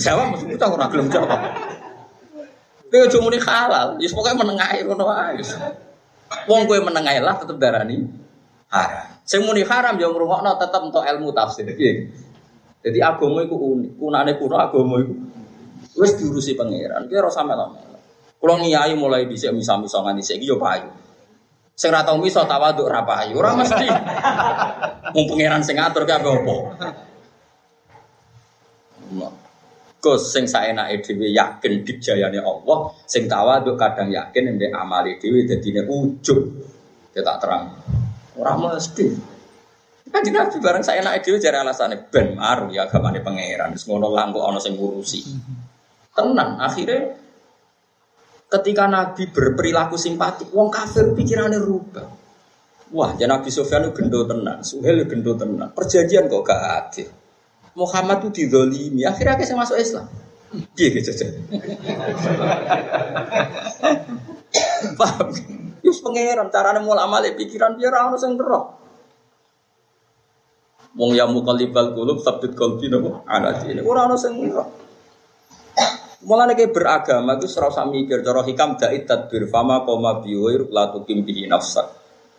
Jawab 0.01 0.33
maksud 0.33 0.49
kita 0.49 0.65
orang 0.65 0.89
belum 0.89 1.07
jawab. 1.13 1.41
Kowe 2.87 3.03
aja 3.05 3.19
muni 3.21 3.37
halal, 3.37 3.89
ya 4.01 4.09
pokoke 4.09 4.33
menengahi 4.41 4.81
ngono 4.89 5.05
wae. 5.13 5.37
Wong 6.49 6.65
kowe 6.65 6.79
menengahi 6.81 7.21
lah 7.21 7.37
tetep 7.37 7.61
darani 7.61 8.01
haram. 8.73 9.13
Sing 9.29 9.45
muni 9.45 9.61
haram 9.61 10.01
ya 10.01 10.09
ngrungokno 10.09 10.57
tetep 10.57 10.81
entuk 10.89 11.05
ilmu 11.05 11.37
tafsir. 11.37 11.69
Jadi 12.81 12.99
agama 13.03 13.45
iku 13.45 13.77
unik, 13.77 14.01
kunane 14.01 14.33
kuno 14.41 14.57
agama 14.57 15.05
iku 15.05 15.15
wis 15.97 16.13
diurusi 16.21 16.53
pangeran. 16.53 17.09
Ki 17.09 17.17
ora 17.17 17.33
sampe-sampe. 17.33 17.97
Kulo 18.37 18.61
ngiyai 18.61 18.93
mulai 18.95 19.25
dhisik 19.25 19.51
misa-misa 19.57 20.05
nganti 20.05 20.23
saiki 20.23 20.47
yo 20.47 20.61
payu. 20.61 20.93
Sing 21.77 21.93
ra 21.93 22.05
tau 22.05 22.17
misa 22.17 22.45
tawaduk 22.45 22.89
ra 22.89 23.05
payu, 23.05 23.37
ora 23.37 23.53
mesti. 23.57 23.89
Wong 25.13 25.25
pangeran 25.29 25.61
sing 25.65 25.77
ngatur 25.77 26.05
ki 26.05 26.13
apa? 26.17 26.57
Gus 30.01 30.23
sing 30.33 30.45
saenake 30.45 31.01
dhewe 31.05 31.33
yakin 31.33 31.85
dijayane 31.85 32.41
Allah, 32.41 32.93
sing 33.09 33.29
tawaduk 33.29 33.77
kadang 33.81 34.13
yakin 34.13 34.57
nek 34.57 34.73
amali 34.73 35.17
dhewe 35.21 35.45
dadine. 35.49 35.85
Ya 37.17 37.21
tak 37.25 37.37
terang. 37.41 37.73
Ora 38.37 38.53
mesti. 38.57 39.37
Kan 40.07 40.23
Nabi 40.23 40.57
bareng 40.63 40.85
saya 40.85 41.03
naik 41.05 41.25
dhewe 41.25 41.41
jare 41.43 41.61
alasane 41.61 41.99
ben 42.09 42.37
maru 42.37 42.73
ya 42.73 42.89
agamane 42.89 43.21
pangeran. 43.25 43.73
Wis 43.73 43.89
ngono 43.89 44.13
lah 44.13 44.29
kok 44.33 44.45
ana 44.45 44.61
sing 44.61 44.77
ngurusi. 44.77 45.21
Tenang, 46.17 46.57
akhirnya 46.57 47.21
Ketika 48.47 48.87
Nabi 48.87 49.27
berperilaku 49.27 49.99
simpatik, 49.99 50.55
wong 50.55 50.71
kafir 50.71 51.11
pikirannya 51.19 51.59
rubah. 51.59 52.07
Wah, 52.95 53.19
ya 53.19 53.27
Nabi 53.27 53.51
Sufyan 53.51 53.91
itu 53.91 53.99
gendo 53.99 54.23
tenan, 54.23 54.63
Suhel 54.63 55.03
gendo 55.11 55.35
tenan. 55.35 55.75
Perjanjian 55.75 56.31
kok 56.31 56.47
gak 56.47 56.63
ada. 56.63 57.05
Muhammad 57.75 58.23
itu 58.23 58.47
didolimi, 58.47 59.03
akhirnya 59.03 59.43
saya 59.43 59.59
masuk 59.59 59.77
Islam. 59.83 60.07
Iya 60.79 60.89
gitu 60.95 61.11
aja. 61.11 61.27
Paham? 64.95 65.29
Yus 65.83 65.99
pangeran 66.01 66.49
carane 66.49 66.81
mulak 66.87 67.11
malik 67.11 67.35
pikiran 67.35 67.75
biar 67.75 67.93
orang 67.93 68.15
sing 68.15 68.39
roh. 68.39 68.79
Wong 70.97 71.19
ya 71.19 71.27
muqallibal 71.29 71.93
qulub 71.93 72.23
sabit 72.23 72.55
qalbi 72.55 72.89
napa 72.89 73.27
ala 73.27 73.59
dine. 73.59 73.83
Ora 73.83 74.07
ana 74.07 74.17
sing. 74.17 74.39
Mulane 76.25 76.57
kayak 76.57 76.73
beragama 76.73 77.37
itu 77.37 77.45
serau 77.45 77.69
sami 77.69 78.09
mikir 78.09 78.25
cara 78.25 78.41
hikam 78.41 78.81
dait 78.81 79.05
tadbir 79.05 79.45
fama 79.53 79.85
koma 79.85 80.25
biwir 80.25 80.73
la 80.73 80.89
tukim 80.89 81.21
bihi 81.21 81.45
nafsak. 81.45 81.85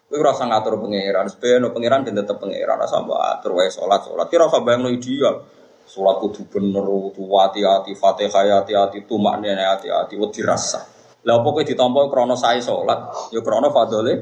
Kowe 0.10 0.18
ora 0.18 0.34
usah 0.34 0.50
ngatur 0.50 0.82
pangeran, 0.82 1.30
sebenarnya 1.30 1.70
pangeran 1.70 2.00
dan 2.08 2.13
tetep 2.18 2.42
pangeran 2.42 2.80
ora 2.80 2.90
sampe 2.90 3.13
atur 3.13 3.54
wae 3.54 3.70
salat 3.70 4.02
salat. 4.02 4.26
Kira 4.34 4.50
usah 4.50 4.66
bayangno 4.66 4.90
ideal. 4.90 5.46
Salat 5.88 6.20
kudu 6.20 6.50
bener, 6.52 6.84
kudu 6.84 7.24
hati-hati, 7.32 7.96
Fatihah 7.96 8.60
hati-hati, 8.60 9.08
tumak 9.08 9.40
nene 9.40 9.62
hati-hati, 9.62 10.20
wedi 10.20 10.42
rasa. 10.42 10.84
Lah 11.22 11.38
apa 11.38 11.48
kowe 11.48 11.62
ditampa 11.62 12.10
krana 12.10 12.34
sae 12.34 12.58
salat, 12.63 13.30
ya 13.30 13.46
krana 13.46 13.70
fadhole 13.70 14.13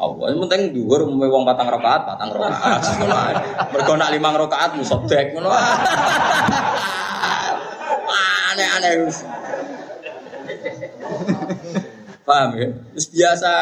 Allah. 0.00 0.26
Yang 0.34 0.40
penting 0.48 0.62
dhuwur 0.74 1.06
umume 1.06 1.30
wong 1.30 1.46
patang 1.46 1.70
rakaat, 1.70 2.02
patang 2.08 2.34
rakaat. 2.34 2.82
Mergo 3.70 3.92
nak 3.94 4.10
limang 4.10 4.34
rakaat 4.34 4.74
musobek 4.74 5.36
ngono 5.36 5.52
aneh-aneh. 8.52 8.92
Paham 12.22 12.50
ya? 12.54 12.68
Terus 12.94 13.06
biasa. 13.10 13.52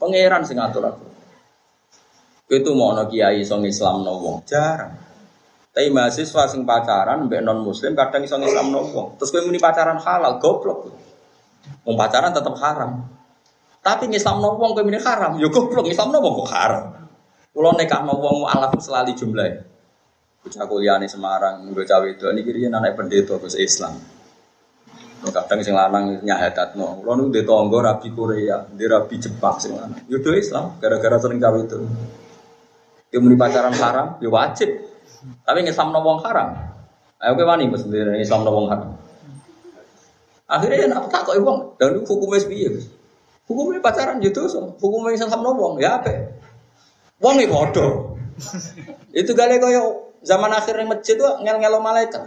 Pangeran 0.00 0.42
sing 0.48 0.56
ngatur 0.56 0.88
aku. 0.88 1.06
Itu 2.48 2.72
mau 2.76 2.92
no 2.96 3.08
kiai 3.08 3.44
song 3.44 3.64
Islam 3.68 4.04
no 4.04 4.20
wong 4.20 4.44
jarang. 4.48 4.94
Tapi 5.74 5.90
mahasiswa 5.90 6.46
sing 6.46 6.62
pacaran 6.62 7.26
mbek 7.26 7.42
non 7.42 7.60
muslim 7.60 7.98
kadang 7.98 8.22
iso 8.24 8.38
Islam 8.40 8.72
no 8.72 8.86
wong. 8.88 9.18
Terus 9.18 9.34
kowe 9.34 9.42
muni 9.44 9.60
pacaran 9.60 9.98
halal 10.00 10.38
goblok. 10.40 10.88
Wong 11.84 11.96
pacaran 11.98 12.32
tetap 12.32 12.54
haram. 12.60 13.04
Tapi 13.84 14.08
Islam 14.12 14.40
no 14.40 14.56
wong 14.56 14.72
kowe 14.72 14.84
muni 14.86 15.00
haram, 15.02 15.36
yo 15.36 15.52
goblok 15.52 15.84
Islam 15.90 16.14
no 16.14 16.24
wong 16.24 16.34
kok 16.44 16.50
haram. 16.54 16.84
Kulo 17.52 17.76
nekak 17.76 18.06
no 18.06 18.16
wong 18.16 18.48
alaf 18.48 18.72
selalu 18.80 19.12
jumlah. 19.12 19.73
Bocah 20.44 20.68
kuliah 20.68 21.00
di 21.00 21.08
Semarang, 21.08 21.64
bocah 21.72 22.04
itu 22.04 22.28
ini 22.28 22.44
kiri 22.44 22.68
anak 22.68 23.00
pendeta 23.00 23.40
bahasa 23.40 23.56
Islam. 23.56 23.96
Kadang 25.24 25.64
sing 25.64 25.72
lanang 25.72 26.20
nyahadat 26.20 26.76
no, 26.76 27.00
lo 27.00 27.16
nu 27.16 27.32
di 27.32 27.40
tonggo 27.48 27.80
rabi 27.80 28.12
Korea, 28.12 28.60
di 28.68 28.84
rabi 28.84 29.16
Jepang 29.16 29.56
sing 29.56 29.72
lanang. 29.72 30.04
Yudo 30.04 30.36
Islam, 30.36 30.76
gara-gara 30.76 31.16
sering 31.16 31.40
cawe 31.40 31.56
itu. 31.64 31.80
Dia 33.08 33.24
muni 33.24 33.40
pacaran 33.40 33.72
haram, 33.72 34.20
ya 34.20 34.28
wajib. 34.28 34.84
Tapi 35.48 35.64
Islam 35.64 35.96
no 35.96 36.04
wong 36.04 36.20
haram. 36.28 36.76
Ayo 37.24 37.40
ke 37.40 37.44
wani 37.48 37.72
mas 37.72 37.88
Islam 38.20 38.44
no 38.44 38.52
wong 38.52 38.68
haram. 38.68 39.00
Akhirnya 40.44 40.76
ya 40.76 40.86
nak 40.92 41.08
tak 41.08 41.24
kok 41.24 41.40
wong, 41.40 41.80
dan 41.80 42.04
hukumnya 42.04 42.44
sebiye. 42.44 42.84
Hukumnya 43.48 43.80
pacaran 43.80 44.20
gitu, 44.20 44.44
hukumnya 44.76 45.24
no 45.40 45.56
wong, 45.56 45.80
ya 45.80 46.04
apa? 46.04 46.36
Wong 47.24 47.40
bodoh. 47.48 48.20
Itu 49.16 49.32
gale 49.32 49.56
koyo 49.56 50.12
Zaman 50.24 50.50
akhir 50.50 50.74
yang 50.80 50.88
masjid 50.88 51.14
tuh 51.20 51.38
ngel-ngelo 51.44 51.78
malaikat. 51.84 52.24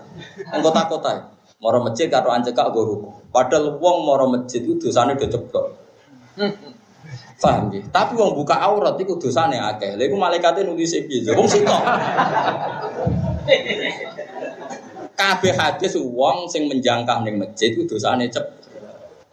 Anggota 0.54 0.86
kota. 0.86 1.12
Moro 1.58 1.82
masjid 1.82 2.06
karo 2.06 2.30
anjeka 2.30 2.70
guru. 2.70 3.10
Padahal 3.34 3.82
wong 3.82 4.06
moro 4.06 4.30
masjid 4.30 4.62
itu 4.62 4.78
dosane 4.78 5.18
udah 5.18 5.30
ceblok. 5.30 5.66
Paham 7.42 7.74
ya? 7.74 7.82
Tapi 7.90 8.14
wong 8.14 8.38
buka 8.38 8.58
aurat 8.62 8.94
itu 9.02 9.18
dosane 9.18 9.58
akeh. 9.58 9.98
Lha 9.98 10.06
iku 10.06 10.18
malaikate 10.18 10.62
nulis 10.62 10.94
piye? 11.10 11.34
Wong 11.34 11.50
sitok. 11.50 11.82
Kabeh 15.18 15.54
hadis 15.58 15.98
wong 15.98 16.46
sing 16.46 16.70
menjangkah 16.70 17.26
ning 17.26 17.42
masjid 17.42 17.74
itu 17.74 17.90
dosane 17.90 18.30
cep. 18.30 18.46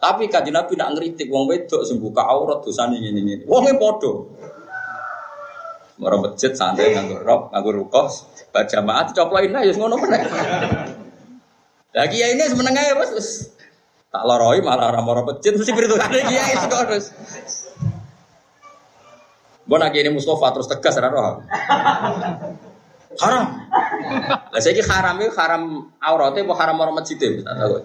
Tapi 0.01 0.29
kanjeng 0.29 0.53
Nabi 0.53 0.73
nak 0.77 0.97
ngritik 0.97 1.29
wong 1.29 1.45
wedok 1.45 1.85
sing 1.85 2.01
buka 2.01 2.25
aurat 2.25 2.61
dosane 2.65 2.97
ngene-ngene. 2.97 3.45
Wonge 3.45 3.77
padha. 3.77 4.13
Moro 5.95 6.27
masjid 6.27 6.51
santai 6.51 6.91
nganggo 6.91 7.23
rok, 7.23 7.55
nganggo 7.55 7.71
rukos, 7.71 8.27
Berjamaah 8.51 9.07
dicoplokin 9.11 9.55
aja 9.55 9.71
ngono 9.79 9.95
meneh. 9.99 10.21
Lah 11.95 12.05
kiai 12.11 12.35
ini 12.35 12.43
semeneng 12.51 12.75
ae 12.75 12.91
wis 12.99 13.51
tak 14.11 14.23
loroi 14.23 14.59
malah 14.63 14.91
ora 14.91 14.99
moro 15.03 15.27
masjid 15.27 15.55
mesti 15.55 15.71
perhitungane 15.71 16.19
kiai 16.31 16.55
kok 16.55 16.71
terus. 16.87 17.05
Nak 19.65 19.95
ini 19.95 20.11
Mustafa 20.11 20.55
terus 20.55 20.67
tegas 20.71 20.99
ora 20.99 21.09
roh. 21.11 21.43
Haram. 23.15 23.43
Lah 24.51 24.59
saiki 24.59 24.83
haram 24.83 25.15
iki 25.23 25.31
haram 25.35 25.91
aurate 26.03 26.43
apa 26.43 26.53
haram 26.59 26.75
moro 26.75 26.91
masjid? 26.91 27.19
Tak 27.43 27.55
tahu. 27.55 27.79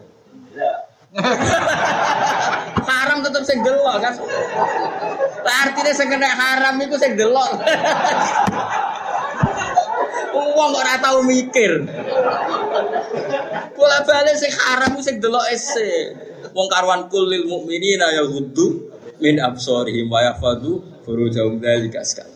haram 2.90 3.22
tetep 3.22 3.46
sing 3.46 3.62
delok 3.62 4.02
kan. 4.02 4.14
Artine 5.46 5.92
sing 5.94 6.10
kena 6.10 6.26
haram 6.26 6.74
iku 6.82 6.98
sing 6.98 7.14
delok. 7.14 7.50
Wong 10.34 10.70
ora 10.74 10.98
tau 10.98 11.22
mikir. 11.22 11.86
Bola 13.78 13.98
balik 14.02 14.36
sing 14.36 14.50
haram 14.50 14.98
sing 14.98 15.22
delok 15.22 15.46
ese. 15.54 16.18
Wong 16.50 16.66
karwan 16.66 17.06
kulil 17.06 17.46
mukminina 17.46 18.10
ya 18.10 18.26
huddu 18.26 18.90
min 19.22 19.38
absorihim 19.38 20.10
wa 20.10 20.24
yafadu 20.26 20.82
furujahum 21.06 21.62
dzalika 21.62 22.02
sekali. 22.02 22.34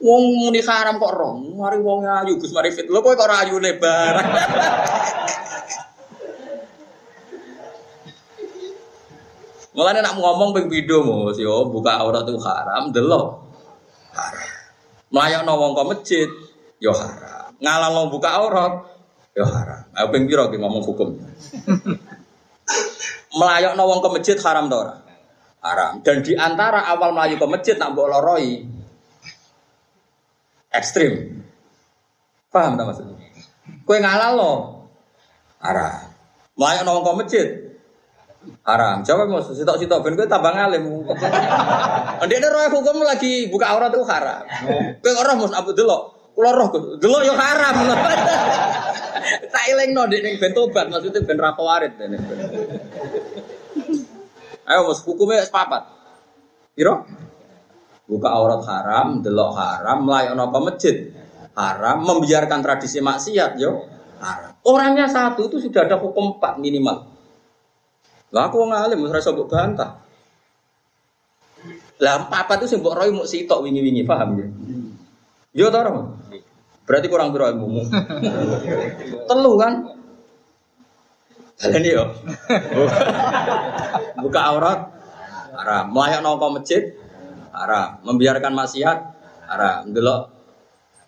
Wong 0.00 0.22
muni 0.40 0.64
haram 0.64 0.96
kok 0.96 1.12
roh, 1.12 1.36
mari 1.60 1.76
wong 1.76 2.08
ayu 2.08 2.40
Gus 2.40 2.56
mari 2.56 2.72
fit. 2.72 2.88
Lho 2.88 3.04
kok 3.04 3.20
ora 3.20 3.44
ayu 3.44 3.60
lebar. 3.60 4.14
Mulane 9.70 10.02
nak 10.02 10.18
ngomong 10.18 10.50
ping 10.50 10.66
pindho 10.66 10.98
Mas 11.30 11.38
yo 11.38 11.70
buka 11.70 12.02
aurat 12.02 12.26
itu 12.26 12.42
haram 12.42 12.90
delok. 12.90 13.38
Haram. 14.10 14.50
Mlayakno 15.10 15.52
wong 15.54 15.70
kok 15.78 15.88
masjid, 15.90 16.28
yo 16.82 16.90
haram. 16.90 17.54
Ngalang 17.62 18.10
buka 18.10 18.34
aurat 18.34 18.72
yo 19.34 19.46
haram. 19.46 19.86
Ayo 19.94 20.06
ping 20.10 20.26
pira 20.26 20.50
ngomong 20.50 20.82
hukum. 20.82 21.14
Melayakno 23.38 23.82
wong 23.86 24.02
ke 24.02 24.08
masjid 24.10 24.36
haram 24.42 24.66
to 24.66 24.74
ora? 24.74 24.94
Haram. 25.62 26.02
Dan 26.02 26.26
di 26.26 26.34
antara 26.34 26.90
awal 26.90 27.14
melayu 27.14 27.38
ke 27.38 27.46
masjid 27.46 27.78
nak 27.78 27.94
mbok 27.94 28.10
loroi 28.10 28.66
ekstrim. 30.74 31.46
Paham 32.50 32.74
tak 32.74 32.90
maksudnya? 32.90 33.14
Kue 33.86 34.02
ngalal 34.02 34.34
lo 34.34 34.52
haram. 35.62 36.10
Wong 36.58 37.06
ke 37.06 37.12
masjid 37.22 37.69
haram. 38.64 39.04
Coba 39.04 39.22
mau 39.28 39.40
sitok 39.44 39.76
sitok 39.76 40.00
ben 40.04 40.16
kowe 40.16 40.28
tambah 40.28 40.52
ngalim. 40.52 40.84
Ndekne 42.24 42.46
roh 42.48 42.62
hukum 42.80 43.04
lagi 43.04 43.48
buka 43.52 43.66
aurat 43.76 43.92
itu 43.92 44.04
haram. 44.08 44.44
Kowe 45.00 45.12
ora 45.16 45.32
mus 45.36 45.52
Abdul 45.52 45.76
delok. 45.76 46.02
Kula 46.32 46.50
roh 46.56 46.68
delok 47.00 47.22
yo 47.24 47.34
haram. 47.36 47.74
Tak 49.30 49.62
elingno 49.68 50.08
ndek 50.08 50.26
ning 50.26 50.34
ben 50.42 50.50
tobat 50.56 50.88
maksudnya 50.90 51.22
ben 51.22 51.38
ra 51.38 51.52
warit. 51.54 51.92
Ayo 54.70 54.86
Mas 54.86 55.02
hukumnya 55.02 55.42
sepapat. 55.42 55.82
Piro? 56.74 57.04
Buka 58.06 58.26
aurat 58.30 58.62
haram, 58.66 59.22
delok 59.22 59.54
haram, 59.54 60.02
melayani 60.06 60.42
apa 60.42 60.58
masjid 60.62 61.14
haram, 61.54 62.02
membiarkan 62.06 62.58
tradisi 62.62 62.98
maksiat 63.02 63.58
yo 63.58 63.86
haram. 64.18 64.54
Orangnya 64.66 65.06
satu 65.06 65.46
itu 65.46 65.62
sudah 65.62 65.86
ada 65.86 65.98
hukum 65.98 66.38
empat 66.38 66.58
minimal. 66.58 67.19
Lah 68.30 68.46
aku 68.46 68.62
ngalim 68.62 69.10
ora 69.10 69.18
iso 69.18 69.34
bantah. 69.34 69.98
Lah 72.00 72.30
apa 72.30 72.56
itu 72.56 72.70
sing 72.70 72.80
mbok 72.80 72.96
roy 72.96 73.12
muk 73.12 73.28
sitok 73.28 73.60
wingi-wingi, 73.66 74.08
paham 74.08 74.38
ya? 74.38 74.46
Yo 75.52 75.66
ta 75.68 75.84
ora? 75.84 75.92
Berarti 76.86 77.06
kurang 77.06 77.30
piro 77.30 77.46
ilmu. 77.46 77.86
Telu 79.28 79.52
kan? 79.60 79.74
Ini 81.60 81.90
yo. 81.92 82.04
Buka 84.24 84.40
aurat 84.42 84.80
haram. 85.54 85.84
Melayak 85.92 86.24
nongko 86.24 86.46
masjid 86.56 86.96
haram. 87.52 88.00
Membiarkan 88.06 88.56
maksiat 88.56 88.98
haram. 89.46 89.92
Delok 89.92 90.32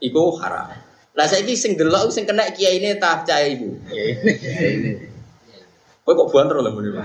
iku 0.05 0.37
haram. 0.39 0.71
Lah 1.17 1.27
saiki 1.29 1.57
sing 1.57 1.75
delok 1.75 2.13
sing 2.13 2.29
kena 2.29 2.53
kiai 2.53 2.79
ini 2.79 3.01
tak 3.01 3.25
percaya 3.25 3.49
ibu. 3.49 3.75
Kowe 6.03 6.13
kok 6.19 6.31
banter 6.35 6.59
lho 6.59 6.71
muni. 6.75 6.91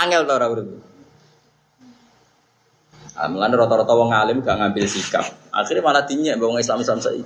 Angel 0.00 0.22
ta 0.28 0.32
ora 0.38 0.46
urip. 0.46 0.66
Ah, 3.16 3.32
Mulane 3.32 3.56
rata-rata 3.56 3.96
wong 3.96 4.12
alim 4.12 4.44
gak 4.44 4.60
ngambil 4.60 4.84
sikap. 4.84 5.24
Akhirnya 5.48 5.82
malah 5.82 6.04
dinyek 6.04 6.36
wong 6.36 6.60
Islam 6.60 6.84
Islam 6.84 7.00
saiki. 7.00 7.24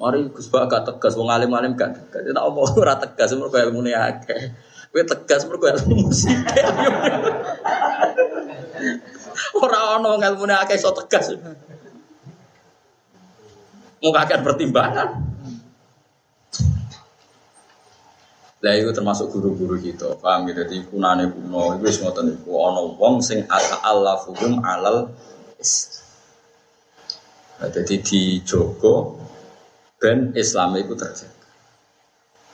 Mari 0.00 0.30
Gus 0.32 0.48
Bak 0.48 0.72
gak 0.72 0.88
tegas, 0.88 1.14
wong 1.20 1.28
alim-alim 1.28 1.76
gak 1.76 2.08
tegas. 2.08 2.32
Tak 2.32 2.44
apa 2.48 2.60
ora 2.82 2.94
tegas 2.96 3.30
mergo 3.36 3.58
ilmune 3.60 3.92
akeh. 3.92 4.40
Kowe 4.88 5.04
tegas 5.04 5.44
mergo 5.44 5.68
ilmu 5.68 6.08
musik. 6.08 6.32
Ora 9.58 10.00
ono 10.00 10.16
ilmune 10.16 10.54
akeh 10.56 10.80
iso 10.80 10.90
tegas. 10.96 11.36
Mau 14.00 14.10
kakek 14.14 14.40
pertimbangan. 14.40 15.37
Lah 18.58 18.74
itu 18.74 18.90
termasuk 18.90 19.30
guru-guru 19.30 19.78
kita, 19.78 20.18
paham 20.18 20.50
gitu. 20.50 20.66
Jadi 20.66 20.82
kunane 20.90 21.30
kuno 21.30 21.78
itu 21.78 21.82
wis 21.86 22.02
ngoten 22.02 22.42
iku 22.42 22.58
wong 22.98 23.22
sing 23.22 23.46
Allah-Allahuhum 23.46 24.66
alal 24.66 25.14
Nah, 27.58 27.66
jadi 27.74 27.98
di 27.98 28.38
Joko 28.46 29.18
ben 29.98 30.30
Islam 30.38 30.78
itu 30.78 30.94
terjaga. 30.94 31.34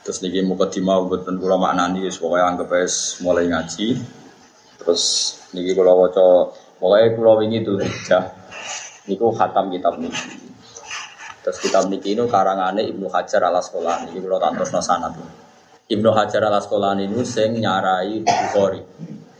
Terus 0.01 0.17
niki 0.25 0.41
muka 0.41 0.65
dimau 0.73 1.05
buatan 1.05 1.37
kula 1.37 1.61
maknani 1.61 2.09
wis 2.09 2.17
pokoke 2.17 2.41
anggap 2.41 2.73
wis 2.73 3.21
mulai 3.21 3.45
ngaji. 3.45 4.01
Terus 4.81 5.01
niki 5.53 5.77
kula 5.77 5.93
waca 5.93 6.49
mulai 6.81 7.13
kula 7.13 7.37
wingi 7.37 7.61
tuh 7.61 7.77
hijah. 7.77 8.33
Niku 9.05 9.29
khatam 9.37 9.69
kitab 9.69 10.01
niki. 10.01 10.41
Terus 11.45 11.57
kitab 11.61 11.85
niki 11.85 12.17
ini 12.17 12.25
karangane 12.25 12.81
Ibnu 12.89 13.05
Hajar 13.13 13.45
al 13.45 13.61
Asqalani. 13.61 14.09
Niki 14.09 14.25
kula 14.25 14.41
tak 14.41 14.57
terusno 14.57 14.81
sanad. 14.81 15.44
Ibnu 15.85 16.09
Hajar 16.09 16.41
al 16.41 16.57
Asqalani 16.57 17.05
niku 17.05 17.21
sing 17.21 17.61
nyarai 17.61 18.25
Bukhari. 18.25 18.81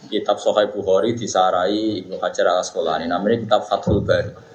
Kitab 0.05 0.37
Sahih 0.37 0.69
Bukhari 0.69 1.17
disarai 1.17 2.05
Ibnu 2.05 2.21
Hajar 2.21 2.53
al 2.53 2.61
Asqalani. 2.61 3.09
Namanya 3.09 3.41
kitab 3.41 3.65
Fathul 3.65 4.05
Bari 4.05 4.45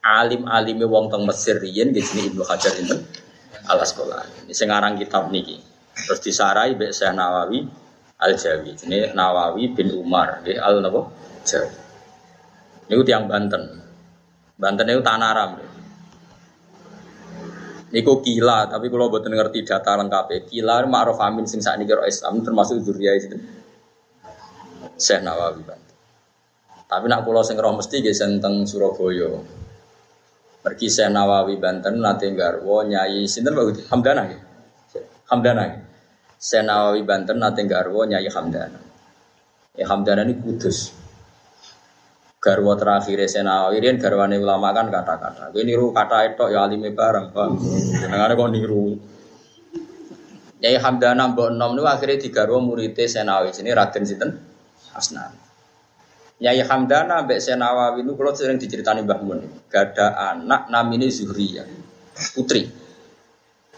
alim-alime 0.00 0.88
wong 0.88 1.12
teng 1.12 1.28
Mesir 1.28 1.60
riyen 1.60 1.92
nggih 1.92 2.00
jenenge 2.00 2.28
Ibnu 2.32 2.42
Hajar 2.48 2.72
itu 2.80 2.96
Al 3.68 3.78
Asqalani. 3.84 4.48
Ini 4.48 4.54
sing 4.56 4.72
aran 4.72 4.96
kitab 4.96 5.28
niki. 5.28 5.60
Terus 5.92 6.20
disarai 6.24 6.72
mbek 6.72 6.96
Syekh 6.96 7.12
Nawawi 7.12 7.68
Al 8.16 8.32
Jawi. 8.40 8.72
Ini 8.88 9.12
Nawawi 9.12 9.76
bin 9.76 9.92
Umar 9.92 10.40
nggih 10.40 10.56
Al 10.56 10.80
napa? 10.80 11.04
Jawi. 11.44 11.76
Niku 12.88 13.02
tiang 13.04 13.28
Banten. 13.28 13.84
Banten 14.56 14.88
itu 14.88 15.04
tanah 15.04 15.30
ram. 15.36 15.50
Niku 17.90 18.22
kila, 18.22 18.70
tapi 18.70 18.86
kalau 18.86 19.10
buat 19.10 19.26
ngerti 19.26 19.66
data 19.66 19.98
lengkap 19.98 20.46
kila 20.46 20.86
ma'ruf 20.86 21.18
amin 21.18 21.42
sing 21.50 21.58
saat 21.58 21.82
ini 21.82 21.90
Islam 22.06 22.38
termasuk 22.46 22.78
zuriyah 22.86 23.18
itu. 23.18 23.34
Syekh 25.00 25.24
Nawawi. 25.24 25.64
Tapi 26.90 27.04
nak 27.06 27.22
pulau 27.26 27.42
sing 27.42 27.58
roh 27.58 27.74
mesti 27.74 28.02
ge 28.02 28.12
teng 28.14 28.66
Surabaya. 28.66 29.30
Pergi 30.60 30.92
saya 30.92 31.08
Nawawi 31.08 31.56
Banten 31.56 32.04
nanti 32.04 32.28
garwo 32.36 32.84
nyai 32.84 33.24
sinten 33.24 33.56
bagus 33.56 33.88
Hamdana 33.88 34.28
ya. 34.28 34.38
Hamdana. 35.32 35.64
Saya 36.36 36.68
Nawawi 36.68 37.00
Banten 37.00 37.40
nanti 37.40 37.64
garwo 37.64 38.04
nyai 38.04 38.28
Hamdana. 38.28 38.80
Ya 39.72 39.88
Hamdana 39.88 40.20
ini 40.28 40.36
kudus. 40.36 40.99
Garwo 42.40 42.72
terakhir 42.72 43.20
Nawawi 43.44 43.84
ini 43.84 44.00
garwane 44.00 44.40
ulama 44.40 44.72
kan 44.72 44.88
kata-kata. 44.88 45.52
Gue 45.52 45.60
niru 45.60 45.92
kata 45.92 46.24
itu 46.32 46.48
ya 46.48 46.64
alime 46.64 46.96
bareng 46.96 47.36
bang. 47.36 47.52
Jangan 48.00 48.32
kok 48.32 48.48
niru. 48.48 48.96
Nyai 50.64 50.76
Hamdana 50.80 51.36
mbok 51.36 51.52
nom 51.52 51.76
niku 51.76 51.84
akhirnya 51.84 52.16
digarwo 52.16 52.64
muridé 52.64 53.04
Senawi 53.04 53.52
sini 53.52 53.76
Raden 53.76 54.04
sinten 54.08 54.40
Asnan. 54.96 55.36
Nyai 56.40 56.64
Hamdana 56.64 57.28
Mbak 57.28 57.40
Senawawi 57.44 58.08
itu 58.08 58.12
kalau 58.16 58.32
sering 58.32 58.56
diceritani 58.56 59.04
Mbah 59.04 59.20
Mun. 59.20 59.40
Gak 59.68 59.92
ada 59.92 60.32
anak 60.32 60.72
namanya 60.72 61.12
Zuhriyah. 61.12 61.68
Putri. 62.32 62.64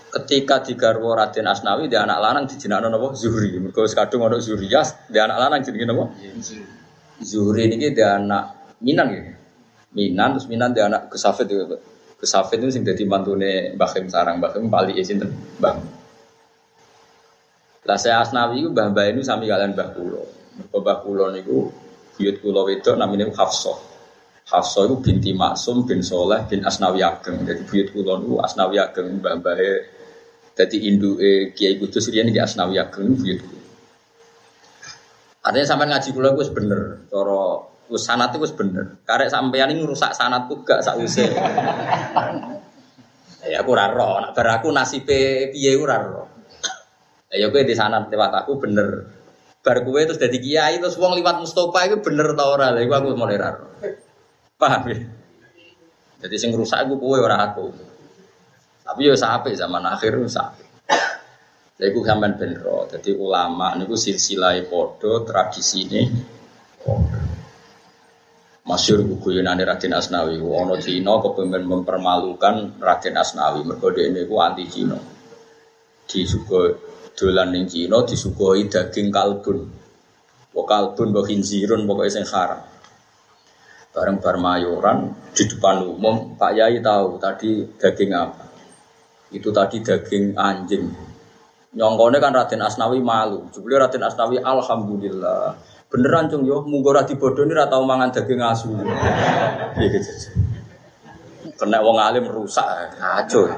Ketika 0.07 0.62
di 0.62 0.79
Garwo 0.79 1.11
Raden 1.18 1.51
Asnawi 1.51 1.90
dia 1.90 2.07
anak 2.07 2.18
lanang 2.22 2.44
di 2.46 2.55
jenakno 2.55 2.94
napa 2.94 3.11
Zuhri. 3.18 3.59
Mergo 3.59 3.83
kadung 3.90 4.22
ana 4.22 4.38
Zuhriyah, 4.38 5.11
dia 5.11 5.27
anak 5.27 5.38
lanang 5.42 5.66
jenenge 5.66 5.87
napa? 5.90 6.14
Zuhri 6.38 6.82
ini 7.22 7.94
dia 7.94 8.18
anak 8.18 8.76
Minan 8.82 9.08
ya. 9.14 9.22
Minan 9.94 10.35
terus 10.35 10.50
Minan 10.50 10.74
dia 10.74 10.90
anak 10.90 11.14
Kesafet 11.14 11.46
juga. 11.46 11.78
Kesafet 12.18 12.58
itu 12.62 12.70
sing 12.74 12.82
dadi 12.82 13.06
mantune 13.06 13.74
Mbah 13.78 13.90
sarang 14.11 14.38
Mbah 14.42 14.50
Kim 14.54 14.66
bali 14.70 14.98
sinten? 15.02 15.30
Mbah. 15.58 15.74
Lah 17.82 17.98
saya 17.98 18.22
Asnawi 18.22 18.62
itu 18.62 18.70
Mbah-mbah 18.70 19.11
ini 19.11 19.26
sami 19.26 19.50
kalian 19.50 19.74
Mbah 19.74 19.88
Kulo. 19.94 20.22
Mbah 20.70 20.96
Kulo 21.02 21.35
niku 21.35 21.66
buyut 22.14 22.37
kula 22.38 22.62
wedok 22.66 22.94
namanya 22.94 23.26
Hafsah. 23.35 23.78
Hafsah 24.46 24.87
itu 24.87 24.94
binti 25.02 25.30
Maksum 25.35 25.87
bin 25.87 26.02
Soleh 26.02 26.46
bin 26.46 26.62
Asnawi 26.62 27.02
Ageng. 27.02 27.42
Jadi 27.42 27.62
buyut 27.66 27.88
kula 27.90 28.22
niku 28.22 28.38
Asnawi 28.38 28.78
Ageng 28.78 29.18
mbah-mbahe 29.18 29.70
dadi 30.54 30.78
induke 30.87 31.56
Kiai 31.58 31.78
Kudus 31.78 32.06
riyen 32.11 32.30
iki 32.30 32.38
Asnawi 32.38 32.78
Ageng 32.78 33.18
buyut 33.18 33.40
kula. 33.42 33.62
Artinya 35.42 35.66
sampai 35.66 35.87
ngaji 35.90 36.09
kula 36.14 36.31
wis 36.38 36.55
bener, 36.55 37.02
cara 37.11 37.66
wis 37.90 38.07
sanat 38.07 38.31
itu 38.31 38.46
bener. 38.55 39.02
Karek 39.02 39.26
sampeyan 39.26 39.74
ini 39.74 39.83
rusak 39.83 40.14
sanatku 40.14 40.62
gak 40.62 40.87
sause. 40.87 41.26
ya 43.50 43.59
aku 43.59 43.74
ora 43.74 43.90
roh, 43.90 44.22
nek 44.22 44.38
bar 44.38 44.62
aku 44.62 44.70
nasibe 44.70 45.50
piye 45.50 45.74
ora 45.74 45.98
roh. 45.98 46.26
Ya 47.35 47.50
kowe 47.50 47.66
di 47.66 47.74
sanat 47.74 48.07
lewat 48.07 48.46
aku 48.46 48.62
bener. 48.62 48.88
Bar 49.62 49.83
kue 49.83 50.07
terus 50.07 50.18
jadi 50.22 50.38
kiai 50.38 50.74
terus 50.78 50.94
uang 50.98 51.18
liwat 51.18 51.42
Mustafa 51.42 51.90
itu 51.90 51.98
bener 52.02 52.35
tau 52.38 52.55
ora 52.55 52.70
lha 52.70 52.83
aku 52.87 53.14
mulai 53.18 53.38
raro. 53.38 53.78
Paham 54.59 54.83
ya? 54.90 54.98
Jadi 56.22 56.37
sing 56.38 56.55
rusak 56.55 56.87
aku 56.87 57.02
kue 57.02 57.18
ora 57.18 57.50
aku. 57.50 57.66
Tapi 58.87 59.00
yo 59.11 59.14
sampai 59.18 59.59
zaman 59.59 59.83
akhir 59.87 60.18
rusak. 60.18 60.55
Lha 61.83 61.90
iku 61.90 62.07
sampean 62.07 62.38
ben 62.38 62.55
ro. 62.62 62.87
Dadi 62.87 63.11
ulama 63.11 63.75
niku 63.75 63.99
silsilah 63.99 64.55
padha 64.71 65.27
tradisine 65.27 66.07
padha. 66.79 67.18
Masyur 68.62 69.03
guyonane 69.18 69.66
Raden 69.66 69.90
Asnawi, 69.90 70.38
ono 70.38 70.79
Cina 70.79 71.18
kepengen 71.18 71.66
mempermalukan 71.66 72.79
Raden 72.79 73.18
Asnawi 73.18 73.66
mergo 73.66 73.90
dhekne 73.90 74.23
iku 74.23 74.38
anti 74.38 74.71
Cina. 74.71 74.95
Di 76.07 76.23
suku 76.23 76.71
dolan 77.18 77.51
ning 77.51 77.66
Cina 77.66 78.07
disuguhi 78.07 78.71
daging 78.71 79.11
kalbun. 79.11 79.66
Wa 80.55 80.62
kalbun 80.62 81.11
wa 81.11 81.27
khinzirun 81.27 81.83
pokoke 81.83 82.14
sing 82.14 82.23
haram. 82.31 82.62
Bareng 83.90 84.23
bar 84.23 84.38
mayoran 84.38 85.11
di 85.35 85.51
depan 85.51 85.83
umum 85.83 86.38
Pak 86.38 86.55
Yai 86.55 86.79
tahu 86.79 87.18
tadi 87.18 87.66
daging 87.75 88.14
apa. 88.14 88.47
Itu 89.35 89.51
tadi 89.51 89.83
daging 89.83 90.38
anjing. 90.38 91.12
Nyongkone 91.72 92.20
kan 92.20 92.37
Raden 92.37 92.61
Asnawi 92.61 93.00
malu. 93.00 93.48
Jebule 93.48 93.80
Raden 93.80 94.04
Asnawi 94.04 94.37
alhamdulillah. 94.44 95.56
Beneran 95.88 96.28
cung 96.28 96.44
yo 96.44 96.61
munggo 96.68 96.92
ra 96.92 97.04
dibodoni 97.08 97.56
ra 97.56 97.68
tau 97.68 97.85
mangan 97.85 98.12
daging 98.12 98.40
asu. 98.44 98.76
Piye 99.76 99.88
gitu. 99.88 100.12
Kena 101.56 101.80
wong 101.80 101.96
alim 101.96 102.28
rusak 102.28 102.96
kacau. 102.96 103.48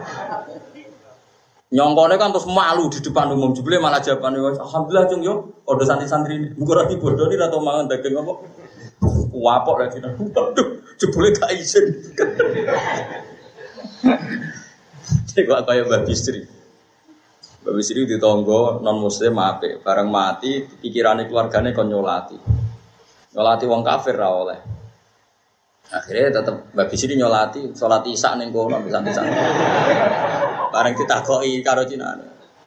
Nyongkone 1.74 2.14
kan 2.14 2.30
terus 2.30 2.46
malu 2.46 2.86
di 2.86 3.02
depan 3.02 3.34
umum 3.34 3.50
jebule 3.50 3.82
malah 3.82 3.98
jawabannya 3.98 4.62
alhamdulillah 4.62 5.10
cung 5.10 5.22
yo 5.26 5.34
odo 5.66 5.82
santri-santri 5.82 6.38
ini 6.38 6.48
muga 6.54 6.78
ora 6.78 6.84
dibodoni 6.86 7.34
atau 7.34 7.58
mangan 7.58 7.90
daging 7.90 8.14
apa 8.14 8.32
wapok 9.34 9.76
lagi 9.82 9.98
waduh 9.98 10.68
jebule 11.02 11.34
gak 11.34 11.50
izin 11.50 11.90
Cek 15.34 15.50
kaya 15.50 15.82
Mbak 15.82 16.06
Bistri 16.06 16.53
Bistri 17.64 18.04
di 18.04 18.20
tonggo 18.20 18.84
non 18.84 19.00
muslim 19.00 19.40
ape 19.40 19.80
bareng 19.80 20.12
mati 20.12 20.60
pikirannya 20.60 21.24
keluarganya 21.24 21.72
kon 21.72 21.88
nyolati 21.88 22.36
nyolati 23.32 23.64
wong 23.64 23.80
kafir 23.80 24.20
ra 24.20 24.28
oleh 24.28 24.60
akhirnya 25.88 26.40
tetap 26.40 26.76
Mbak 26.76 26.86
Bistri 26.92 27.16
nyolati 27.16 27.72
sholat 27.72 28.04
isak 28.04 28.36
ning 28.36 28.52
kono 28.52 28.84
bisa-bisa 28.84 29.24
Bareng 30.74 30.98
ditakoi 30.98 31.62
karo 31.62 31.86
Cina. 31.86 32.18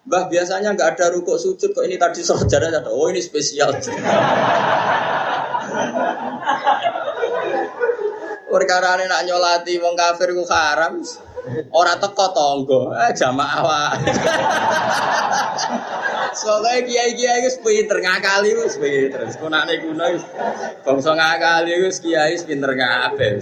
Mbah 0.07 0.31
biasanya 0.31 0.71
nggak 0.71 0.95
ada 0.95 1.11
rukuk 1.11 1.35
sujud 1.35 1.75
kok 1.75 1.83
ini 1.83 1.99
tadi 1.99 2.23
sholat 2.23 2.47
ada. 2.47 2.87
Oh 2.87 3.11
ini 3.11 3.19
spesial. 3.19 3.75
Perkara 8.47 8.95
nak 8.95 9.21
nyolati 9.27 9.75
wong 9.83 9.99
kafir 9.99 10.31
ku 10.31 10.47
haram. 10.47 11.03
Ora 11.71 11.95
teko 11.99 12.27
eh 12.95 13.11
jamaah 13.15 13.61
wae. 13.63 14.07
Soale 16.37 16.85
kiai-kiai 16.85 17.41
wis 17.47 17.57
pinter 17.63 17.97
ngakali 18.03 18.51
wis 18.59 18.75
pinter. 18.77 19.25
Kunane 19.39 19.79
kuno 19.81 20.05
wis 20.11 20.23
bangsa 20.85 21.11
ngakali 21.15 21.73
wis 21.81 21.99
kiai 22.03 22.35
wis 22.35 22.43
pinter 22.43 22.75
kabeh. 22.75 23.39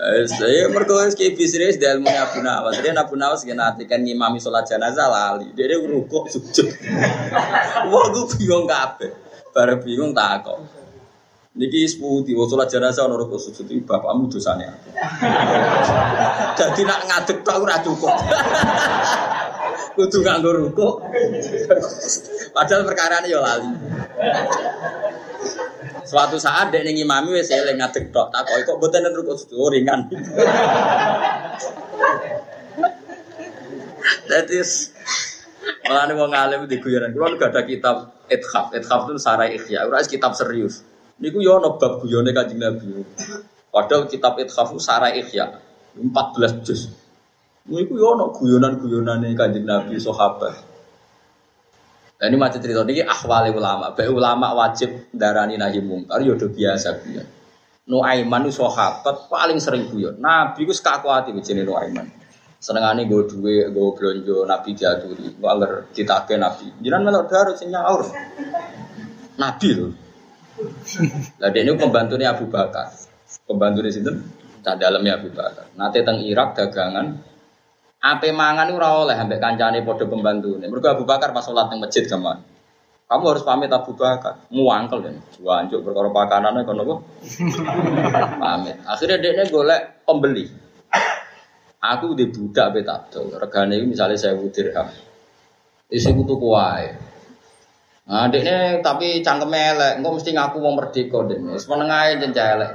Saya 0.00 0.72
mergo 0.72 0.96
ki 1.12 1.36
bisnis 1.36 1.76
di 1.76 1.84
ilmu 1.84 2.08
Abu 2.08 2.40
Nawas. 2.40 2.80
Dia 2.80 2.96
Abu 2.96 3.20
Nawas 3.20 3.44
kan 3.44 3.60
kan 3.84 4.00
ngimami 4.00 4.40
sholat 4.40 4.64
jenazah 4.64 5.12
lali. 5.12 5.52
Dia 5.52 5.76
rukuk 5.76 6.32
sujud. 6.32 6.72
Gue 7.90 8.24
bingung 8.38 8.64
kabeh. 8.64 9.12
Baru 9.52 9.76
bingung 9.84 10.16
tak 10.16 10.48
kok. 10.48 10.79
Niki 11.50 11.82
seputi, 11.82 12.30
waktu 12.30 12.54
sholat 12.54 12.70
jenazah 12.70 13.10
ono 13.10 13.18
rukuk 13.26 13.42
sujud 13.42 13.66
itu 13.66 13.82
bapakmu 13.82 14.30
dosane 14.30 14.70
aku. 14.70 14.88
Jadi 16.62 16.86
nak 16.86 17.10
ngadeg 17.10 17.42
tak 17.42 17.58
ora 17.58 17.82
cukup. 17.82 18.14
Kudu 19.98 20.22
nganggo 20.22 20.50
rukuk. 20.54 21.02
Padahal 22.54 22.86
perkara 22.86 23.26
ini 23.26 23.34
ya 23.34 23.42
lali. 23.42 23.66
Suatu 26.06 26.38
saat 26.38 26.70
dek 26.70 26.86
ning 26.86 27.02
imami 27.02 27.34
wis 27.34 27.50
eling 27.50 27.82
ngadeg 27.82 28.14
tok, 28.14 28.30
tak 28.30 28.46
kok 28.46 28.78
mboten 28.78 29.10
rukuk 29.10 29.34
sujud 29.34 29.58
oh, 29.58 29.74
ringan. 29.74 30.06
That 34.30 34.46
is 34.54 34.94
Mulane 35.90 36.14
wong 36.14 36.30
alim 36.30 36.70
di 36.70 36.78
guyonan. 36.78 37.10
Kulo 37.10 37.34
gak 37.34 37.50
ada 37.50 37.66
kitab 37.66 38.14
Ithaf. 38.30 38.70
Ithaf 38.70 39.10
itu 39.10 39.18
sarai 39.18 39.58
ikhya. 39.58 39.90
Ora 39.90 39.98
kitab 40.06 40.38
serius. 40.38 40.86
Niku 41.20 41.44
yo 41.44 41.60
ana 41.60 41.76
bab 41.76 42.00
guyone 42.00 42.32
Kanjeng 42.32 42.56
Nabi. 42.56 43.04
Padahal 43.68 44.08
kitab 44.08 44.40
Ithaf 44.40 44.72
Sarai 44.80 45.20
Ihya 45.20 45.52
14 46.00 46.64
juz. 46.64 46.88
Niku 47.68 48.00
yo 48.00 48.16
ana 48.16 48.32
guyonan-guyonane 48.32 49.36
Kanjeng 49.36 49.68
Nabi 49.68 50.00
sahabat. 50.00 50.72
Nah, 52.20 52.28
ini 52.28 52.36
macam 52.36 52.60
cerita 52.60 52.84
ini 52.84 53.00
ahwali 53.04 53.48
ulama. 53.52 53.96
Baik 53.96 54.12
ulama 54.12 54.52
wajib 54.52 55.08
darani 55.12 55.56
nahi 55.60 55.80
mungkar 55.84 56.20
yo 56.24 56.36
biasa 56.36 57.00
guyon. 57.04 57.28
Nuaiman 57.88 58.44
itu 58.48 58.60
sahabat 58.60 59.28
paling 59.28 59.60
sering 59.60 59.92
guyon. 59.92 60.20
Nabi 60.20 60.64
ku 60.64 60.72
sekakuati 60.72 61.36
begini 61.36 61.68
Nuaiman. 61.68 62.08
Senengane 62.60 63.08
gue 63.08 63.24
duwe, 63.24 63.72
gue 63.72 63.88
belanja 63.96 64.36
Nabi 64.44 64.76
diaturi. 64.76 65.32
Gue 65.32 65.48
agar 65.48 65.88
ditake 65.96 66.36
Nabi. 66.36 66.76
Jangan 66.84 67.00
melok 67.08 67.24
darut 67.32 67.56
sing 67.56 67.72
nyaur. 67.72 68.04
Nabi 69.40 69.68
loh. 69.76 70.09
Lah 71.40 71.50
ini 71.52 71.72
pembantunya 71.76 72.32
Abu 72.32 72.48
Bakar. 72.48 72.92
Pembantu 73.46 73.86
di 73.86 73.92
situ 73.94 74.10
tak 74.60 74.80
dalamnya 74.80 75.16
Abu 75.20 75.32
Bakar. 75.32 75.72
Nanti 75.76 76.04
teng 76.04 76.20
Irak 76.24 76.56
dagangan. 76.56 77.06
Ape 78.00 78.32
mangan 78.32 78.72
ora 78.72 79.04
oleh 79.04 79.16
ambek 79.16 79.40
kancane 79.40 79.84
pembantu. 79.84 80.56
Mergo 80.56 80.88
Abu 80.88 81.04
Bakar 81.04 81.36
pas 81.36 81.44
sholat 81.44 81.68
teng 81.68 81.80
masjid 81.80 82.04
gaman. 82.08 82.40
Kamu 83.10 83.24
harus 83.26 83.42
pamit 83.42 83.68
Abu 83.74 83.92
Bakar. 83.98 84.46
Muangkel 84.54 85.02
kan. 85.02 85.16
Wanjuk 85.42 85.82
perkara 85.82 86.08
pakanane 86.14 86.62
kono 86.62 86.82
kok. 86.86 87.00
pamit. 88.42 88.76
Akhirnya 88.86 89.18
dia 89.18 89.44
golek 89.50 90.06
pembeli. 90.06 90.46
Aku 91.80 92.12
di 92.12 92.28
budak 92.28 92.76
betabdol. 92.76 93.40
Regane 93.40 93.80
misalnya 93.82 94.20
saya 94.20 94.36
dirham. 94.36 94.88
Isi 95.90 96.12
kutu 96.14 96.38
kuai. 96.38 96.92
Nah, 98.10 98.26
tapi 98.82 99.22
cangkem 99.22 99.54
elek, 99.54 100.02
engko 100.02 100.18
mesti 100.18 100.34
ngaku 100.34 100.58
wong 100.58 100.74
merdeka 100.82 101.22
dekne. 101.30 101.54
Wis 101.54 101.70
meneng 101.70 101.94
jen 102.18 102.34
elek. 102.34 102.70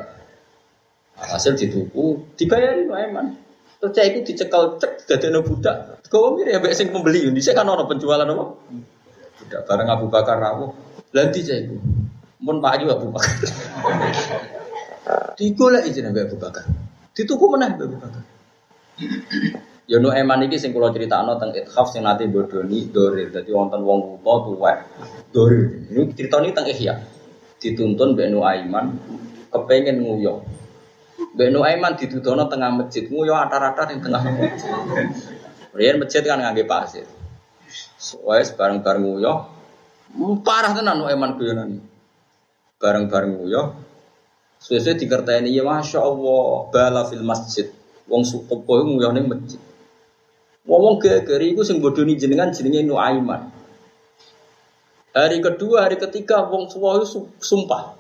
Hasil 1.20 1.60
dituku, 1.60 2.36
dibayari 2.40 2.88
wae 2.88 3.12
man. 3.12 3.36
Terus 3.84 3.92
cah 3.92 4.04
iku 4.08 4.20
dicekel 4.24 4.64
cek 4.80 4.92
dadekno 5.12 5.44
budak. 5.44 6.00
Kau 6.08 6.40
mirip 6.40 6.64
ya 6.64 6.72
sing 6.72 6.96
pembeli, 6.96 7.28
dhisik 7.36 7.52
kan 7.52 7.68
ono 7.68 7.84
penjualan 7.84 8.24
apa? 8.24 8.46
Budak 9.44 9.62
bareng 9.68 9.90
Abu 9.92 10.08
Bakar 10.08 10.40
rawuh. 10.40 10.72
Lah 11.12 11.24
ndi 11.28 11.44
cah 11.44 11.56
iku? 11.60 11.76
Mun 12.40 12.64
maju 12.64 12.86
Abu 12.96 13.08
Bakar. 13.12 13.36
Digolek 15.40 15.84
izin 15.92 16.16
Abu 16.16 16.40
Bakar. 16.40 16.64
Dituku 17.12 17.46
meneh 17.52 17.76
Abu 17.76 18.00
Bakar. 18.00 18.24
Ya 19.86 20.02
nu 20.02 20.10
eman 20.10 20.42
iki 20.50 20.58
sing 20.58 20.74
kula 20.74 20.90
critakno 20.90 21.38
teng 21.38 21.54
Ithaf 21.54 21.94
sing 21.94 22.02
nate 22.02 22.26
bodoni 22.26 22.90
dorir. 22.90 23.30
Dadi 23.30 23.54
wonten 23.54 23.86
wong 23.86 24.18
buta 24.18 24.34
tuwek 24.50 24.78
dorir. 25.30 25.86
Ini 25.94 26.10
ceritane 26.18 26.50
teng 26.58 26.66
Ihya. 26.66 26.98
Dituntun 27.62 28.18
Mbak 28.18 28.28
Nu 28.34 28.42
Aiman 28.42 28.98
kepengen. 29.54 30.02
Mbak 30.02 31.48
Nu 31.54 31.62
Aiman 31.62 31.94
ditudono 32.02 32.50
tengah 32.50 32.74
masjid, 32.74 33.06
nguyok 33.06 33.38
atar-atar 33.46 33.94
ning 33.94 34.02
tengah 34.02 34.26
masjid. 34.26 34.74
Riyen 35.78 36.02
masjid 36.02 36.26
kan 36.26 36.42
ngangge 36.42 36.66
pasir. 36.66 37.06
Wes 38.26 38.50
bareng-bareng 38.58 39.06
nguyok. 39.06 39.40
Parah 40.42 40.74
tenan 40.74 40.98
Nu 40.98 41.06
Aiman 41.06 41.38
guyonan. 41.38 41.78
Bareng-bareng 42.82 43.38
nguyok. 43.38 43.68
Sesuai 44.66 44.98
dikerteni 44.98 45.54
ya 45.54 45.62
Masya 45.62 46.02
Allah 46.02 46.74
Bala 46.74 47.06
fil 47.06 47.22
masjid 47.22 47.70
Wong 48.10 48.22
sukopo 48.26 48.82
itu 48.82 48.98
nguyok 48.98 49.14
ning 49.14 49.26
masjid 49.30 49.62
Ngomong 50.66 50.98
gegeri 50.98 51.54
itu 51.54 51.62
sing 51.62 51.78
bodoni 51.78 52.18
jenengan 52.18 52.50
jenenge 52.50 52.82
Nuaiman. 52.90 53.54
Hari 55.16 55.38
kedua, 55.40 55.86
hari 55.86 55.96
ketiga 56.02 56.50
wong 56.50 56.68
suwa 56.68 57.00
sumpah. 57.40 57.96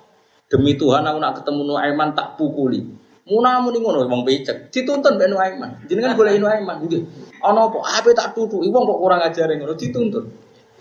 Demi 0.49 0.73
Tuhan 0.75 1.05
aku 1.05 1.17
nak 1.21 1.41
ketemu 1.41 1.61
Nuaiman 1.63 2.17
tak 2.17 2.35
pukuli. 2.41 2.81
Muna 3.25 3.57
muni 3.61 3.81
ngono 3.81 4.05
wong 4.05 4.21
becek, 4.25 4.69
dituntun 4.73 5.17
mbek 5.17 5.29
Nuaiman. 5.29 5.71
Jenengan 5.85 6.13
golek 6.17 6.41
Nuaiman 6.41 6.85
nggih. 6.85 7.01
Ana 7.45 7.69
apa? 7.69 8.01
Ape 8.01 8.17
tak 8.17 8.33
tutuki 8.33 8.69
wong 8.73 8.83
kok 8.89 8.97
kurang 8.97 9.21
ajar 9.21 9.49
ngono 9.53 9.77
dituntun. 9.77 10.25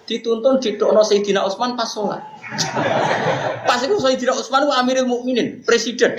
Dituntun 0.05 0.61
ditokno 0.61 1.01
Sayyidina 1.01 1.45
Utsman 1.45 1.77
pas 1.77 1.89
sholat. 1.89 2.21
pas 3.69 3.81
itu 3.81 3.97
Sayyidina 3.97 4.37
Utsman 4.37 4.69
wa 4.69 4.81
Amirul 4.81 5.09
Mukminin, 5.09 5.65
presiden. 5.65 6.17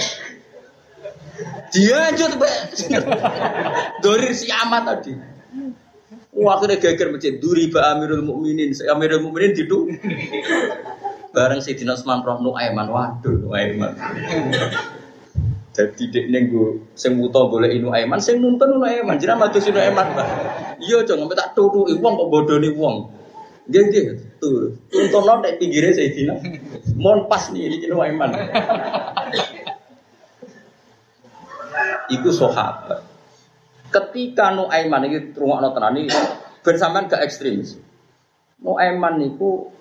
Dia 1.69 2.13
aja 2.13 2.31
tuh 2.31 2.39
Dorir 3.99 4.31
si 4.31 4.47
amat 4.47 4.83
tadi. 4.87 5.34
Wah 6.35 6.59
akhirnya 6.59 6.83
geger 6.83 7.15
masjid. 7.15 7.39
Duri 7.39 7.71
ba 7.71 7.95
Amirul 7.95 8.19
Mukminin, 8.27 8.75
Amirul 8.91 9.23
Mukminin 9.23 9.55
itu 9.55 9.87
bareng 11.31 11.63
si 11.63 11.75
Dinas 11.79 12.03
Usman 12.03 12.23
Roh 12.27 12.43
Nuaiman, 12.43 12.91
waduh 12.91 13.35
Nuaiman. 13.39 13.95
Jadi 15.75 16.07
dek 16.07 16.25
nenggu 16.31 16.95
sing 16.95 17.19
buta 17.19 17.51
boleh 17.51 17.67
inu 17.75 17.91
Aiman, 17.91 18.23
sing 18.23 18.39
nuntun 18.39 18.79
inu 18.79 18.87
Aiman, 18.87 19.19
jiran 19.19 19.35
maju 19.35 19.59
sinu 19.59 19.75
Aiman, 19.75 20.07
Iya 20.79 21.03
cong, 21.03 21.27
sampai 21.27 21.35
tak 21.35 21.51
tutu 21.51 21.83
wong 21.99 22.13
kok 22.15 22.29
bodoh 22.31 22.57
nih. 22.63 22.71
Gak 23.65 23.91
gak, 23.91 24.39
tuh 24.39 24.77
tuntun 24.87 25.23
lo 25.27 25.43
dek 25.43 25.59
pinggirnya 25.59 25.91
saya 25.91 26.13
dina, 26.15 26.37
mohon 26.95 27.27
pas 27.27 27.51
nih 27.51 27.67
ini 27.67 27.83
inu 27.83 27.99
Aiman. 27.99 28.31
Iku 32.07 32.29
sahabat. 32.31 33.14
Ketika 33.95 34.51
Nuaiman 34.51 35.07
ini 35.07 35.31
rungokno 35.31 35.71
tenan 35.71 35.95
sampean 36.75 37.07
gak 37.07 37.23
ekstrim. 37.23 37.63
Nuaiman 38.59 39.23
niku 39.23 39.71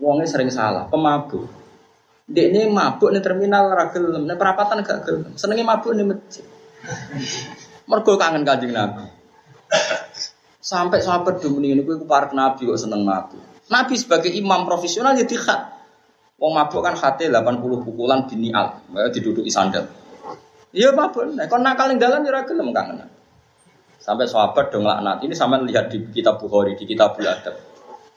wonge 0.00 0.24
sering 0.24 0.48
salah, 0.48 0.88
pemabuk. 0.88 1.44
Ini 2.32 2.64
mabuk 2.72 3.12
nih 3.12 3.20
terminal 3.20 3.68
ragil, 3.68 4.08
nih 4.08 4.36
perapatan 4.40 4.80
gak 4.80 5.04
gelem. 5.04 5.36
Senengnya 5.36 5.68
mabuk 5.68 5.92
nih 5.92 6.08
masjid. 6.08 6.48
Mergo 7.84 8.16
kangen 8.16 8.48
kanjeng 8.48 8.72
Nabi. 8.72 9.04
Sampai 10.64 11.04
sahabat 11.04 11.40
dulu 11.40 11.64
ini 11.64 11.80
aku 11.80 12.08
park 12.08 12.32
Nabi 12.32 12.68
kok 12.68 12.80
seneng 12.80 13.04
mabuk. 13.04 13.40
Nabi 13.68 13.94
sebagai 14.00 14.32
imam 14.32 14.64
profesional 14.64 15.12
ya 15.12 15.28
dikhat. 15.28 15.76
Wong 16.40 16.56
mabuk 16.56 16.80
kan 16.80 16.96
hati 16.96 17.28
80 17.28 17.84
pukulan 17.84 18.24
binial, 18.24 18.80
diduduki 19.12 19.52
sandal. 19.52 19.88
Iya 20.72 20.96
mabuk, 20.96 21.36
nek 21.36 21.52
kon 21.52 21.64
nakal 21.64 21.92
ning 21.92 22.00
dalan 22.00 22.24
ya 22.24 22.32
ora 22.32 22.48
gelem 22.48 22.72
kangen. 22.72 23.17
Sampai 24.08 24.24
sahabat 24.24 24.72
dong 24.72 24.88
laknat. 24.88 25.20
Ini 25.20 25.36
sama 25.36 25.60
lihat 25.60 25.92
di 25.92 26.00
kitab 26.08 26.40
Bukhari, 26.40 26.72
di 26.80 26.88
kitab 26.88 27.20
Adab. 27.20 27.60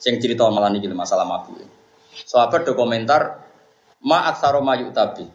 Yang 0.00 0.24
cerita 0.24 0.48
malah 0.48 0.72
ini 0.72 0.88
masalah 0.88 1.28
mabuk. 1.28 1.60
Sahabat 2.24 2.64
do 2.64 2.72
komentar, 2.72 3.44
ma 4.00 4.24
aksaro 4.32 4.64
tabi. 4.88 5.28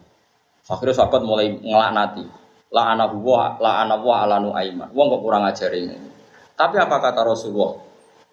Akhirnya 0.66 0.98
sahabat 0.98 1.22
mulai 1.22 1.54
ngelaknati. 1.62 2.26
La 2.74 2.90
ana 2.90 3.06
huwa, 3.06 3.54
la 3.62 3.86
ana 3.86 4.02
wa 4.02 4.26
ala 4.26 4.42
aiman. 4.58 4.90
Wong 4.90 5.06
kok 5.14 5.22
kurang 5.22 5.46
ajar 5.46 5.70
ini. 5.70 5.94
Tapi 6.58 6.74
apa 6.76 7.06
kata 7.06 7.22
Rasulullah? 7.22 7.78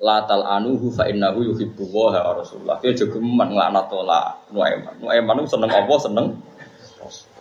La 0.01 0.25
tal 0.25 0.43
anuhu 0.43 0.89
fa 0.91 1.05
innahu 1.05 1.45
yuhibbu 1.53 1.93
wa 1.93 2.09
Rasulullah. 2.33 2.81
Dia 2.81 2.97
juga 2.97 3.21
ngelaknat 3.21 3.85
la 4.01 4.33
nuaiman. 4.49 4.97
Nuaiman 4.97 5.45
seneng 5.45 5.69
Allah, 5.69 5.97
seneng 6.01 6.41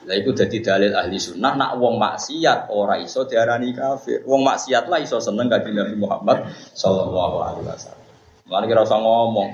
lah 0.05 0.17
itu 0.21 0.37
jadi 0.37 0.59
dalil 0.61 0.93
ahli 0.93 1.17
sunnah 1.17 1.57
nak 1.57 1.81
wong 1.81 1.97
maksiat 1.97 2.69
ora 2.69 3.01
iso 3.01 3.25
diarani 3.25 3.73
kafir. 3.73 4.21
Wong 4.29 4.45
maksiat 4.45 4.93
lah 4.93 5.01
iso 5.01 5.17
seneng 5.17 5.49
kanjeng 5.49 5.73
Nabi 5.81 5.97
Muhammad 5.97 6.53
sallallahu 6.77 7.37
alaihi 7.41 7.65
wasallam. 7.65 8.05
Mari 8.45 8.65
kira 8.69 8.85
usah 8.85 9.01
ngomong. 9.01 9.49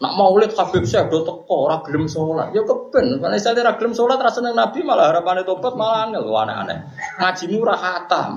Nak 0.00 0.12
maulid 0.18 0.50
Habib 0.56 0.88
Syekh 0.88 1.12
do 1.12 1.22
teko 1.22 1.68
ora 1.68 1.84
gelem 1.84 2.08
salat. 2.08 2.50
Ya 2.56 2.64
keben, 2.64 3.20
nek 3.20 3.40
saya 3.40 3.60
ora 3.60 3.76
gelem 3.76 3.92
salat 3.92 4.18
ra 4.18 4.32
seneng 4.32 4.56
Nabi 4.56 4.80
malah 4.82 5.12
harapane 5.12 5.44
tobat 5.44 5.76
malah 5.76 6.08
angel 6.08 6.32
aneh-aneh. 6.32 6.78
Ngajimu 7.20 7.56
ora 7.62 7.76
khatam. 7.76 8.30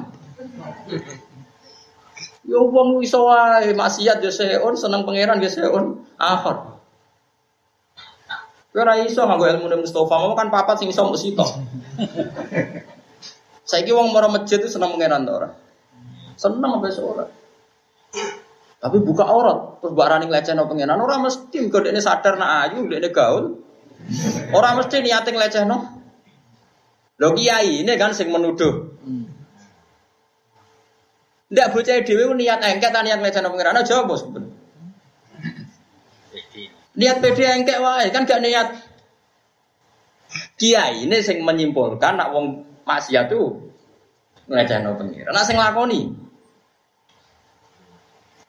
Ya 2.47 2.59
wong 2.59 3.01
iso 3.03 3.23
wae 3.23 3.71
maksiat 3.71 4.19
ya 4.19 4.31
seon 4.31 4.75
seneng 4.75 5.07
pangeran 5.07 5.39
ya 5.39 5.47
seon 5.47 6.03
akhir. 6.19 6.76
Kowe 8.71 8.83
ora 8.83 8.99
iso 9.01 9.23
nganggo 9.23 9.47
ilmu 9.47 9.81
Mustafa, 9.81 10.15
mau 10.21 10.35
kan 10.35 10.51
papat 10.51 10.83
sing 10.83 10.91
iso 10.91 11.07
mbok 11.07 11.17
sito. 11.17 11.45
Saiki 13.69 13.91
wong 13.91 14.15
mara 14.15 14.31
masjid 14.31 14.63
itu 14.63 14.71
seneng 14.71 14.95
pangeran 14.95 15.27
ta 15.27 15.31
ora? 15.33 15.49
Seneng 16.39 16.79
apa 16.79 16.87
ora? 17.03 17.25
Tapi 18.77 18.97
buka 19.01 19.25
aurat, 19.25 19.81
terus 19.81 19.97
mbak 19.97 20.07
running 20.07 20.29
leceh 20.29 20.53
no 20.53 20.69
pengenan, 20.69 21.01
orang 21.01 21.25
mesti 21.25 21.65
kalau 21.67 21.89
dia 21.89 21.97
sadar 21.97 22.37
nak 22.37 22.69
ayu, 22.69 22.85
dia 22.85 23.09
gaul, 23.09 23.57
Orang 24.53 24.79
mesti 24.79 25.01
niate 25.01 25.33
no. 25.65 25.77
Lho 27.17 27.33
kiai 27.33 27.81
ini 27.81 27.93
kan 27.97 28.13
sing 28.13 28.29
menuduh. 28.29 28.93
Ndak 31.47 31.67
bocah 31.73 32.03
dhewe 32.03 32.23
niat 32.37 32.61
engket 32.61 32.93
niat 32.93 33.19
nglecehno 33.23 33.49
pangeran 33.49 33.81
aja 33.81 34.05
bos. 34.05 34.21
Niat 36.97 37.21
pede 37.21 37.45
engkek 37.45 37.77
wae 37.77 38.09
kan 38.09 38.25
gak 38.25 38.41
niat. 38.41 38.67
Kiai 40.57 41.05
ini 41.05 41.21
sing 41.21 41.45
menyimpulkan 41.45 42.17
nak 42.17 42.33
wong 42.33 42.65
maksiat 42.83 43.29
tuh 43.29 43.69
nglecehno 44.49 44.97
pangeran. 44.97 45.31
Nak 45.31 45.45
sing 45.45 45.57
lakoni. 45.61 46.01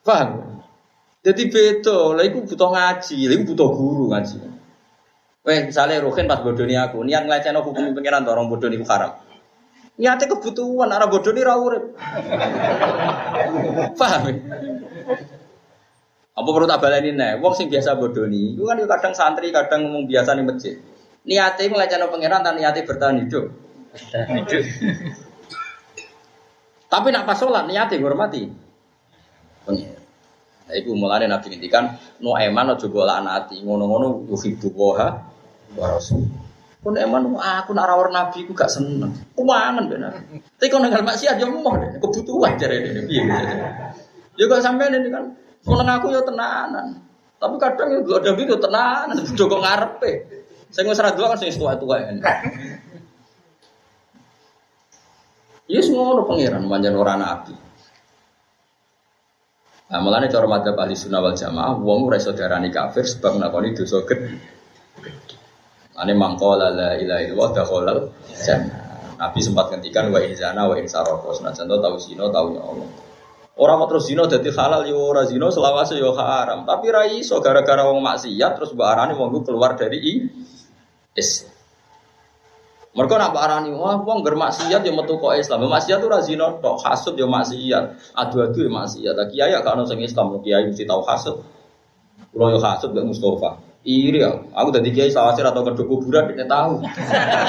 Paham? 0.00 0.62
Jadi 1.20 1.52
beda, 1.52 2.16
lah 2.16 2.24
iku 2.24 2.48
butuh 2.48 2.70
ngaji, 2.72 3.18
lah 3.28 3.34
iku 3.36 3.44
butuh 3.52 3.68
guru 3.76 4.04
ngaji. 4.08 4.36
Weh, 5.44 5.58
misalnya 5.68 6.00
Ruhin 6.00 6.24
pas 6.24 6.40
bodoni 6.40 6.72
aku, 6.78 7.04
niat 7.04 7.28
nglecehno 7.28 7.60
hukum 7.60 7.92
pangeran 7.92 8.24
to 8.24 8.32
orang 8.32 8.48
bodoni 8.48 8.80
ku 8.80 8.88
haram. 8.88 9.20
Niatnya 9.98 10.30
kebutuhan, 10.30 10.88
arah 10.88 11.10
bodoni 11.10 11.42
ra 11.42 11.58
urip. 11.58 11.84
Paham? 14.00 14.22
Apa 16.38 16.48
perlu 16.54 16.70
tak 16.70 16.78
baleni 16.78 17.18
nih? 17.18 17.42
Wong 17.42 17.50
sing 17.58 17.66
biasa 17.66 17.98
bodoni, 17.98 18.54
itu 18.54 18.62
kan 18.62 18.78
kadang 18.86 19.14
santri, 19.18 19.50
kadang 19.50 19.90
ngomong 19.90 20.06
biasa 20.06 20.38
nih 20.38 20.44
masjid. 20.46 20.74
Niatnya 21.26 21.66
ngelecehno 21.66 22.06
pangeran, 22.14 22.46
dan 22.46 22.54
niatnya 22.54 22.86
bertahan 22.86 23.18
hidup. 23.26 23.50
hidup. 24.14 24.64
Tapi 26.94 27.06
nak 27.10 27.26
pas 27.26 27.34
sholat 27.34 27.66
niatnya 27.66 27.98
hormati. 27.98 28.46
Pangeran. 29.66 29.98
Nah, 30.68 30.74
itu 30.76 30.92
mulai 30.92 31.24
Nabi 31.24 31.46
ngintikan, 31.48 31.96
no 32.20 32.36
eman 32.36 32.76
ojo 32.76 32.92
bola 32.92 33.24
anati, 33.24 33.64
ngono-ngono 33.64 34.28
yuhibbu 34.28 34.68
woha 34.76 35.08
wa 35.74 35.86
rasul. 35.90 36.22
Pun 36.84 36.94
eman 36.94 37.34
aku 37.34 37.72
nak 37.72 37.88
rawar 37.88 38.12
Nabi 38.12 38.44
ku 38.44 38.52
gak 38.52 38.68
seneng. 38.68 39.10
Kumangan 39.32 39.88
benar. 39.88 40.12
Tapi 40.60 40.68
kalau 40.68 40.86
nggak 40.86 41.02
maksiat 41.02 41.40
ya 41.40 41.48
mau 41.48 41.72
deh, 41.74 41.96
kebutuhan 41.98 42.60
jadi 42.60 42.84
ini. 42.84 43.16
Ya 44.38 44.44
kok 44.46 44.60
sampai 44.62 44.92
ini 44.92 45.08
kan 45.10 45.34
Seneng 45.68 45.88
aku 45.92 46.06
ya 46.08 46.24
tenanan. 46.24 47.04
Tapi 47.38 47.54
kadang 47.60 47.88
ya 47.92 48.00
ada 48.00 48.30
gitu 48.34 48.56
tenanan, 48.56 49.16
Joko 49.38 49.60
ngarepe. 49.60 50.12
Saya 50.72 50.88
nggak 50.88 50.96
serah 50.96 51.12
dua 51.14 51.26
kan 51.32 51.38
saya 51.38 51.52
tua-tua 51.54 51.96
ini. 52.08 52.22
Ya 55.68 55.84
semua 55.84 56.16
orang 56.16 56.24
pangeran, 56.24 56.64
manjan 56.64 56.96
orang 56.96 57.20
nabi. 57.20 57.52
Nah, 59.92 60.00
nih 60.00 60.32
cara 60.32 60.48
madzhab 60.48 60.80
ahli 60.80 60.96
sunnah 60.96 61.20
wal 61.20 61.36
jamaah, 61.36 61.76
wong 61.76 62.08
ora 62.08 62.16
iso 62.16 62.32
diarani 62.32 62.72
kafir 62.72 63.04
sebab 63.04 63.36
nglakoni 63.36 63.76
dosa 63.76 64.00
gede. 64.08 64.32
Ane 65.92 66.12
mangkola 66.16 66.72
la 66.72 66.96
ilaha 66.96 67.20
illallah 67.20 68.00
jannah. 68.32 68.88
Nabi 69.20 69.40
sempat 69.44 69.68
ngendikan 69.68 70.08
wa 70.08 70.24
inzana 70.24 70.72
wa 70.72 70.76
insaroko. 70.80 71.36
Nah, 71.44 71.52
contoh 71.52 71.78
tahu 71.84 71.96
sino 72.00 72.32
tahu 72.32 72.56
ya 72.56 72.62
Allah. 72.64 72.88
Orang 73.58 73.82
mau 73.82 73.90
terus 73.90 74.06
zino 74.06 74.22
jadi 74.30 74.54
halal 74.54 74.86
yo 74.86 74.94
ya 74.94 75.02
ora 75.02 75.22
zino 75.26 75.50
selawase 75.50 75.98
yo 75.98 76.14
ya 76.14 76.22
haram. 76.22 76.62
Tapi 76.62 76.94
rai 76.94 77.26
so 77.26 77.42
gara-gara 77.42 77.90
wong 77.90 77.98
maksiat 78.06 78.54
terus 78.54 78.70
mbak 78.70 78.86
Arani 78.86 79.18
wong 79.18 79.34
keluar 79.42 79.74
dari 79.74 79.98
i 79.98 80.14
is. 81.18 81.42
Mereka 82.94 83.18
nak 83.18 83.34
mbak 83.34 83.74
wah 83.74 83.98
wong 83.98 84.22
maksiat 84.22 84.86
yo 84.86 84.94
metu 84.94 85.18
kok 85.18 85.34
Islam. 85.34 85.66
Maksiat 85.66 85.98
tuh 85.98 86.06
razino 86.06 86.62
tok 86.62 86.86
hasud 86.86 87.18
yo 87.18 87.26
maksiat. 87.26 88.14
Adu-adu 88.14 88.62
yo 88.62 88.70
maksiat. 88.70 89.18
Tak 89.18 89.26
kiai 89.34 89.50
gak 89.50 89.74
ono 89.74 89.90
sing 89.90 89.98
Islam 90.06 90.38
kiai 90.38 90.62
mesti 90.62 90.86
tahu 90.86 91.02
hasud. 91.02 91.42
Kulo 92.30 92.54
yo 92.54 92.62
hasud 92.62 92.94
gak 92.94 93.10
Mustafa. 93.10 93.58
Iri 93.82 94.22
ya, 94.22 94.38
aku 94.54 94.70
tadi 94.70 94.94
kiai 94.94 95.10
sawasir 95.10 95.42
atau 95.42 95.66
kedua 95.66 95.86
kuburan 95.86 96.30
tidak 96.30 96.46
tahu. 96.46 96.82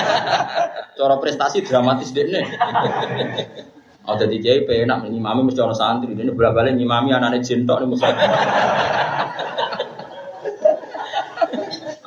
Cara 0.98 1.16
prestasi 1.22 1.62
dramatis 1.62 2.10
nih. 2.18 2.26
Oh 4.10 4.18
jadi 4.18 4.42
kiai 4.42 4.66
penak 4.66 5.06
ngimami 5.06 5.46
mesti 5.46 5.62
orang 5.62 5.78
santri. 5.78 6.18
Ini 6.18 6.34
bolak 6.34 6.58
balik 6.58 6.74
ngimami 6.82 7.14
anaknya 7.14 7.46
jentok 7.46 7.78
nih 7.78 7.88
musuh. 7.94 8.10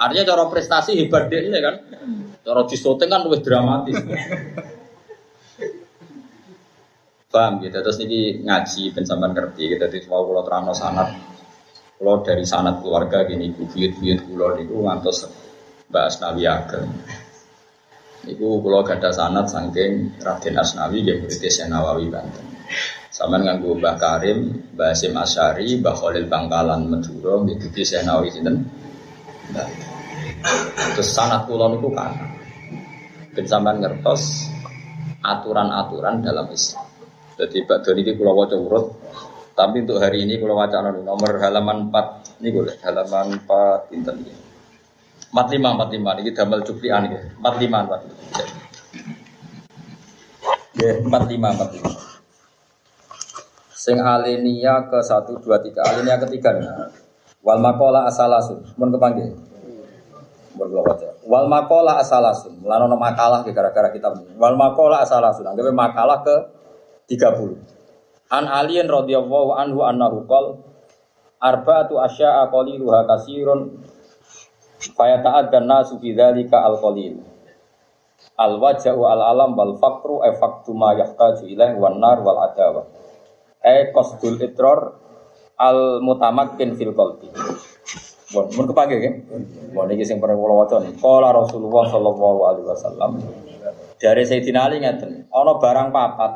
Artinya 0.03 0.25
cara 0.27 0.51
prestasi 0.51 0.99
hebat 0.99 1.31
deh 1.31 1.47
ini 1.47 1.63
kan. 1.63 1.79
Cara 2.43 2.67
disoting 2.67 3.07
kan 3.07 3.23
lebih 3.23 3.47
dramatis. 3.47 4.03
Paham 7.31 7.63
gitu. 7.63 7.79
Terus 7.79 7.99
ini 8.03 8.43
ngaji 8.43 8.99
pensaman 8.99 9.31
ngerti. 9.31 9.71
Kita 9.71 9.87
di 9.87 10.03
semua 10.03 10.27
pulau 10.27 10.43
terang 10.43 10.75
sanat. 10.75 11.15
Pulau 12.03 12.27
dari 12.27 12.43
sanat 12.43 12.83
keluarga 12.83 13.23
gini. 13.31 13.55
Buyut-buyut 13.55 14.27
pulau 14.27 14.59
itu 14.59 14.75
ngantos 14.75 15.31
bahas 15.87 16.19
Nabi 16.19 16.51
Ageng. 16.51 16.91
Iku 18.23 18.63
kula 18.63 18.87
gada 18.87 19.11
sanat 19.11 19.51
saking 19.51 20.23
Raden 20.23 20.55
Asnawi 20.55 21.03
nggih 21.03 21.27
murid 21.27 21.43
Nawawi 21.67 22.07
Banten. 22.07 22.47
Sama 23.11 23.43
nganggo 23.43 23.77
Mbah 23.77 23.99
Karim, 23.99 24.71
Mbah 24.79 24.95
Hasim 24.95 25.19
Asyari, 25.19 25.83
Mbah 25.83 25.95
Khalil 25.99 26.31
Bangkalan 26.31 26.87
Madura 26.87 27.43
nggih 27.43 27.59
dugi 27.59 27.83
Nawawi 28.07 28.31
sinten. 28.31 28.63
Terus 30.95 31.11
sanat 31.11 31.51
kula 31.51 31.75
niku 31.75 31.91
kan 31.91 32.15
ben 33.33 33.49
sampean 33.49 33.81
ngertos 33.81 34.47
aturan-aturan 35.25 36.23
dalam 36.23 36.47
Islam. 36.53 36.87
Jadi 37.39 37.65
Pak 37.65 37.79
Doni 37.83 38.07
ini 38.07 38.13
kula 38.15 38.33
waca 38.37 38.55
urut, 38.55 38.87
tapi 39.57 39.83
untuk 39.83 39.99
hari 39.99 40.29
ini 40.29 40.39
kula 40.39 40.55
waca 40.55 40.79
nomor 40.95 41.43
halaman 41.43 41.91
4 41.91 42.45
niku 42.45 42.71
halaman 42.87 43.41
4 43.41 43.91
pinten 45.33 45.57
iki. 45.57 45.65
45 45.65 45.97
45 45.97 46.21
ini 46.21 46.31
damel 46.37 46.61
cuplian 46.61 47.03
iki. 47.09 47.19
45 47.41 47.89
45. 47.89 48.63
Ya, 50.77 50.93
45 51.01 51.09
45. 51.09 51.89
Sing 53.73 53.99
alinia 53.99 54.87
ke 54.87 55.01
1 55.01 55.43
2 55.43 55.43
3. 55.43 55.83
Alinia 55.83 56.17
ketiga 56.23 56.55
nih. 56.55 56.69
Wal 57.43 57.59
makola 57.59 58.07
asalasun. 58.07 58.63
Mun 58.79 58.95
kepanggil. 58.95 59.35
Waca. 60.55 61.09
Wal 61.27 61.51
makola 61.51 61.99
asalasun. 61.99 62.63
Lanono 62.63 62.95
makalah 62.95 63.43
gara-gara 63.43 63.91
kita. 63.91 64.15
Wal 64.39 64.55
makola 64.55 65.03
asalasun. 65.03 65.51
Anggap 65.51 65.75
makalah 65.75 66.23
ke 66.23 66.37
30. 67.11 67.59
An 68.33 68.49
alien 68.49 68.87
radhiyallahu 68.89 69.51
anhu 69.59 69.85
annahu 69.85 70.25
qol 70.25 70.57
arba'atu 71.43 71.99
asya'a 71.99 72.49
qaliluha 72.49 73.05
kasirun 73.05 73.83
Faya 74.91 75.23
taat 75.23 75.55
dan 75.55 75.71
nasu 75.71 76.03
ka 76.51 76.59
al 76.59 76.77
qalil. 76.83 77.23
Al 78.39 78.59
waja'u 78.59 79.03
al 79.07 79.23
alam 79.23 79.55
wal 79.55 79.79
fakru 79.79 80.27
e 80.27 80.35
faktu 80.35 80.75
ma 80.75 80.97
yahtaju 80.99 81.45
ilaih 81.47 81.79
wan 81.79 82.03
nar 82.03 82.19
wal 82.27 82.39
adawa. 82.43 82.83
E 83.63 83.95
qasdul 83.95 84.43
itror 84.43 84.99
al 85.59 86.03
mutamakkin 86.03 86.75
fil 86.75 86.91
qalbi. 86.97 87.31
Bon, 88.33 88.49
mun 88.49 88.65
kepake 88.65 88.95
nggih. 88.97 89.15
Bon 89.77 89.87
iki 89.93 90.09
sing 90.09 90.17
pernah 90.17 90.35
kula 90.41 90.65
waca. 90.65 90.81
Qala 90.81 91.29
Rasulullah 91.37 91.85
sallallahu 91.93 92.41
alaihi 92.49 92.67
wasallam. 92.67 93.11
Dari 94.01 94.25
Sayyidina 94.27 94.67
Ali 94.67 94.83
ngeten, 94.83 95.31
ana 95.31 95.53
barang 95.63 95.95
papat 95.95 96.33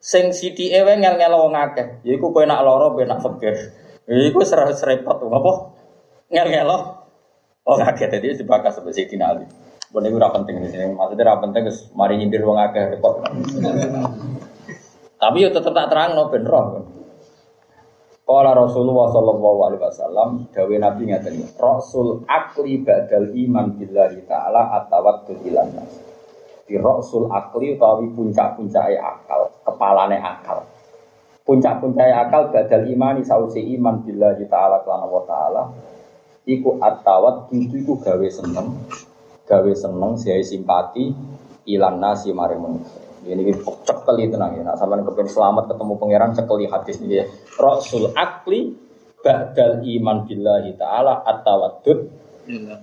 sing 0.00 0.32
sithike 0.32 0.80
wae 0.82 0.96
ngel-ngel 0.96 1.34
wong 1.36 1.54
akeh. 1.54 2.00
Yaiku 2.02 2.32
kowe 2.32 2.42
nak 2.48 2.64
lara, 2.64 2.88
kowe 2.90 3.04
nak 3.04 3.20
fakir. 3.20 3.54
Iku 4.08 4.40
serepot 4.46 5.18
apa? 5.18 5.52
Ngel-ngelo. 6.32 6.95
Oh 7.66 7.76
kaget 7.82 8.08
tadi 8.14 8.26
dibakar 8.38 8.70
sampai 8.70 8.94
Sayyidina 8.94 9.34
Ali. 9.34 9.46
Boleh 9.90 10.10
gue 10.10 10.22
penting 10.22 10.54
di 10.62 10.68
sini. 10.70 10.94
Maksudnya 10.94 11.26
ora 11.26 11.42
penting 11.42 11.62
guys. 11.66 11.90
Mari 11.94 12.14
nyindir 12.18 12.42
wong 12.46 12.58
akeh 12.58 12.94
repot. 12.94 13.22
Tapi 15.22 15.36
yo 15.40 15.48
tetep 15.50 15.72
tak 15.72 15.88
terang 15.90 16.14
no 16.14 16.30
ben 16.30 16.46
roh. 16.46 16.86
Kala 18.26 18.58
Rasulullah 18.58 19.06
sallallahu 19.14 19.58
alaihi 19.70 19.82
wasallam 19.86 20.30
dawe 20.50 20.74
Nabi 20.82 21.14
ngaten 21.14 21.46
Rasul 21.62 22.26
akli 22.26 22.82
badal 22.82 23.30
iman 23.30 23.78
billahi 23.78 24.26
taala 24.26 24.82
atawakkul 24.82 25.46
ilan 25.46 25.70
nas. 25.78 25.94
Di 26.66 26.74
Rasul 26.74 27.30
akli 27.30 27.78
utawi 27.78 28.10
puncak-puncake 28.10 28.98
akal, 28.98 29.62
kepalane 29.62 30.18
akal. 30.18 30.66
Puncak-puncake 31.46 32.10
akal 32.10 32.50
badal 32.50 32.82
imani 32.90 33.22
sausi 33.22 33.62
iman 33.78 34.02
billahi 34.02 34.42
taala 34.50 34.82
kelana 34.82 35.06
wa 35.06 35.22
taala 35.22 35.62
iku 36.46 36.78
atawat 36.78 37.50
itu 37.52 37.82
iku 37.82 37.98
gawe 37.98 38.28
seneng. 38.30 38.86
Gawe 39.46 39.72
seneng 39.74 40.14
siai 40.14 40.46
simpati 40.46 41.10
ilan 41.66 41.98
nasi 41.98 42.30
mare 42.30 42.54
manusia 42.54 43.06
ini 43.34 43.50
cekeli 43.82 44.30
tenang 44.30 44.54
ya. 44.54 44.62
Nak 44.62 44.78
sampean 44.78 45.02
kepen 45.02 45.26
selamat 45.26 45.74
ketemu 45.74 45.92
pangeran 45.98 46.30
cekeli 46.38 46.66
hadis 46.70 46.96
ini 47.02 47.14
ya. 47.22 47.24
Rasul 47.58 48.14
akli 48.14 48.70
ba'dal 49.18 49.82
iman 49.82 50.22
billahi 50.22 50.78
taala 50.78 51.26
atawadud 51.26 51.98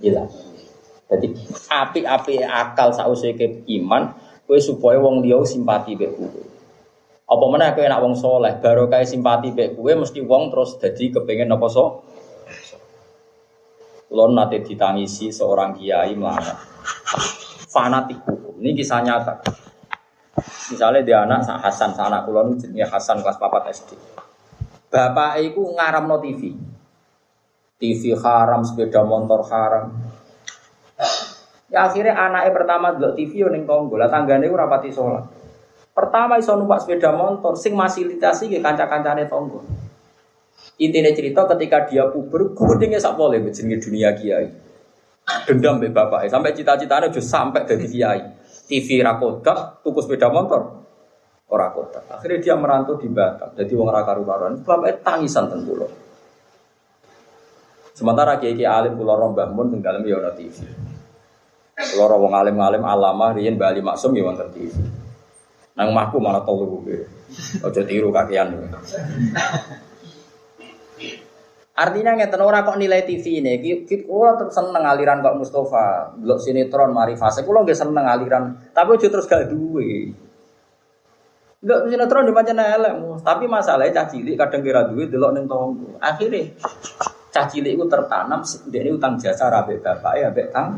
ilan. 0.03 0.28
Jadi 1.07 1.28
api-api 1.70 2.36
akal 2.43 2.91
sausé 2.91 3.38
ke 3.38 3.64
iman 3.80 4.11
kowe 4.43 4.59
supaya 4.59 4.99
wong 4.99 5.24
liya 5.24 5.39
simpati 5.47 5.95
mek 5.95 6.11
kowe. 6.20 6.41
Apa 7.24 7.45
meneh 7.47 7.70
kowe 7.72 7.86
nak 7.88 8.01
wong 8.03 8.16
soleh 8.20 8.59
baru 8.59 8.91
kayak 8.91 9.07
simpati 9.07 9.55
mek 9.55 9.80
kowe 9.80 9.91
mesti 9.95 10.20
wong 10.20 10.51
terus 10.51 10.76
jadi 10.82 11.16
kepengen 11.16 11.55
apa 11.55 11.68
so 11.72 12.03
Kulo 14.14 14.30
nate 14.30 14.61
ditangisi 14.61 15.34
seorang 15.34 15.74
kiai 15.74 16.14
melarat. 16.14 16.53
Fanatik 17.66 18.22
hukum. 18.22 18.61
Ini 18.61 18.78
kisah 18.78 19.01
nyata. 19.01 19.41
Misalnya 20.70 21.01
dia 21.01 21.26
anak 21.26 21.49
Hasan, 21.57 21.97
anak 21.97 22.30
kulo 22.30 22.45
ini 22.45 22.61
jenenge 22.61 22.93
Hasan 22.93 23.26
kelas 23.26 23.41
4 23.41 23.74
SD. 23.74 23.89
Bapak 24.93 25.41
iku 25.41 25.74
no 25.74 26.16
TV. 26.22 26.53
TV 27.82 28.14
haram, 28.22 28.61
sepeda 28.61 29.01
motor 29.01 29.41
haram. 29.49 29.89
Ya 31.74 31.89
akhirnya 31.89 32.14
anaknya 32.14 32.53
pertama 32.53 32.93
dulu 32.93 33.18
TV 33.18 33.41
yo 33.41 33.49
ning 33.49 33.66
tonggo. 33.66 33.97
Lah 33.97 34.14
tanggane 34.14 34.45
ora 34.45 34.70
rapati 34.70 34.93
sholat. 34.93 35.26
Pertama 35.89 36.38
iso 36.38 36.53
numpak 36.53 36.86
sepeda 36.86 37.18
motor 37.18 37.57
sing 37.57 37.74
fasilitasi 37.74 38.45
ke 38.45 38.61
kanca-kancane 38.61 39.26
tonggo. 39.26 39.66
Intinya 40.82 41.13
cerita 41.13 41.45
ketika 41.53 41.86
dia 41.86 42.09
puber, 42.09 42.57
gudengnya 42.57 42.97
sak 42.97 43.13
boleh 43.13 43.38
jenenge 43.53 43.78
dunia 43.78 44.09
kiai. 44.17 44.49
Dendam 45.45 45.80
be 45.80 45.93
bapak, 45.93 46.28
sampai 46.28 46.51
cita-citanya 46.51 47.07
justru 47.13 47.30
sampai 47.30 47.63
dari 47.63 47.86
kiai. 47.86 48.21
TV 48.63 49.03
rakodak, 49.05 49.86
tuku 49.86 49.99
sepeda 50.01 50.34
motor, 50.34 50.84
ora 51.51 51.69
kota. 51.69 52.01
Akhirnya 52.09 52.39
dia 52.41 52.55
merantau 52.57 52.97
di 52.97 53.05
Batam, 53.11 53.53
jadi 53.53 53.71
wong 53.76 53.91
raka 53.91 54.17
karuan. 54.17 54.65
Bapak 54.65 55.03
tangisan 55.05 55.51
tentu 55.51 55.78
loh. 55.78 55.91
Sementara 57.93 58.41
kiai 58.41 58.57
kiai 58.57 58.65
alim 58.65 58.97
pulau 58.97 59.19
rombah 59.19 59.45
mun 59.53 59.69
tinggal 59.69 60.01
ya 60.01 60.34
TV. 60.34 60.65
Pulau 61.93 62.17
wong 62.26 62.34
alim 62.34 62.57
alim 62.57 62.82
alama 62.82 63.38
rian 63.38 63.53
bali 63.53 63.86
maksum 63.86 64.17
ya 64.17 64.26
wonten 64.26 64.49
TV. 64.49 64.74
Nang 65.78 65.93
mahku 65.93 66.17
malah 66.17 66.41
tolu 66.41 66.82
Ojo 67.65 67.82
tiru 67.86 68.09
kakean. 68.09 68.57
Artinya 71.74 72.13
ngeten 72.13 72.38
ora 72.38 72.61
kok 72.61 72.78
nilai 72.78 73.01
TV 73.01 73.41
ini, 73.41 73.57
kita 73.57 74.05
kula 74.05 74.38
seneng 74.53 74.86
aliran 74.86 75.26
kok 75.26 75.41
Mustafa, 75.41 76.13
delok 76.21 76.38
sinetron 76.38 76.93
mari 76.93 77.17
fase 77.17 77.41
kula 77.41 77.65
nggih 77.65 77.74
seneng 77.74 78.05
aliran, 78.05 78.69
tapi 78.69 78.93
aja 78.93 79.09
terus 79.09 79.26
gak 79.26 79.49
duwe. 79.49 80.13
Delok 81.65 81.89
sinetron 81.89 82.30
di 82.30 82.34
pancen 82.38 82.61
elek, 82.61 82.93
tapi 83.26 83.49
masalahnya 83.49 83.89
cah 83.89 84.05
cilik 84.05 84.38
kadang 84.38 84.61
kira 84.61 84.86
duwe 84.86 85.09
delok 85.09 85.34
ning 85.34 85.49
tonggo. 85.49 85.97
Akhire 85.97 86.53
cah 87.34 87.49
cilik 87.49 87.74
iku 87.74 87.89
tertanam 87.89 88.45
ndekne 88.69 88.93
utang 88.93 89.17
jasa 89.17 89.49
rabe 89.49 89.82
bapak 89.82 90.13
ya 90.21 90.30
mbek 90.30 90.53
tang. 90.53 90.78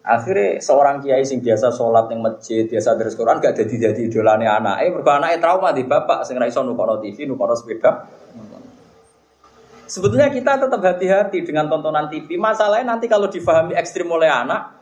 Akhirnya 0.00 0.64
seorang 0.64 1.04
kiai 1.04 1.28
sing 1.28 1.44
biasa 1.44 1.68
sholat 1.76 2.08
ning 2.08 2.24
masjid, 2.24 2.64
biasa 2.64 2.96
terus 2.96 3.12
Quran 3.20 3.36
gak 3.36 3.52
jadi 3.52 3.92
jadi 3.92 4.00
idolane 4.08 4.48
anake, 4.48 4.88
mergo 4.96 5.12
anake 5.12 5.36
trauma 5.44 5.76
di 5.76 5.84
bapak 5.84 6.24
sing 6.24 6.40
ra 6.40 6.48
nukono 6.48 7.04
TV, 7.04 7.28
nukono 7.28 7.52
sepeda. 7.52 8.24
Sebetulnya 9.84 10.32
kita 10.32 10.56
tetap 10.56 10.80
hati-hati 10.80 11.44
dengan 11.44 11.68
tontonan 11.68 12.08
TV. 12.08 12.40
Masalahnya 12.40 12.96
nanti 12.96 13.04
kalau 13.08 13.28
difahami 13.28 13.76
ekstrim 13.76 14.08
oleh 14.08 14.28
anak, 14.28 14.72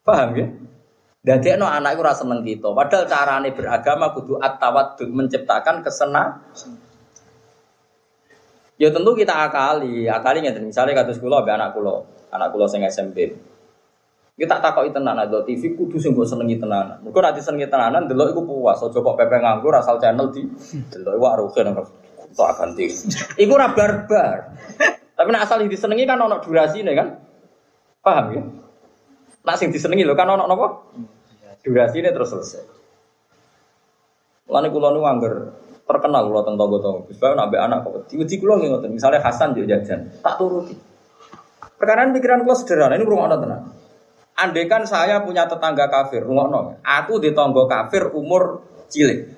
paham 0.00 0.30
ya? 0.36 0.46
Dan 1.18 1.44
dia 1.44 1.60
no 1.60 1.68
anak 1.68 1.98
itu 1.98 2.02
rasa 2.02 2.24
seneng 2.24 2.40
gitu. 2.40 2.72
Padahal 2.72 3.04
carane 3.04 3.52
beragama 3.52 4.16
kudu 4.16 4.40
at 4.40 4.56
menciptakan 5.04 5.84
kesenangan. 5.84 6.40
Ya 8.78 8.94
tentu 8.94 9.10
kita 9.18 9.34
akali, 9.34 10.06
akali 10.06 10.38
nggak 10.38 10.62
misalnya 10.62 11.02
kata 11.02 11.10
sekolah 11.10 11.42
be 11.42 11.50
anak 11.50 11.74
kulo, 11.74 12.06
anak 12.30 12.54
kulo 12.54 12.70
sing 12.70 12.86
SMP. 12.86 13.34
Kita 14.38 14.62
tak 14.62 14.78
itu 14.86 14.94
tenan 14.94 15.18
ada 15.18 15.42
TV 15.42 15.74
kudu 15.74 15.98
sing 15.98 16.14
mbok 16.14 16.22
senengi 16.22 16.62
tenanan. 16.62 17.02
Mergo 17.02 17.18
nanti 17.18 17.42
senengi 17.42 17.66
tenanan 17.66 18.06
delok 18.06 18.38
iku 18.38 18.46
puas, 18.46 18.78
aja 18.78 18.94
kok 19.02 19.18
pepe 19.18 19.42
nganggur 19.42 19.74
asal 19.74 19.98
channel 19.98 20.30
di 20.30 20.46
delok 20.94 21.18
iku 21.18 21.26
arugen 21.26 21.74
tak 22.34 22.52
ganti. 22.58 22.84
Iku 23.38 23.52
ora 23.54 23.72
barbar. 23.72 24.56
Tapi 25.18 25.28
nek 25.34 25.44
asal 25.44 25.66
disenengi 25.66 26.06
kan 26.06 26.20
ono 26.22 26.38
durasine 26.38 26.92
kan? 26.94 27.08
Paham 27.98 28.26
ya? 28.34 28.42
Nak 29.42 29.56
sing 29.58 29.74
disenengi 29.74 30.06
lho 30.06 30.14
kan 30.14 30.30
ono 30.30 30.44
napa? 30.46 30.66
Durasine 31.62 32.14
terus 32.14 32.30
selesai. 32.30 32.64
Lani 34.48 34.68
kula 34.72 34.94
nu 34.94 35.04
angger 35.04 35.34
terkenal 35.88 36.28
kula 36.28 36.40
teng 36.44 36.56
tangga-tangga. 36.56 37.08
Gus 37.08 37.18
nabe 37.20 37.56
anak 37.56 37.78
kok 37.84 38.12
wedi 38.12 38.36
kula 38.36 38.60
nggih 38.60 38.70
ngoten. 38.76 38.90
Misale 38.92 39.18
Hasan 39.20 39.56
yo 39.56 39.64
jajan, 39.64 40.08
tak 40.20 40.36
turuti. 40.36 40.76
Perkaraan 41.78 42.10
pikiran 42.10 42.42
kula 42.42 42.56
sederhana, 42.58 42.98
ini 42.98 43.06
rumah. 43.06 43.30
Andai 44.38 44.70
kan 44.70 44.86
saya 44.86 45.22
punya 45.26 45.50
tetangga 45.50 45.90
kafir, 45.90 46.22
rumah 46.22 46.78
Aku 46.82 47.18
di 47.18 47.34
tonggo 47.34 47.66
kafir 47.66 48.14
umur 48.14 48.62
cilik. 48.86 49.37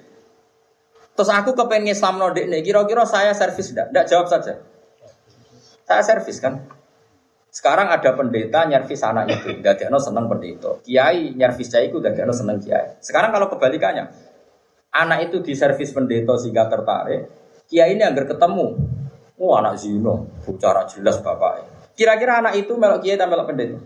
Terus 1.21 1.37
aku 1.37 1.53
kepengen 1.53 1.93
Islam 1.93 2.17
nodik 2.17 2.49
nih, 2.49 2.65
kira-kira 2.65 3.05
saya 3.05 3.37
servis 3.37 3.77
tidak? 3.77 3.93
Tidak 3.93 4.09
jawab 4.09 4.25
saja. 4.33 4.57
Saya 5.85 6.01
servis 6.01 6.41
kan. 6.41 6.65
Sekarang 7.53 7.93
ada 7.93 8.17
pendeta 8.17 8.65
nyervis 8.65 9.05
anak 9.05 9.29
itu, 9.29 9.61
tidak 9.61 9.93
no 9.93 10.01
seneng 10.01 10.33
pendeta. 10.33 10.81
Kiai 10.81 11.37
nyervis 11.37 11.69
saya 11.69 11.93
itu, 11.93 12.01
tidak 12.01 12.25
no 12.25 12.33
seneng 12.33 12.57
kiai. 12.57 12.97
Sekarang 13.05 13.37
kalau 13.37 13.53
kebalikannya, 13.53 14.09
anak 14.97 15.29
itu 15.29 15.45
diservis 15.45 15.93
pendeta 15.93 16.41
sehingga 16.41 16.73
tertarik, 16.73 17.29
kiai 17.69 18.01
ini 18.01 18.01
agar 18.01 18.25
ketemu, 18.25 18.81
oh 19.37 19.53
anak 19.61 19.77
zino, 19.77 20.25
bicara 20.41 20.89
jelas 20.89 21.21
bapak. 21.21 21.93
Kira-kira 22.01 22.41
anak 22.41 22.57
itu 22.57 22.81
melok 22.81 23.05
kiai 23.05 23.21
dan 23.21 23.29
melok 23.29 23.45
pendeta, 23.45 23.77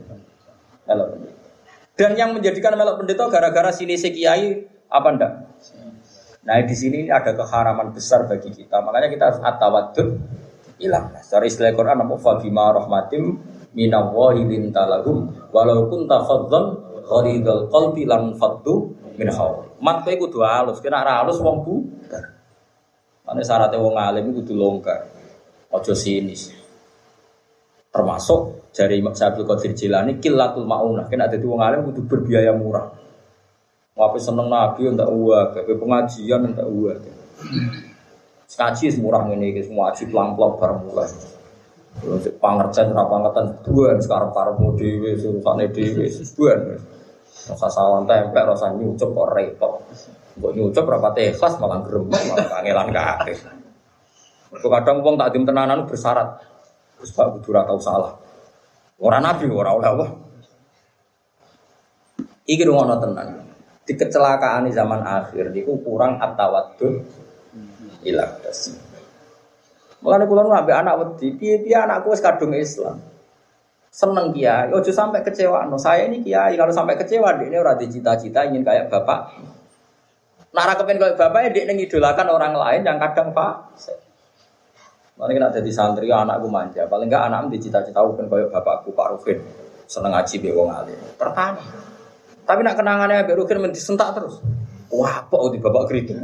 melok 0.86 1.08
pendeta. 1.18 1.40
Dan 1.98 2.14
yang 2.14 2.30
menjadikan 2.30 2.78
melok 2.78 3.02
pendeta 3.02 3.26
gara-gara 3.26 3.74
sini 3.74 3.98
si 3.98 4.14
kiai 4.14 4.70
apa 4.86 5.08
ndak? 5.18 5.32
Nah 6.44 6.60
di 6.60 6.76
sini 6.76 7.08
ada 7.08 7.32
keharaman 7.32 7.92
besar 7.96 8.28
bagi 8.28 8.52
kita. 8.52 8.84
Makanya 8.84 9.08
kita 9.08 9.24
harus 9.32 9.40
atawadud 9.40 10.08
ilang. 10.84 11.16
Secara 11.24 11.44
istilah 11.48 11.72
Quran 11.72 12.04
apa 12.04 12.14
fabima 12.20 12.68
rahmatim 12.76 13.40
minallahi 13.72 14.44
lintalahum 14.44 15.32
walau 15.50 15.88
kunta 15.88 16.20
fadzan 16.22 16.64
gharidul 17.04 17.72
qalbi 17.72 18.04
lan 18.04 18.36
faddu 18.36 18.92
min 19.16 19.28
hawl. 19.32 19.80
Mat 19.80 20.04
kowe 20.04 20.14
kudu 20.16 20.44
halus, 20.44 20.80
kena 20.84 21.00
ra 21.00 21.24
halus 21.24 21.40
wong 21.40 21.64
bu. 21.64 21.74
Mane 23.24 23.40
syaratnya 23.40 23.80
wong 23.80 23.96
alim 23.96 24.36
kudu 24.36 24.52
longgar. 24.52 25.08
Ojo 25.72 25.96
sinis. 25.96 26.52
Termasuk 27.88 28.68
dari 28.74 29.00
Imam 29.00 29.14
Syabdul 29.16 29.46
Qadir 29.48 29.72
Jilani 29.72 30.20
kilatul 30.20 30.68
maunah. 30.68 31.08
Kena 31.08 31.30
ada 31.30 31.40
wong 31.40 31.62
alim 31.62 31.80
kudu 31.88 32.04
berbiaya 32.04 32.52
murah. 32.52 33.03
Wape 33.94 34.18
seneng 34.18 34.50
nabi 34.50 34.90
entak 34.90 35.06
uang, 35.06 35.54
wape 35.54 35.70
pengajian 35.78 36.50
entak 36.50 36.66
uang. 36.66 36.98
Skaji 38.50 38.90
semurah 38.90 39.22
ini, 39.30 39.54
semua 39.62 39.94
aji 39.94 40.10
pelang-pelang 40.10 40.58
bareng 40.58 40.80
mulai. 40.82 41.06
Terus 42.02 42.26
pangerten, 42.42 42.90
rapangetan, 42.90 43.54
buan 43.62 44.02
sekarang 44.02 44.34
para 44.34 44.50
dewe, 44.74 45.14
surutane 45.14 45.70
dewe, 45.70 46.10
buan. 46.10 46.74
Rasa 47.54 47.68
sawan 47.70 48.02
tempe, 48.10 48.34
rasa 48.34 48.74
nyucup 48.74 49.14
kok 49.14 49.30
repot. 49.30 49.78
Kok 50.42 50.52
nyucup 50.58 50.82
berapa 50.82 51.14
ikhlas 51.14 51.54
malah 51.62 51.78
gerembak, 51.86 52.18
malah 52.26 52.46
kangelan 52.50 52.90
kakek. 52.90 53.46
Kadang 54.58 55.06
uang 55.06 55.14
tak 55.22 55.30
dim 55.38 55.46
tenanan 55.46 55.86
bersyarat. 55.86 56.42
Terus 56.98 57.14
Pak 57.14 57.38
Budur 57.38 57.62
tahu 57.62 57.78
salah. 57.78 58.10
Orang 58.98 59.22
nabi, 59.22 59.46
orang 59.46 59.74
oleh 59.78 59.88
Allah. 59.94 60.10
Iki 62.42 62.66
rungono 62.66 62.98
tenan 62.98 63.43
di 63.84 63.92
kecelakaan 63.94 64.72
zaman 64.72 65.04
akhir 65.04 65.52
itu 65.52 65.76
kurang 65.84 66.16
atawadud 66.16 67.04
ilah 68.04 68.30
dasi. 68.40 68.72
Mulane 70.04 70.24
kula 70.28 70.44
nu 70.44 70.52
anak 70.52 70.94
wedi, 71.00 71.32
piye-piye 71.36 71.76
anakku 71.80 72.12
wis 72.12 72.20
kadung 72.20 72.52
Islam. 72.52 73.00
Seneng 73.88 74.34
kiai, 74.34 74.74
ojo 74.74 74.90
sampai 74.90 75.22
kecewa. 75.24 75.64
No, 75.70 75.80
saya 75.80 76.10
ini 76.10 76.20
kiai, 76.20 76.58
kalau 76.58 76.74
sampai 76.74 76.98
kecewa, 76.98 77.38
dia 77.38 77.46
ini 77.46 77.56
orang 77.56 77.78
cita-cita 77.78 78.42
ingin 78.44 78.66
kayak 78.66 78.90
bapak. 78.90 79.38
Nara 80.50 80.74
kepen 80.76 80.98
kayak 80.98 81.16
bapak 81.16 81.40
ya 81.46 81.50
dia 81.54 81.72
ngidolakan 81.72 82.26
orang 82.26 82.52
lain 82.52 82.82
yang 82.82 82.98
kadang 82.98 83.30
pak. 83.32 83.54
Nanti 85.14 85.32
kena 85.38 85.48
jadi 85.54 85.70
santri, 85.70 86.10
anakku 86.10 86.50
manja. 86.50 86.90
Paling 86.90 87.06
enggak 87.06 87.30
anak 87.30 87.54
cita-cita 87.54 88.02
bukan 88.02 88.26
kayak 88.26 88.50
bapakku 88.50 88.90
Pak 88.90 89.14
Rufin. 89.14 89.38
Seneng 89.86 90.10
ngaji 90.10 90.42
bewong 90.42 90.74
alim. 90.74 90.98
Pertama. 91.14 91.62
Tapi 92.44 92.60
nak 92.60 92.76
kenangannya 92.76 93.24
Abek 93.24 93.40
Rukin 93.40 93.72
sentak 93.76 94.12
terus. 94.12 94.40
Wah, 94.92 95.26
apa 95.26 95.36
di 95.50 95.58
bapak 95.58 95.90
keriting? 95.90 96.22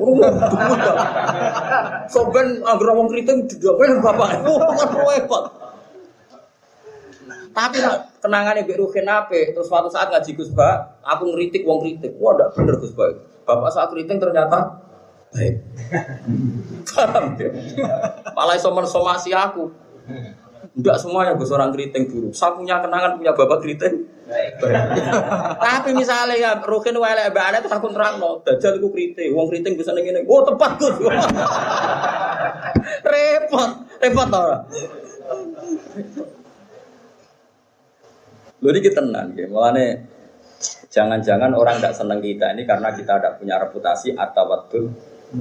Soben 2.12 2.62
agar 2.62 2.87
ngomong 2.93 3.09
keriting 3.11 3.49
boleh 3.49 3.99
bapak. 3.99 4.47
Oh, 4.47 4.61
repot. 5.11 5.45
Tapi 7.51 7.77
nak 7.83 8.21
kenangannya 8.23 8.62
Abek 8.62 8.79
Rukin 8.79 9.09
apa? 9.09 9.57
Terus 9.57 9.66
suatu 9.66 9.89
saat 9.91 10.12
ngaji 10.12 10.31
Gus 10.39 10.53
Ba, 10.55 11.01
aku 11.03 11.35
ngeritik 11.35 11.66
wong 11.66 11.83
kritik. 11.83 12.14
Wah, 12.21 12.37
tidak 12.37 12.49
bener 12.55 12.77
Gus 12.79 12.95
Ba. 12.95 13.11
Bapak 13.49 13.71
saat 13.75 13.89
keriting 13.91 14.23
ternyata 14.23 14.79
baik. 15.35 15.55
Paham 16.91 17.39
ya? 17.39 17.51
Malah 18.35 18.59
somasi 18.61 19.35
aku. 19.35 19.73
Enggak 20.71 20.97
semuanya 21.03 21.35
gue 21.35 21.47
seorang 21.47 21.75
keriting 21.75 22.07
buruk. 22.07 22.31
Saya 22.31 22.55
punya 22.55 22.79
kenangan 22.79 23.18
punya 23.18 23.35
bapak 23.35 23.59
keriting. 23.59 24.07
Tapi 25.59 25.91
misalnya 25.91 26.39
ya 26.39 26.51
Rukin 26.62 26.95
wale 26.95 27.35
mbak 27.35 27.45
Ana 27.51 27.59
terus 27.59 27.75
aku 27.75 27.91
terang 27.91 28.23
no, 28.23 28.39
dajal 28.47 28.79
itu 28.79 28.87
keriting, 28.95 29.35
uang 29.35 29.51
keriting 29.51 29.75
bisa 29.75 29.91
nih 29.91 30.07
ini. 30.07 30.23
Oh 30.31 30.47
tepat 30.47 30.79
gue. 30.79 30.95
repot, 33.11 33.71
repot 33.99 34.29
tau. 34.31 34.47
Lho 38.61 38.68
ini 38.71 38.81
kita 38.85 39.03
tenang 39.03 39.35
ya. 39.35 39.47
Mulane 39.51 39.87
jangan-jangan 40.93 41.51
orang 41.57 41.83
tidak 41.83 41.95
senang 41.99 42.21
kita 42.23 42.53
ini 42.55 42.62
karena 42.68 42.95
kita 42.95 43.18
tidak 43.18 43.43
punya 43.43 43.59
reputasi 43.59 44.14
atau 44.14 44.45
waktu 44.47 44.81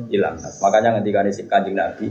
hilang. 0.09 0.41
Makanya 0.41 0.97
ketika 1.01 1.29
si 1.29 1.43
kanjeng 1.45 1.77
Nabi, 1.77 2.09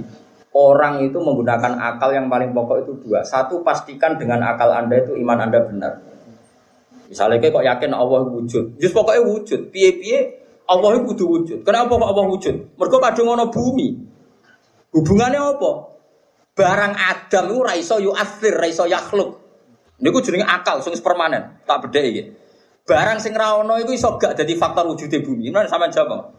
orang 0.57 1.05
itu 1.05 1.19
menggunakan 1.21 1.77
akal 1.77 2.15
yang 2.15 2.31
paling 2.33 2.57
pokok 2.57 2.87
itu 2.87 2.93
dua. 3.05 3.25
Satu 3.25 3.61
pastikan 3.61 4.17
dengan 4.17 4.41
akal 4.45 4.73
anda 4.73 4.97
itu 4.97 5.17
iman 5.19 5.39
anda 5.45 5.61
benar. 5.65 5.93
Misalnya 7.09 7.41
kayak 7.41 7.53
kok 7.57 7.65
yakin 7.65 7.91
Allah 7.97 8.21
wujud, 8.29 8.77
just 8.77 8.93
pokoknya 8.93 9.25
wujud. 9.25 9.73
Piye-piye 9.73 10.19
Allah 10.69 11.01
itu 11.01 11.25
wujud. 11.25 11.65
Kenapa 11.65 11.97
kok 11.97 12.05
Allah 12.05 12.27
wujud? 12.29 12.77
Mereka 12.77 12.97
kadang 13.01 13.27
ngono 13.33 13.45
bumi. 13.49 13.89
Hubungannya 14.93 15.41
apa? 15.41 15.73
Barang 16.53 16.93
Adam 16.97 17.45
itu 17.49 17.61
raiso 17.65 17.97
yu 18.03 18.13
asir, 18.13 18.53
raiso 18.53 18.85
yakhluk. 18.85 19.41
Ini 19.99 20.15
gue 20.15 20.23
jenenge 20.23 20.47
akal, 20.47 20.79
sing 20.85 20.95
permanen. 21.01 21.63
Tak 21.65 21.89
beda 21.89 22.01
iki. 22.03 22.23
Barang 22.85 23.19
sing 23.21 23.35
rawono 23.35 23.77
itu 23.81 23.95
gak 23.99 24.37
jadi 24.39 24.53
faktor 24.57 24.87
wujudnya 24.89 25.21
bumi. 25.21 25.51
Mana 25.51 25.69
sama 25.69 25.91
jawab? 25.91 26.38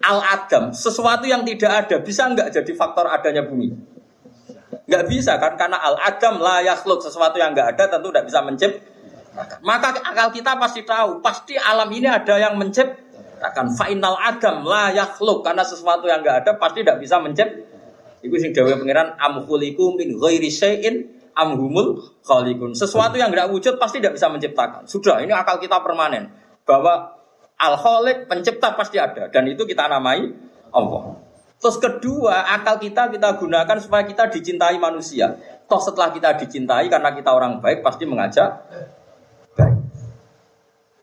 Al 0.00 0.18
Adam, 0.24 0.72
sesuatu 0.72 1.28
yang 1.28 1.44
tidak 1.44 1.86
ada 1.86 1.96
bisa 2.00 2.24
nggak 2.32 2.48
jadi 2.56 2.72
faktor 2.72 3.04
adanya 3.04 3.44
bumi? 3.44 3.68
Nggak 4.88 5.04
bisa 5.06 5.36
kan? 5.36 5.60
Karena 5.60 5.76
Al 5.76 6.00
Adam 6.00 6.40
lah 6.40 6.64
yakhluk 6.64 7.04
sesuatu 7.04 7.36
yang 7.36 7.52
nggak 7.52 7.76
ada 7.76 7.84
tentu 7.92 8.08
tidak 8.08 8.24
bisa 8.24 8.40
menciptakan. 8.40 9.60
Maka 9.60 10.00
akal 10.00 10.32
kita 10.34 10.56
pasti 10.56 10.82
tahu, 10.82 11.20
pasti 11.20 11.54
alam 11.54 11.86
ini 11.92 12.08
ada 12.08 12.34
yang 12.40 12.56
menciptakan. 12.56 13.76
Final 13.76 14.16
Adam 14.18 14.64
lah 14.64 14.90
yakhluk 14.90 15.44
karena 15.44 15.62
sesuatu 15.62 16.08
yang 16.08 16.24
nggak 16.24 16.48
ada 16.48 16.50
pasti 16.56 16.80
tidak 16.80 16.98
bisa 17.04 17.20
menciptakan. 17.20 17.68
Iku 18.20 18.36
sing 18.36 18.52
dawuh 18.52 18.76
pangeran 18.76 19.16
amkhuliku 19.16 19.96
min 19.96 20.12
ghairi 20.16 20.52
syai'in 20.52 21.08
amhumul 21.32 22.20
khaliqun. 22.20 22.76
Sesuatu 22.76 23.16
yang 23.16 23.32
tidak 23.32 23.48
wujud 23.48 23.80
pasti 23.80 23.96
tidak 24.00 24.20
bisa 24.20 24.28
menciptakan. 24.28 24.84
Sudah, 24.84 25.24
ini 25.24 25.32
akal 25.32 25.56
kita 25.56 25.80
permanen 25.80 26.28
bahwa 26.68 27.19
al 27.60 27.76
pencipta 28.24 28.72
pasti 28.72 28.96
ada 28.96 29.28
dan 29.28 29.44
itu 29.44 29.68
kita 29.68 29.84
namai 29.84 30.32
Allah. 30.72 31.20
Terus 31.60 31.76
kedua, 31.76 32.48
akal 32.56 32.80
kita 32.80 33.12
kita 33.12 33.36
gunakan 33.36 33.76
supaya 33.76 34.08
kita 34.08 34.32
dicintai 34.32 34.80
manusia. 34.80 35.36
Toh 35.68 35.76
setelah 35.76 36.08
kita 36.08 36.40
dicintai 36.40 36.88
karena 36.88 37.12
kita 37.12 37.36
orang 37.36 37.60
baik 37.60 37.84
pasti 37.84 38.08
mengajak 38.08 38.64
baik. 39.60 39.76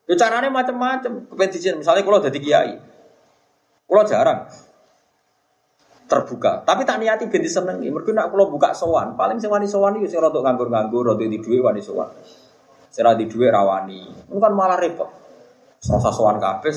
Ya 0.09 0.15
caranya 0.17 0.49
macam-macam. 0.49 1.29
Kepentingan 1.29 1.85
misalnya 1.85 2.01
kalau 2.01 2.19
jadi 2.25 2.39
kiai, 2.41 2.73
kalau 3.85 4.03
jarang 4.07 4.49
terbuka. 6.09 6.65
Tapi 6.65 6.87
tak 6.87 7.03
niati 7.03 7.29
ben 7.29 7.43
disenengi. 7.43 7.93
Mergo 7.93 8.09
nek 8.15 8.33
kula 8.33 8.49
buka 8.49 8.73
sowan, 8.73 9.13
paling 9.13 9.37
sing 9.37 9.51
wani 9.51 9.69
sowan 9.69 9.99
iki 9.99 10.09
sing 10.09 10.23
rada 10.23 10.39
nganggur-nganggur, 10.41 11.13
rada 11.13 11.21
di 11.21 11.37
dhuwit 11.37 11.61
wani 11.61 11.83
sowan. 11.83 12.09
Sing 12.89 13.03
di 13.03 13.25
dhuwit 13.29 13.51
rawani. 13.53 14.01
Itu 14.25 14.39
kan 14.41 14.55
malah 14.57 14.79
repot. 14.79 15.26
Serasa 15.87 16.11
sowan 16.11 16.35
kabeh 16.35 16.75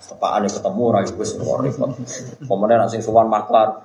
sepakane 0.00 0.48
ketemu 0.48 0.84
ra 0.88 1.04
wis 1.04 1.36
repot. 1.36 1.92
Pemene 2.48 2.74
nek 2.80 2.88
sing 2.88 3.04
sowan 3.04 3.28
maklar, 3.28 3.84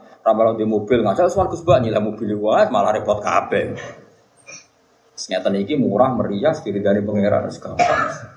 di 0.55 0.63
mobil 0.63 1.03
ngajak 1.03 1.27
sowan 1.27 1.51
Gus 1.51 1.59
Bak 1.67 1.83
nyileh 1.83 1.99
mobil 1.99 2.31
wae 2.39 2.71
malah 2.71 2.95
repot 2.95 3.19
kabeh. 3.19 3.75
Senyata 5.11 5.51
iki 5.59 5.75
murah 5.75 6.15
meriah 6.15 6.55
diri 6.55 6.79
dari 6.79 7.03
pangeran 7.03 7.51
segampang. 7.51 8.31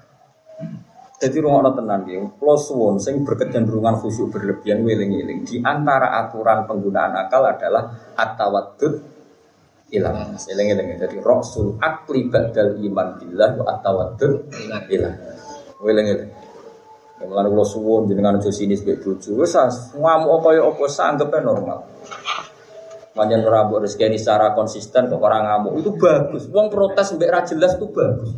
Jadi 1.19 1.35
rumah 1.43 1.75
tenan 1.75 2.07
dia, 2.07 2.23
plus 2.39 2.71
one 2.71 3.03
sing 3.03 3.27
berkecenderungan 3.27 3.99
khusyuk 3.99 4.31
berlebihan 4.31 4.87
wiling-wiling. 4.87 5.43
Di 5.43 5.59
antara 5.59 6.15
aturan 6.23 6.63
penggunaan 6.71 7.15
akal 7.19 7.43
adalah 7.43 8.15
atawadud 8.15 8.95
ilang. 9.91 10.39
Ilang-ilang. 10.39 10.95
Jadi 10.95 11.19
rasul 11.19 11.75
akli 11.83 12.31
badal 12.31 12.79
iman 12.79 13.19
billah 13.19 13.51
wa 13.59 13.65
atawadud 13.67 14.35
ilang. 14.95 15.38
Wiling-wiling. 15.79 16.49
Yang 17.19 17.29
mulai 17.35 17.51
kalau 17.51 17.67
suwon 17.67 18.07
jenengan 18.07 18.39
aja 18.39 18.51
sini 18.55 18.79
sebagai 18.79 19.03
bojo, 19.03 19.43
wes 19.43 19.51
ngamuk 19.99 20.33
apa 20.39 20.49
ya 20.55 20.63
apa 20.71 20.85
sanggepnya 20.87 21.43
normal. 21.43 21.79
Manjan 23.19 23.43
rambut 23.43 23.83
rezeki 23.83 24.15
ini 24.15 24.19
secara 24.23 24.55
konsisten 24.55 25.11
kok 25.11 25.19
orang 25.19 25.43
ngamuk 25.43 25.83
itu 25.83 25.91
bagus. 25.99 26.47
Wong 26.55 26.71
protes 26.71 27.11
mbek 27.19 27.27
ra 27.27 27.43
jelas 27.43 27.75
itu 27.75 27.91
bagus. 27.91 28.31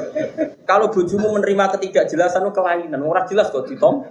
Kalau 0.68 0.92
bojomu 0.92 1.40
menerima 1.40 1.72
ketidakjelasan 1.72 2.44
itu 2.44 2.52
kelainan, 2.52 3.00
ora 3.00 3.24
jelas 3.24 3.48
kok 3.48 3.64
ditom. 3.64 4.04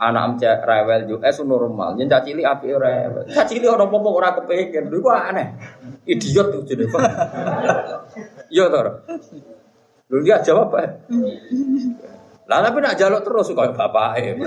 Anak 0.00 0.22
amca 0.24 0.64
rewel 0.64 1.00
yo 1.04 1.16
es 1.20 1.36
normal. 1.44 2.00
Yen 2.00 2.08
cak 2.08 2.24
cilik 2.24 2.48
api 2.48 2.72
rewel. 2.72 3.28
Cak 3.28 3.44
cilik 3.44 3.68
ora 3.68 3.84
apa-apa 3.84 4.08
ora 4.08 4.28
kepengin. 4.40 4.88
Lha 4.88 4.96
iku 4.96 5.10
aneh. 5.12 5.46
Idiot 6.08 6.46
tuh 6.48 6.64
jenenge. 6.64 6.96
Yo 8.48 8.72
to. 8.72 8.80
Lho 10.10 10.18
dia 10.26 10.42
jawab 10.42 10.74
apa? 10.74 11.06
Lah 12.50 12.58
tapi 12.66 12.82
nak 12.82 12.98
jaluk 12.98 13.22
terus 13.22 13.54
kok 13.54 13.78
bapake. 13.78 14.34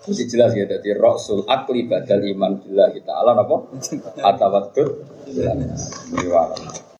Mesti 0.00 0.24
jelas 0.26 0.56
ya, 0.56 0.66
jadi 0.66 0.96
Rasul 0.98 1.46
akli 1.46 1.86
badal 1.86 2.24
iman 2.34 2.58
bila 2.64 2.90
kita 2.90 3.14
alam 3.14 3.46
apa? 3.46 3.56
Atau 4.18 4.48
waktu. 4.50 4.82